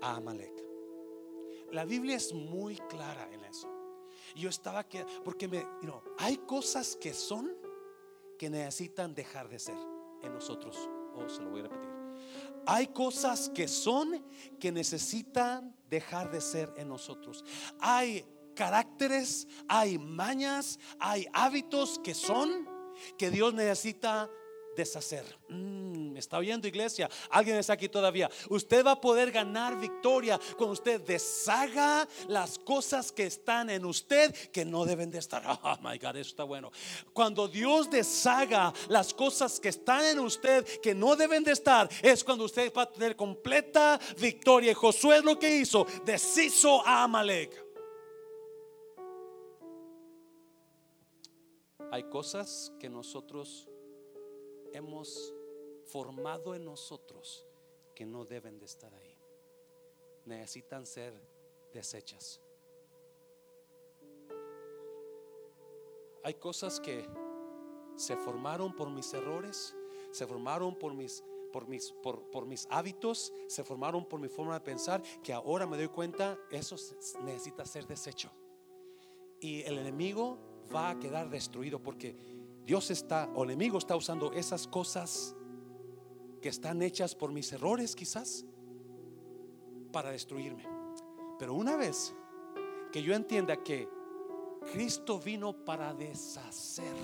a 0.00 0.16
Amalek. 0.16 0.61
La 1.72 1.84
Biblia 1.86 2.16
es 2.16 2.32
muy 2.32 2.76
clara 2.76 3.28
en 3.32 3.44
eso. 3.44 3.68
Yo 4.36 4.48
estaba 4.48 4.84
que, 4.84 5.04
porque 5.24 5.48
me, 5.48 5.66
hay 6.18 6.36
cosas 6.38 6.96
que 6.96 7.12
son 7.12 7.50
que 8.38 8.50
necesitan 8.50 9.14
dejar 9.14 9.48
de 9.48 9.58
ser 9.58 9.76
en 10.22 10.32
nosotros. 10.32 10.76
Oh, 11.14 11.28
se 11.28 11.42
lo 11.42 11.50
voy 11.50 11.60
a 11.60 11.64
repetir. 11.64 11.90
Hay 12.66 12.88
cosas 12.88 13.48
que 13.48 13.68
son 13.68 14.24
que 14.60 14.70
necesitan 14.70 15.74
dejar 15.88 16.30
de 16.30 16.40
ser 16.40 16.72
en 16.76 16.88
nosotros. 16.88 17.44
Hay 17.80 18.24
caracteres, 18.54 19.48
hay 19.66 19.98
mañas, 19.98 20.78
hay 20.98 21.26
hábitos 21.32 21.98
que 21.98 22.14
son 22.14 22.68
que 23.16 23.30
Dios 23.30 23.54
necesita 23.54 24.30
deshacer. 24.76 25.24
Mm, 25.48 26.12
¿Me 26.12 26.18
está 26.18 26.38
oyendo 26.38 26.68
iglesia? 26.68 27.08
Alguien 27.30 27.56
está 27.56 27.74
aquí 27.74 27.88
todavía. 27.88 28.30
Usted 28.48 28.84
va 28.84 28.92
a 28.92 29.00
poder 29.00 29.30
ganar 29.30 29.78
victoria 29.78 30.38
cuando 30.56 30.72
usted 30.72 31.00
deshaga 31.00 32.08
las 32.28 32.58
cosas 32.58 33.12
que 33.12 33.26
están 33.26 33.70
en 33.70 33.84
usted 33.84 34.34
que 34.50 34.64
no 34.64 34.84
deben 34.84 35.10
de 35.10 35.18
estar. 35.18 35.42
Oh 35.62 35.76
my 35.80 35.96
God, 35.96 36.16
eso 36.16 36.30
está 36.30 36.44
bueno. 36.44 36.72
Cuando 37.12 37.46
Dios 37.46 37.88
deshaga 37.88 38.72
las 38.88 39.14
cosas 39.14 39.60
que 39.60 39.68
están 39.68 40.04
en 40.04 40.18
usted 40.18 40.64
que 40.80 40.94
no 40.94 41.14
deben 41.14 41.44
de 41.44 41.52
estar, 41.52 41.88
es 42.02 42.24
cuando 42.24 42.44
usted 42.44 42.72
va 42.76 42.82
a 42.82 42.90
tener 42.90 43.14
completa 43.16 43.98
victoria. 44.18 44.72
Y 44.72 44.74
Josué 44.74 45.18
es 45.18 45.24
lo 45.24 45.38
que 45.38 45.56
hizo, 45.56 45.86
deshizo 46.04 46.86
a 46.86 47.04
Amalek. 47.04 47.62
Hay 51.92 52.04
cosas 52.04 52.72
que 52.80 52.88
nosotros 52.88 53.68
hemos 54.72 55.34
formado 55.84 56.54
en 56.54 56.64
nosotros 56.64 57.46
que 57.94 58.06
no 58.06 58.24
deben 58.24 58.58
de 58.58 58.66
estar 58.66 58.92
ahí. 58.94 59.16
Necesitan 60.24 60.86
ser 60.86 61.12
desechas. 61.72 62.40
Hay 66.24 66.34
cosas 66.34 66.78
que 66.78 67.08
se 67.96 68.16
formaron 68.16 68.74
por 68.74 68.88
mis 68.90 69.12
errores, 69.12 69.74
se 70.12 70.26
formaron 70.26 70.78
por 70.78 70.94
mis 70.94 71.22
por 71.52 71.68
mis, 71.68 71.92
por, 72.02 72.30
por, 72.30 72.46
mis 72.46 72.66
hábitos, 72.70 73.30
se 73.46 73.62
formaron 73.62 74.06
por 74.06 74.18
mi 74.18 74.28
forma 74.28 74.54
de 74.54 74.60
pensar, 74.60 75.02
que 75.22 75.34
ahora 75.34 75.66
me 75.66 75.76
doy 75.76 75.88
cuenta, 75.88 76.38
eso 76.50 76.76
necesita 77.22 77.66
ser 77.66 77.86
desecho. 77.86 78.30
Y 79.38 79.60
el 79.62 79.76
enemigo 79.76 80.38
va 80.74 80.90
a 80.90 80.98
quedar 80.98 81.28
destruido 81.28 81.78
porque 81.78 82.16
Dios 82.64 82.90
está, 82.90 83.30
o 83.34 83.44
el 83.44 83.50
enemigo 83.50 83.78
está 83.78 83.96
usando 83.96 84.32
esas 84.32 84.66
cosas 84.66 85.34
que 86.40 86.48
están 86.48 86.82
hechas 86.82 87.14
por 87.14 87.32
mis 87.32 87.52
errores 87.52 87.94
quizás 87.94 88.44
para 89.92 90.10
destruirme. 90.10 90.64
Pero 91.38 91.54
una 91.54 91.76
vez 91.76 92.14
que 92.92 93.02
yo 93.02 93.14
entienda 93.14 93.56
que 93.62 93.88
Cristo 94.72 95.18
vino 95.18 95.64
para 95.64 95.92
deshacer 95.92 96.94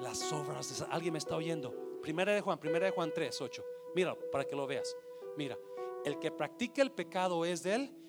las 0.00 0.32
obras 0.32 0.84
alguien 0.90 1.12
me 1.12 1.18
está 1.18 1.36
oyendo. 1.36 2.00
Primera 2.00 2.32
de 2.32 2.40
Juan, 2.40 2.58
primera 2.58 2.86
de 2.86 2.92
Juan 2.92 3.12
3, 3.14 3.40
8. 3.40 3.64
Mira, 3.94 4.16
para 4.32 4.44
que 4.44 4.56
lo 4.56 4.66
veas. 4.66 4.96
Mira, 5.36 5.58
el 6.04 6.18
que 6.18 6.30
practica 6.30 6.80
el 6.80 6.90
pecado 6.90 7.44
es 7.44 7.62
de 7.62 7.74
él 7.74 7.99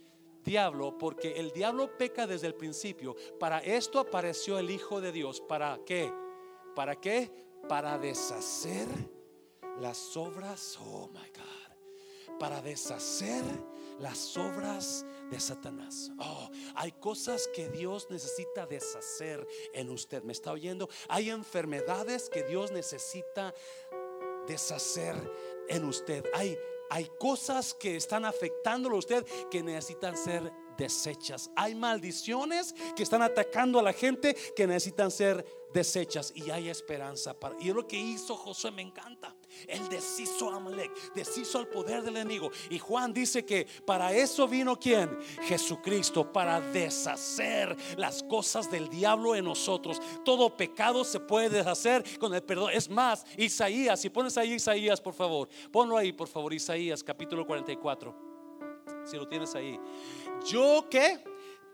diablo 0.44 0.98
porque 0.98 1.34
el 1.39 1.52
diablo 1.52 1.98
peca 1.98 2.28
desde 2.28 2.48
el 2.48 2.56
principio. 2.56 3.16
Para 3.39 3.60
esto 3.60 4.00
apareció 4.00 4.60
el 4.60 4.70
Hijo 4.70 5.02
de 5.02 5.12
Dios. 5.12 5.42
¿Para 5.42 5.80
qué? 5.86 6.12
¿Para 6.76 6.96
qué? 6.96 7.32
Para 7.68 7.98
deshacer 7.98 8.88
las 9.80 10.16
obras, 10.18 10.78
oh 10.82 11.10
my 11.14 11.30
God, 11.30 12.38
para 12.39 12.62
deshacer 12.62 13.44
las 14.00 14.36
obras 14.36 15.06
de 15.30 15.39
Satanás. 15.39 16.12
Oh, 16.20 16.50
hay 16.76 16.92
cosas 16.94 17.48
que 17.54 17.70
Dios 17.70 18.08
necesita 18.10 18.66
deshacer 18.66 19.48
en 19.74 19.89
usted. 19.89 20.24
¿Me 20.24 20.34
está 20.34 20.52
oyendo? 20.52 20.89
Hay 21.08 21.30
enfermedades 21.30 22.30
que 22.30 22.44
Dios 22.44 22.72
necesita 22.72 23.54
deshacer 24.48 25.16
en 25.70 25.86
usted. 25.86 26.26
Hay 26.34 26.58
hay 26.92 27.10
cosas 27.18 27.74
que 27.74 27.96
están 27.96 28.26
afectándolo 28.26 28.98
a 28.98 29.00
usted 29.00 29.26
que 29.50 29.64
necesitan 29.64 30.18
ser 30.18 30.52
desechas. 30.78 31.50
Hay 31.56 31.74
maldiciones 31.74 32.76
que 32.98 33.04
están 33.04 33.22
atacando 33.22 33.80
a 33.80 33.84
la 33.84 33.94
gente 33.94 34.36
que 34.58 34.68
necesitan 34.68 35.10
ser 35.10 35.46
desechas 35.74 36.34
y 36.36 36.52
hay 36.52 36.68
esperanza 36.68 37.34
para. 37.39 37.56
Y 37.62 37.72
lo 37.72 37.88
que 37.88 37.96
hizo 37.96 38.36
Josué 38.36 38.72
me 38.72 38.82
encanta. 38.82 39.34
Él 39.68 39.88
deshizo 39.89 40.49
a 40.49 40.55
Amalek, 40.55 41.14
deshizo 41.14 41.59
al 41.59 41.68
poder 41.68 42.03
del 42.03 42.18
enemigo. 42.18 42.51
Y 42.70 42.80
Juan 42.80 43.14
dice 43.14 43.45
que 43.45 43.68
para 43.86 44.14
eso 44.14 44.47
vino 44.47 44.78
quién? 44.78 45.09
Jesucristo, 45.43 46.32
para 46.32 46.59
deshacer 46.59 47.76
las 47.97 48.24
cosas 48.24 48.70
del 48.70 48.89
diablo 48.89 49.36
en 49.36 49.45
nosotros. 49.45 49.99
Todo 50.24 50.55
pecado 50.55 51.03
se 51.03 51.20
puede 51.20 51.49
deshacer 51.49 52.03
con 52.20 52.34
el 52.34 52.43
perdón. 52.43 52.72
Es 52.74 52.89
más, 52.89 53.26
Isaías, 53.38 53.99
si 53.99 54.09
pones 54.09 54.38
ahí 54.38 54.53
Isaías, 54.53 55.01
por 55.01 55.14
favor, 55.14 55.49
ponlo 55.72 55.97
ahí, 55.97 56.12
por 56.12 56.28
favor, 56.28 56.53
Isaías, 56.53 57.03
capítulo 57.03 57.45
44. 57.45 58.32
Si 59.05 59.18
lo 59.18 59.28
tienes 59.28 59.55
ahí. 59.55 59.80
Yo 60.45 60.88
que 60.89 61.24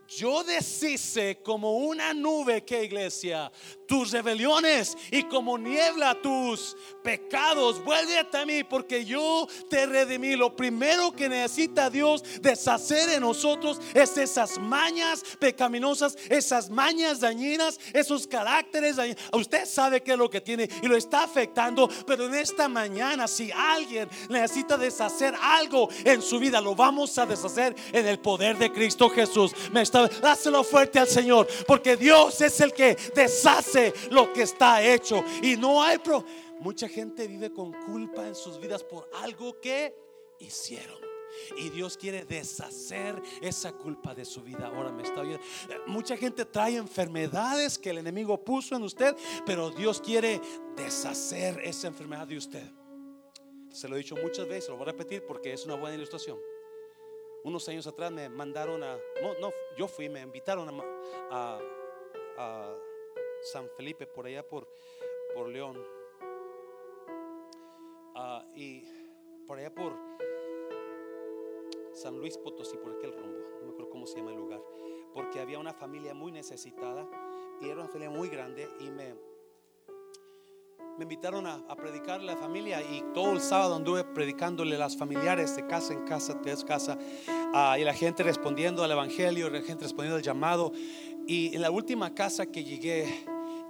yo 0.08 0.44
deshice 0.44 1.42
como 1.44 1.80
una 1.80 2.14
nube 2.14 2.64
que 2.64 2.86
iglesia 2.86 3.52
tus 3.88 4.12
rebeliones 4.12 4.98
y 5.12 5.24
como 5.24 5.58
niebla 5.58 6.22
tus 6.22 6.76
pecados. 7.04 7.84
Vuelve 7.84 8.18
a 8.20 8.46
mí 8.46 8.64
porque 8.64 9.06
yo 9.06 9.48
te 9.70 9.86
redimí. 9.86 10.36
Lo 10.36 10.56
primero 10.56 11.12
que 11.14 11.30
necesita 11.30 11.90
Dios 11.90 12.24
deshacer 12.42 13.10
en 13.10 13.22
nosotros 13.22 13.80
es 13.94 14.18
esas 14.18 14.60
mañas 14.60 15.24
pecaminosas, 15.40 16.18
esas 16.30 16.70
mañas 16.70 17.22
dañinas, 17.22 17.80
esos 17.94 18.28
caracteres 18.28 18.98
dañinos. 18.98 19.22
Usted 19.32 19.66
sabe 19.66 20.04
qué 20.04 20.12
es 20.12 20.18
lo 20.18 20.30
que 20.30 20.42
tiene 20.42 20.70
y 20.82 20.88
lo 20.88 20.98
está 20.98 21.24
afectando, 21.24 21.90
pero 22.06 22.26
en 22.26 22.36
esta 22.36 22.68
mañana 22.68 23.28
si 23.28 23.52
alguien 23.52 24.10
necesita 24.30 24.78
deshacer 24.78 25.34
algo 25.42 25.90
en 26.04 26.22
su 26.22 26.40
vida, 26.40 26.60
lo 26.60 26.76
vamos 26.76 27.18
a 27.18 27.26
deshacer 27.26 27.76
en 27.94 28.06
el 28.06 28.20
poder 28.20 28.58
de 28.58 28.72
Cristo 28.72 29.10
Jesús. 29.10 29.54
Me 29.72 29.82
está, 29.82 30.08
dáselo 30.08 30.64
fuerte 30.64 31.00
al 31.00 31.08
Señor, 31.08 31.48
porque 31.66 31.96
Dios 31.96 32.42
es 32.42 32.60
el 32.60 32.74
que 32.74 32.98
deshace 33.16 33.77
lo 34.12 34.32
que 34.34 34.44
está 34.44 34.84
hecho. 34.84 35.24
Y 35.42 35.56
no 35.58 35.82
hay 35.82 35.98
pro. 36.00 36.24
Mucha 36.60 36.88
gente 36.88 37.28
vive 37.28 37.52
con 37.52 37.72
culpa 37.86 38.28
en 38.28 38.36
sus 38.36 38.60
vidas 38.60 38.84
por 38.84 39.10
algo 39.22 39.60
que 39.60 39.96
hicieron. 40.40 41.08
Y 41.58 41.70
Dios 41.70 41.98
quiere 41.98 42.26
deshacer 42.26 43.22
esa 43.42 43.72
culpa 43.74 44.16
de 44.16 44.26
su 44.26 44.42
vida. 44.42 44.68
Ahora 44.68 44.92
me 44.92 45.04
está 45.04 45.22
oyendo. 45.22 45.44
Mucha 45.86 46.18
gente 46.18 46.46
trae 46.46 46.78
enfermedades 46.78 47.78
que 47.78 47.92
el 47.92 48.00
enemigo 48.00 48.44
puso 48.44 48.76
en 48.76 48.84
usted, 48.84 49.16
pero 49.46 49.70
Dios 49.70 50.02
quiere 50.02 50.42
deshacer 50.76 51.60
esa 51.64 51.88
enfermedad 51.88 52.28
de 52.28 52.38
usted. 52.38 52.64
Se 53.72 53.88
lo 53.88 53.96
he 53.96 54.00
dicho 54.00 54.16
muchas 54.16 54.48
veces, 54.48 54.70
lo 54.70 54.78
voy 54.78 54.88
a 54.88 54.92
repetir 54.92 55.24
porque 55.26 55.54
es 55.54 55.66
una 55.66 55.76
buena 55.76 55.96
ilustración. 55.96 56.40
Unos 57.44 57.68
años 57.70 57.86
atrás 57.86 58.12
me 58.12 58.28
mandaron 58.30 58.84
a, 58.84 58.98
no, 59.40 59.52
yo 59.78 59.88
fui, 59.88 60.10
me 60.10 60.22
invitaron 60.22 60.82
a, 61.30 61.60
a 62.38 62.76
San 63.52 63.70
Felipe, 63.78 64.06
por 64.06 64.26
allá 64.26 64.48
por, 64.48 64.68
por 65.34 65.48
León. 65.48 65.78
Ah, 68.16 68.46
y 68.56 68.84
por 69.46 69.58
allá 69.60 69.74
por 69.74 69.94
San 71.94 72.18
Luis 72.18 72.38
Potosí, 72.38 72.78
por 72.78 72.94
aquel 72.94 73.14
rumbo, 73.14 73.38
no 73.60 73.66
me 73.68 73.72
acuerdo 73.72 73.90
cómo 73.90 74.06
se 74.06 74.18
llama 74.18 74.32
el 74.32 74.38
lugar, 74.38 74.62
porque 75.14 75.40
había 75.40 75.60
una 75.60 75.74
familia 75.74 76.14
muy 76.14 76.32
necesitada 76.32 77.08
y 77.62 77.70
era 77.70 77.76
una 77.76 77.88
familia 77.88 78.10
muy 78.10 78.28
grande 78.28 78.68
y 78.80 78.90
me, 78.90 79.16
me 80.98 81.04
invitaron 81.04 81.48
a, 81.48 81.56
a 81.70 81.76
predicarle 81.76 82.32
a 82.32 82.36
la 82.36 82.42
familia 82.42 82.82
y 82.82 83.02
todo 83.14 83.32
el 83.32 83.40
sábado 83.40 83.76
anduve 83.76 84.04
predicándole 84.04 84.76
a 84.76 84.80
las 84.80 84.98
familiares 84.98 85.56
de 85.56 85.66
casa 85.68 85.94
en 85.94 86.06
casa, 86.06 86.34
de 86.34 86.56
casa, 86.66 86.98
y 87.78 87.84
la 87.84 87.94
gente 87.94 88.24
respondiendo 88.24 88.84
al 88.84 88.92
evangelio, 88.92 89.50
la 89.50 89.62
gente 89.62 89.84
respondiendo 89.84 90.18
al 90.18 90.24
llamado. 90.24 90.72
Y 91.26 91.56
en 91.56 91.62
la 91.62 91.72
última 91.72 92.14
casa 92.14 92.46
que 92.46 92.64
llegué, 92.64 93.26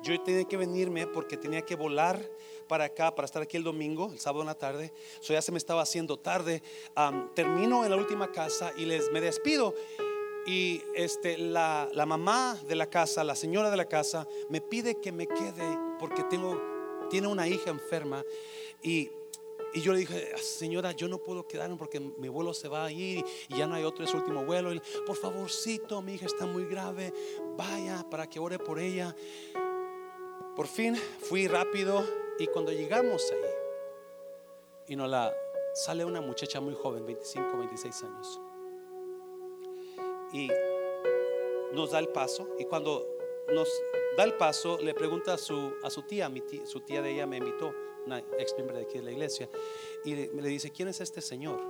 yo 0.08 0.22
tenía 0.22 0.46
que 0.46 0.58
venirme 0.58 1.06
porque 1.08 1.38
tenía 1.38 1.62
que 1.62 1.76
volar 1.76 2.20
para 2.68 2.86
acá, 2.86 3.14
para 3.14 3.26
estar 3.26 3.42
aquí 3.42 3.58
el 3.58 3.64
domingo, 3.64 4.10
el 4.12 4.20
sábado 4.20 4.42
en 4.42 4.48
la 4.48 4.56
tarde. 4.56 4.94
Eso 5.22 5.34
ya 5.34 5.42
se 5.42 5.52
me 5.52 5.58
estaba 5.58 5.82
haciendo 5.82 6.18
tarde. 6.18 6.62
Am, 6.96 7.34
termino 7.34 7.84
en 7.84 7.92
la 7.92 7.98
última 7.98 8.32
casa 8.32 8.74
y 8.78 8.86
les 8.86 9.12
me 9.12 9.22
despido. 9.22 9.74
Y 10.46 10.82
este, 10.96 11.38
la, 11.38 11.90
la 11.94 12.06
mamá 12.06 12.58
de 12.68 12.76
la 12.76 12.90
casa, 12.90 13.24
la 13.24 13.36
señora 13.36 13.70
de 13.70 13.78
la 13.78 13.86
casa, 13.86 14.28
me 14.50 14.62
pide 14.62 14.96
que 14.96 15.12
me 15.12 15.28
quede 15.28 15.78
porque 16.00 16.24
tengo, 16.24 16.62
tiene 17.10 17.28
una 17.28 17.48
hija 17.48 17.70
enferma. 17.70 18.24
Y, 18.82 19.12
y 19.74 19.82
yo 19.82 19.92
le 19.92 20.00
dije, 20.00 20.38
señora, 20.38 20.94
yo 20.94 21.10
no 21.10 21.18
puedo 21.18 21.46
quedarme 21.48 21.76
porque 21.76 22.00
mi 22.00 22.30
vuelo 22.30 22.54
se 22.54 22.70
va 22.70 22.86
a 22.86 22.92
ir 22.92 23.26
y 23.50 23.58
ya 23.58 23.68
no 23.68 23.76
hay 23.76 23.84
otro, 23.84 24.06
es 24.06 24.12
su 24.12 24.18
último 24.18 24.46
vuelo. 24.46 24.74
Y, 24.74 24.82
por 25.06 25.18
favorcito, 25.18 26.02
mi 26.02 26.14
hija 26.14 26.28
está 26.28 26.46
muy 26.46 26.66
grave, 26.66 27.14
vaya 27.58 28.06
para 28.10 28.30
que 28.30 28.40
ore 28.40 28.58
por 28.58 28.80
ella. 28.80 29.14
Por 30.58 30.66
fin 30.66 30.96
fui 30.96 31.48
rápido 31.48 32.04
y 32.40 32.48
cuando 32.48 32.72
llegamos 32.72 33.32
ahí, 33.32 33.40
y 34.88 34.96
nos 34.96 35.08
la 35.08 35.32
sale 35.76 36.04
una 36.04 36.20
muchacha 36.20 36.60
muy 36.60 36.74
joven, 36.74 37.06
25, 37.06 37.58
26 37.60 38.04
años, 38.04 38.42
y 40.34 40.50
nos 41.74 41.92
da 41.92 42.00
el 42.00 42.08
paso. 42.08 42.56
Y 42.58 42.66
cuando 42.66 43.06
nos 43.54 43.70
da 44.18 44.24
el 44.24 44.34
paso, 44.34 44.80
le 44.80 44.96
pregunta 44.96 45.36
a 45.36 45.38
su, 45.38 45.74
a 45.84 45.92
su 45.92 46.02
tía, 46.02 46.28
mi 46.28 46.42
tía, 46.42 46.66
su 46.66 46.80
tía 46.80 47.04
de 47.04 47.12
ella 47.12 47.28
me 47.28 47.38
invitó, 47.38 47.72
una 48.08 48.18
ex 48.40 48.56
miembro 48.56 48.78
de 48.78 48.82
aquí 48.86 48.98
de 48.98 49.04
la 49.04 49.12
iglesia, 49.12 49.48
y 50.06 50.16
le, 50.16 50.34
le 50.34 50.50
dice: 50.50 50.72
¿Quién 50.72 50.88
es 50.88 51.00
este 51.02 51.22
señor? 51.22 51.62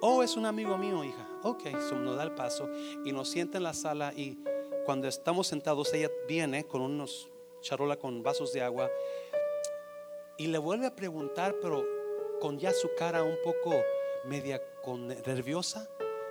Oh, 0.00 0.22
es 0.22 0.36
un 0.36 0.46
amigo 0.46 0.78
mío, 0.78 1.02
hija. 1.02 1.40
Ok, 1.42 1.64
so 1.88 1.96
nos 1.96 2.16
da 2.16 2.22
el 2.22 2.36
paso 2.36 2.68
y 3.04 3.10
nos 3.10 3.28
sienta 3.28 3.56
en 3.56 3.64
la 3.64 3.74
sala. 3.74 4.12
Y 4.14 4.38
cuando 4.84 5.08
estamos 5.08 5.48
sentados, 5.48 5.92
ella 5.94 6.12
viene 6.28 6.64
con 6.64 6.80
unos 6.80 7.28
charola 7.64 7.96
con 7.96 8.22
vasos 8.22 8.52
de 8.52 8.62
agua 8.62 8.90
y 10.36 10.48
le 10.48 10.58
vuelve 10.58 10.86
a 10.86 10.94
preguntar, 10.94 11.56
pero 11.60 11.84
con 12.40 12.58
ya 12.58 12.72
su 12.72 12.90
cara 12.96 13.22
un 13.22 13.38
poco 13.42 13.74
media 14.24 14.62
nerviosa, 15.26 15.88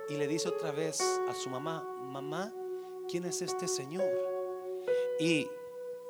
y 0.08 0.16
le 0.16 0.28
dice 0.28 0.48
otra 0.48 0.70
vez 0.70 1.00
a 1.28 1.34
su 1.34 1.48
mamá, 1.48 1.82
mamá, 2.02 2.52
¿quién 3.08 3.24
es 3.24 3.40
este 3.42 3.66
señor? 3.66 4.04
Y 5.18 5.48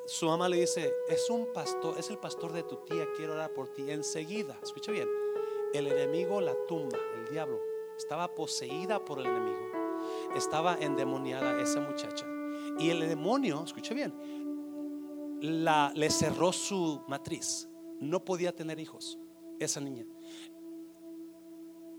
su 0.05 0.27
mamá 0.27 0.49
le 0.49 0.57
dice, 0.57 0.93
es 1.07 1.29
un 1.29 1.51
pastor, 1.53 1.97
es 1.97 2.09
el 2.09 2.17
pastor 2.17 2.51
de 2.51 2.63
tu 2.63 2.75
tía, 2.77 3.07
quiero 3.15 3.33
orar 3.33 3.51
por 3.51 3.69
ti. 3.69 3.89
Enseguida, 3.89 4.59
escucha 4.61 4.91
bien, 4.91 5.09
el 5.73 5.87
enemigo 5.87 6.41
la 6.41 6.55
tumba, 6.67 6.99
el 7.15 7.31
diablo, 7.31 7.59
estaba 7.97 8.35
poseída 8.35 9.03
por 9.03 9.19
el 9.19 9.27
enemigo, 9.27 9.71
estaba 10.35 10.77
endemoniada 10.79 11.61
esa 11.61 11.79
muchacha. 11.79 12.27
Y 12.77 12.89
el 12.89 13.07
demonio, 13.07 13.63
escucha 13.63 13.93
bien, 13.93 14.34
la, 15.41 15.91
le 15.95 16.09
cerró 16.09 16.51
su 16.53 17.01
matriz 17.07 17.67
no 17.99 18.23
podía 18.23 18.53
tener 18.53 18.79
hijos, 18.79 19.17
esa 19.59 19.79
niña. 19.79 20.05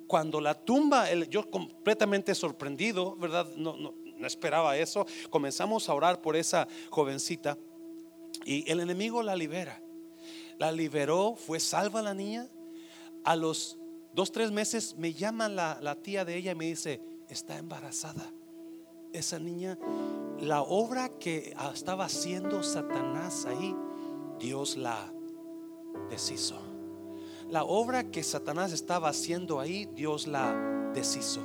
Cuando 0.06 0.40
la 0.40 0.54
tumba, 0.54 1.10
el- 1.10 1.28
yo 1.28 1.50
completamente 1.50 2.34
sorprendido, 2.34 3.16
¿verdad? 3.16 3.46
No, 3.56 3.76
no, 3.76 3.94
no 4.04 4.26
esperaba 4.26 4.76
eso. 4.76 5.06
Comenzamos 5.30 5.88
a 5.88 5.94
orar 5.94 6.20
por 6.20 6.36
esa 6.36 6.68
jovencita 6.90 7.58
y 8.44 8.70
el 8.70 8.80
enemigo 8.80 9.22
la 9.22 9.34
libera. 9.34 9.82
La 10.58 10.70
liberó, 10.70 11.34
fue 11.34 11.58
salva 11.58 12.02
la 12.02 12.14
niña. 12.14 12.48
A 13.24 13.34
los 13.34 13.78
dos, 14.14 14.30
tres 14.30 14.52
meses 14.52 14.94
me 14.96 15.12
llama 15.12 15.48
la, 15.48 15.78
la 15.82 15.96
tía 15.96 16.24
de 16.24 16.36
ella 16.36 16.52
y 16.52 16.54
me 16.54 16.66
dice, 16.66 17.00
está 17.28 17.58
embarazada. 17.58 18.32
Esa 19.12 19.38
niña, 19.38 19.76
la 20.40 20.62
obra 20.62 21.08
que 21.08 21.54
estaba 21.74 22.04
haciendo 22.04 22.62
Satanás 22.62 23.46
ahí, 23.46 23.74
Dios 24.38 24.76
la 24.76 25.12
deshizo. 26.10 26.58
La 27.48 27.64
obra 27.64 28.10
que 28.10 28.22
Satanás 28.22 28.72
estaba 28.72 29.08
haciendo 29.08 29.60
ahí, 29.60 29.86
Dios 29.94 30.26
la 30.26 30.90
deshizo. 30.94 31.40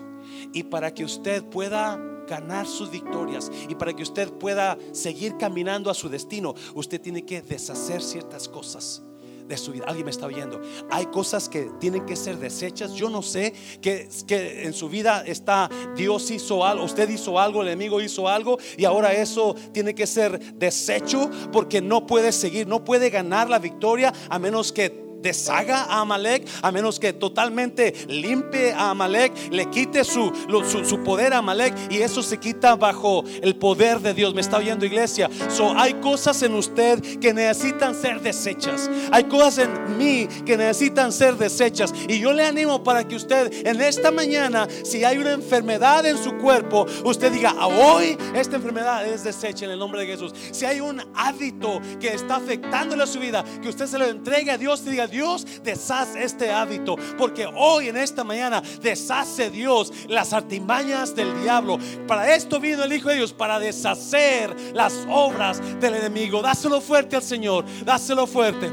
Y 0.53 0.63
para 0.63 0.93
que 0.93 1.03
usted 1.03 1.43
pueda 1.43 1.97
ganar 2.27 2.65
sus 2.65 2.89
victorias 2.89 3.51
y 3.67 3.75
para 3.75 3.93
que 3.93 4.03
usted 4.03 4.31
pueda 4.31 4.77
seguir 4.93 5.37
caminando 5.37 5.89
a 5.89 5.93
su 5.93 6.09
destino, 6.09 6.53
usted 6.75 7.01
tiene 7.01 7.25
que 7.25 7.41
deshacer 7.41 8.01
ciertas 8.01 8.47
cosas 8.47 9.03
de 9.51 9.57
su 9.57 9.73
vida. 9.73 9.83
Alguien 9.87 10.05
me 10.05 10.11
está 10.11 10.25
oyendo. 10.25 10.61
Hay 10.89 11.07
cosas 11.07 11.49
que 11.49 11.69
tienen 11.79 12.05
que 12.05 12.15
ser 12.15 12.37
desechas. 12.37 12.93
Yo 12.93 13.09
no 13.09 13.21
sé 13.21 13.53
que, 13.81 14.07
que 14.25 14.63
en 14.63 14.73
su 14.73 14.87
vida 14.89 15.23
está 15.25 15.69
Dios 15.95 16.31
hizo 16.31 16.65
algo, 16.65 16.85
usted 16.85 17.09
hizo 17.09 17.37
algo, 17.37 17.61
el 17.61 17.67
enemigo 17.67 17.99
hizo 18.01 18.27
algo 18.27 18.57
y 18.77 18.85
ahora 18.85 19.13
eso 19.13 19.55
tiene 19.73 19.93
que 19.93 20.07
ser 20.07 20.55
desecho 20.55 21.29
porque 21.51 21.81
no 21.81 22.07
puede 22.07 22.31
seguir, 22.31 22.65
no 22.65 22.83
puede 22.83 23.09
ganar 23.09 23.49
la 23.49 23.59
victoria 23.59 24.13
a 24.29 24.39
menos 24.39 24.71
que 24.71 25.10
deshaga 25.21 25.83
a 25.83 26.01
Amalek, 26.01 26.47
a 26.61 26.71
menos 26.71 26.99
que 26.99 27.13
totalmente 27.13 27.93
limpie 28.07 28.73
a 28.73 28.91
Amalek, 28.91 29.33
le 29.51 29.69
quite 29.69 30.03
su, 30.03 30.31
su, 30.69 30.85
su 30.85 31.03
poder 31.03 31.33
a 31.33 31.39
Amalek 31.39 31.75
y 31.89 32.01
eso 32.01 32.23
se 32.23 32.37
quita 32.37 32.75
bajo 32.75 33.23
el 33.41 33.55
poder 33.55 33.99
de 33.99 34.13
Dios. 34.13 34.33
Me 34.33 34.41
está 34.41 34.57
oyendo 34.57 34.85
iglesia. 34.85 35.29
So, 35.49 35.77
hay 35.77 35.95
cosas 35.95 36.41
en 36.43 36.55
usted 36.55 37.01
que 37.19 37.33
necesitan 37.33 37.95
ser 37.95 38.21
desechas. 38.21 38.89
Hay 39.11 39.25
cosas 39.25 39.59
en 39.59 39.97
mí 39.97 40.27
que 40.45 40.57
necesitan 40.57 41.11
ser 41.11 41.35
desechas. 41.35 41.93
Y 42.07 42.19
yo 42.19 42.33
le 42.33 42.45
animo 42.45 42.83
para 42.83 43.07
que 43.07 43.15
usted 43.15 43.67
en 43.67 43.81
esta 43.81 44.11
mañana, 44.11 44.67
si 44.83 45.03
hay 45.03 45.17
una 45.17 45.33
enfermedad 45.33 46.05
en 46.05 46.17
su 46.17 46.37
cuerpo, 46.37 46.85
usted 47.03 47.31
diga, 47.31 47.53
"Ah, 47.57 47.67
hoy 47.67 48.17
esta 48.33 48.55
enfermedad 48.55 49.05
es 49.05 49.23
desecha 49.23 49.65
en 49.65 49.71
el 49.71 49.79
nombre 49.79 50.01
de 50.01 50.07
Jesús. 50.07 50.33
Si 50.51 50.65
hay 50.65 50.79
un 50.79 51.01
hábito 51.15 51.81
que 51.99 52.09
está 52.13 52.37
afectándole 52.37 53.03
a 53.03 53.07
su 53.07 53.19
vida, 53.19 53.43
que 53.61 53.69
usted 53.69 53.85
se 53.87 53.97
lo 53.97 54.05
entregue 54.05 54.51
a 54.51 54.57
Dios 54.57 54.81
y 54.85 54.91
diga, 54.91 55.07
Dios, 55.11 55.45
deshaz 55.63 56.15
este 56.15 56.51
hábito. 56.51 56.95
Porque 57.17 57.45
hoy 57.45 57.89
en 57.89 57.97
esta 57.97 58.23
mañana 58.23 58.61
deshace 58.81 59.51
Dios 59.51 59.91
las 60.07 60.33
artimañas 60.33 61.15
del 61.15 61.41
diablo. 61.43 61.77
Para 62.07 62.33
esto 62.33 62.59
vino 62.59 62.83
el 62.83 62.93
Hijo 62.93 63.09
de 63.09 63.15
Dios, 63.15 63.33
para 63.33 63.59
deshacer 63.59 64.55
las 64.73 65.05
obras 65.09 65.61
del 65.79 65.95
enemigo. 65.95 66.41
Dáselo 66.41 66.81
fuerte 66.81 67.15
al 67.15 67.23
Señor, 67.23 67.65
dáselo 67.85 68.25
fuerte. 68.25 68.71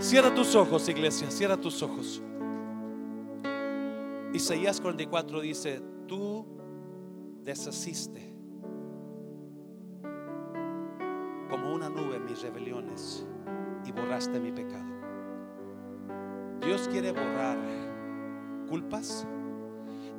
Cierra 0.00 0.34
tus 0.34 0.54
ojos, 0.54 0.88
iglesia, 0.88 1.30
cierra 1.30 1.56
tus 1.56 1.82
ojos. 1.82 2.22
Isaías 4.32 4.80
44 4.80 5.40
dice, 5.42 5.82
tú 6.08 6.46
deshaciste 7.44 8.32
como 11.50 11.74
una 11.74 11.90
nube 11.90 12.18
mis 12.18 12.40
rebeliones 12.40 13.26
y 13.84 13.92
borraste 13.92 14.40
mi 14.40 14.52
pecado. 14.52 14.81
Dios 16.64 16.88
quiere 16.88 17.10
borrar 17.10 17.58
culpas. 18.68 19.26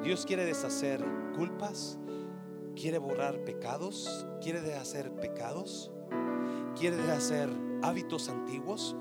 Dios 0.03 0.25
quiere 0.25 0.45
deshacer 0.45 1.03
culpas. 1.35 1.97
Quiere 2.75 2.97
borrar 2.97 3.43
pecados. 3.45 4.27
Quiere 4.41 4.61
deshacer 4.61 5.11
pecados. 5.15 5.91
Quiere 6.77 6.97
deshacer 6.97 7.49
hábitos 7.81 8.27
antiguos. 8.27 8.95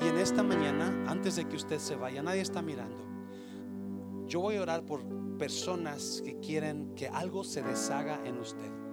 Y 0.00 0.08
en 0.08 0.16
esta 0.16 0.42
mañana, 0.42 1.04
antes 1.06 1.36
de 1.36 1.44
que 1.44 1.56
usted 1.56 1.78
se 1.78 1.96
vaya, 1.96 2.22
nadie 2.22 2.40
está 2.40 2.62
mirando. 2.62 3.04
Yo 4.26 4.40
voy 4.40 4.56
a 4.56 4.62
orar 4.62 4.84
por 4.86 5.02
personas 5.36 6.22
que 6.24 6.38
quieren 6.40 6.94
que 6.94 7.08
algo 7.08 7.44
se 7.44 7.62
deshaga 7.62 8.20
en 8.24 8.38
usted. 8.38 8.83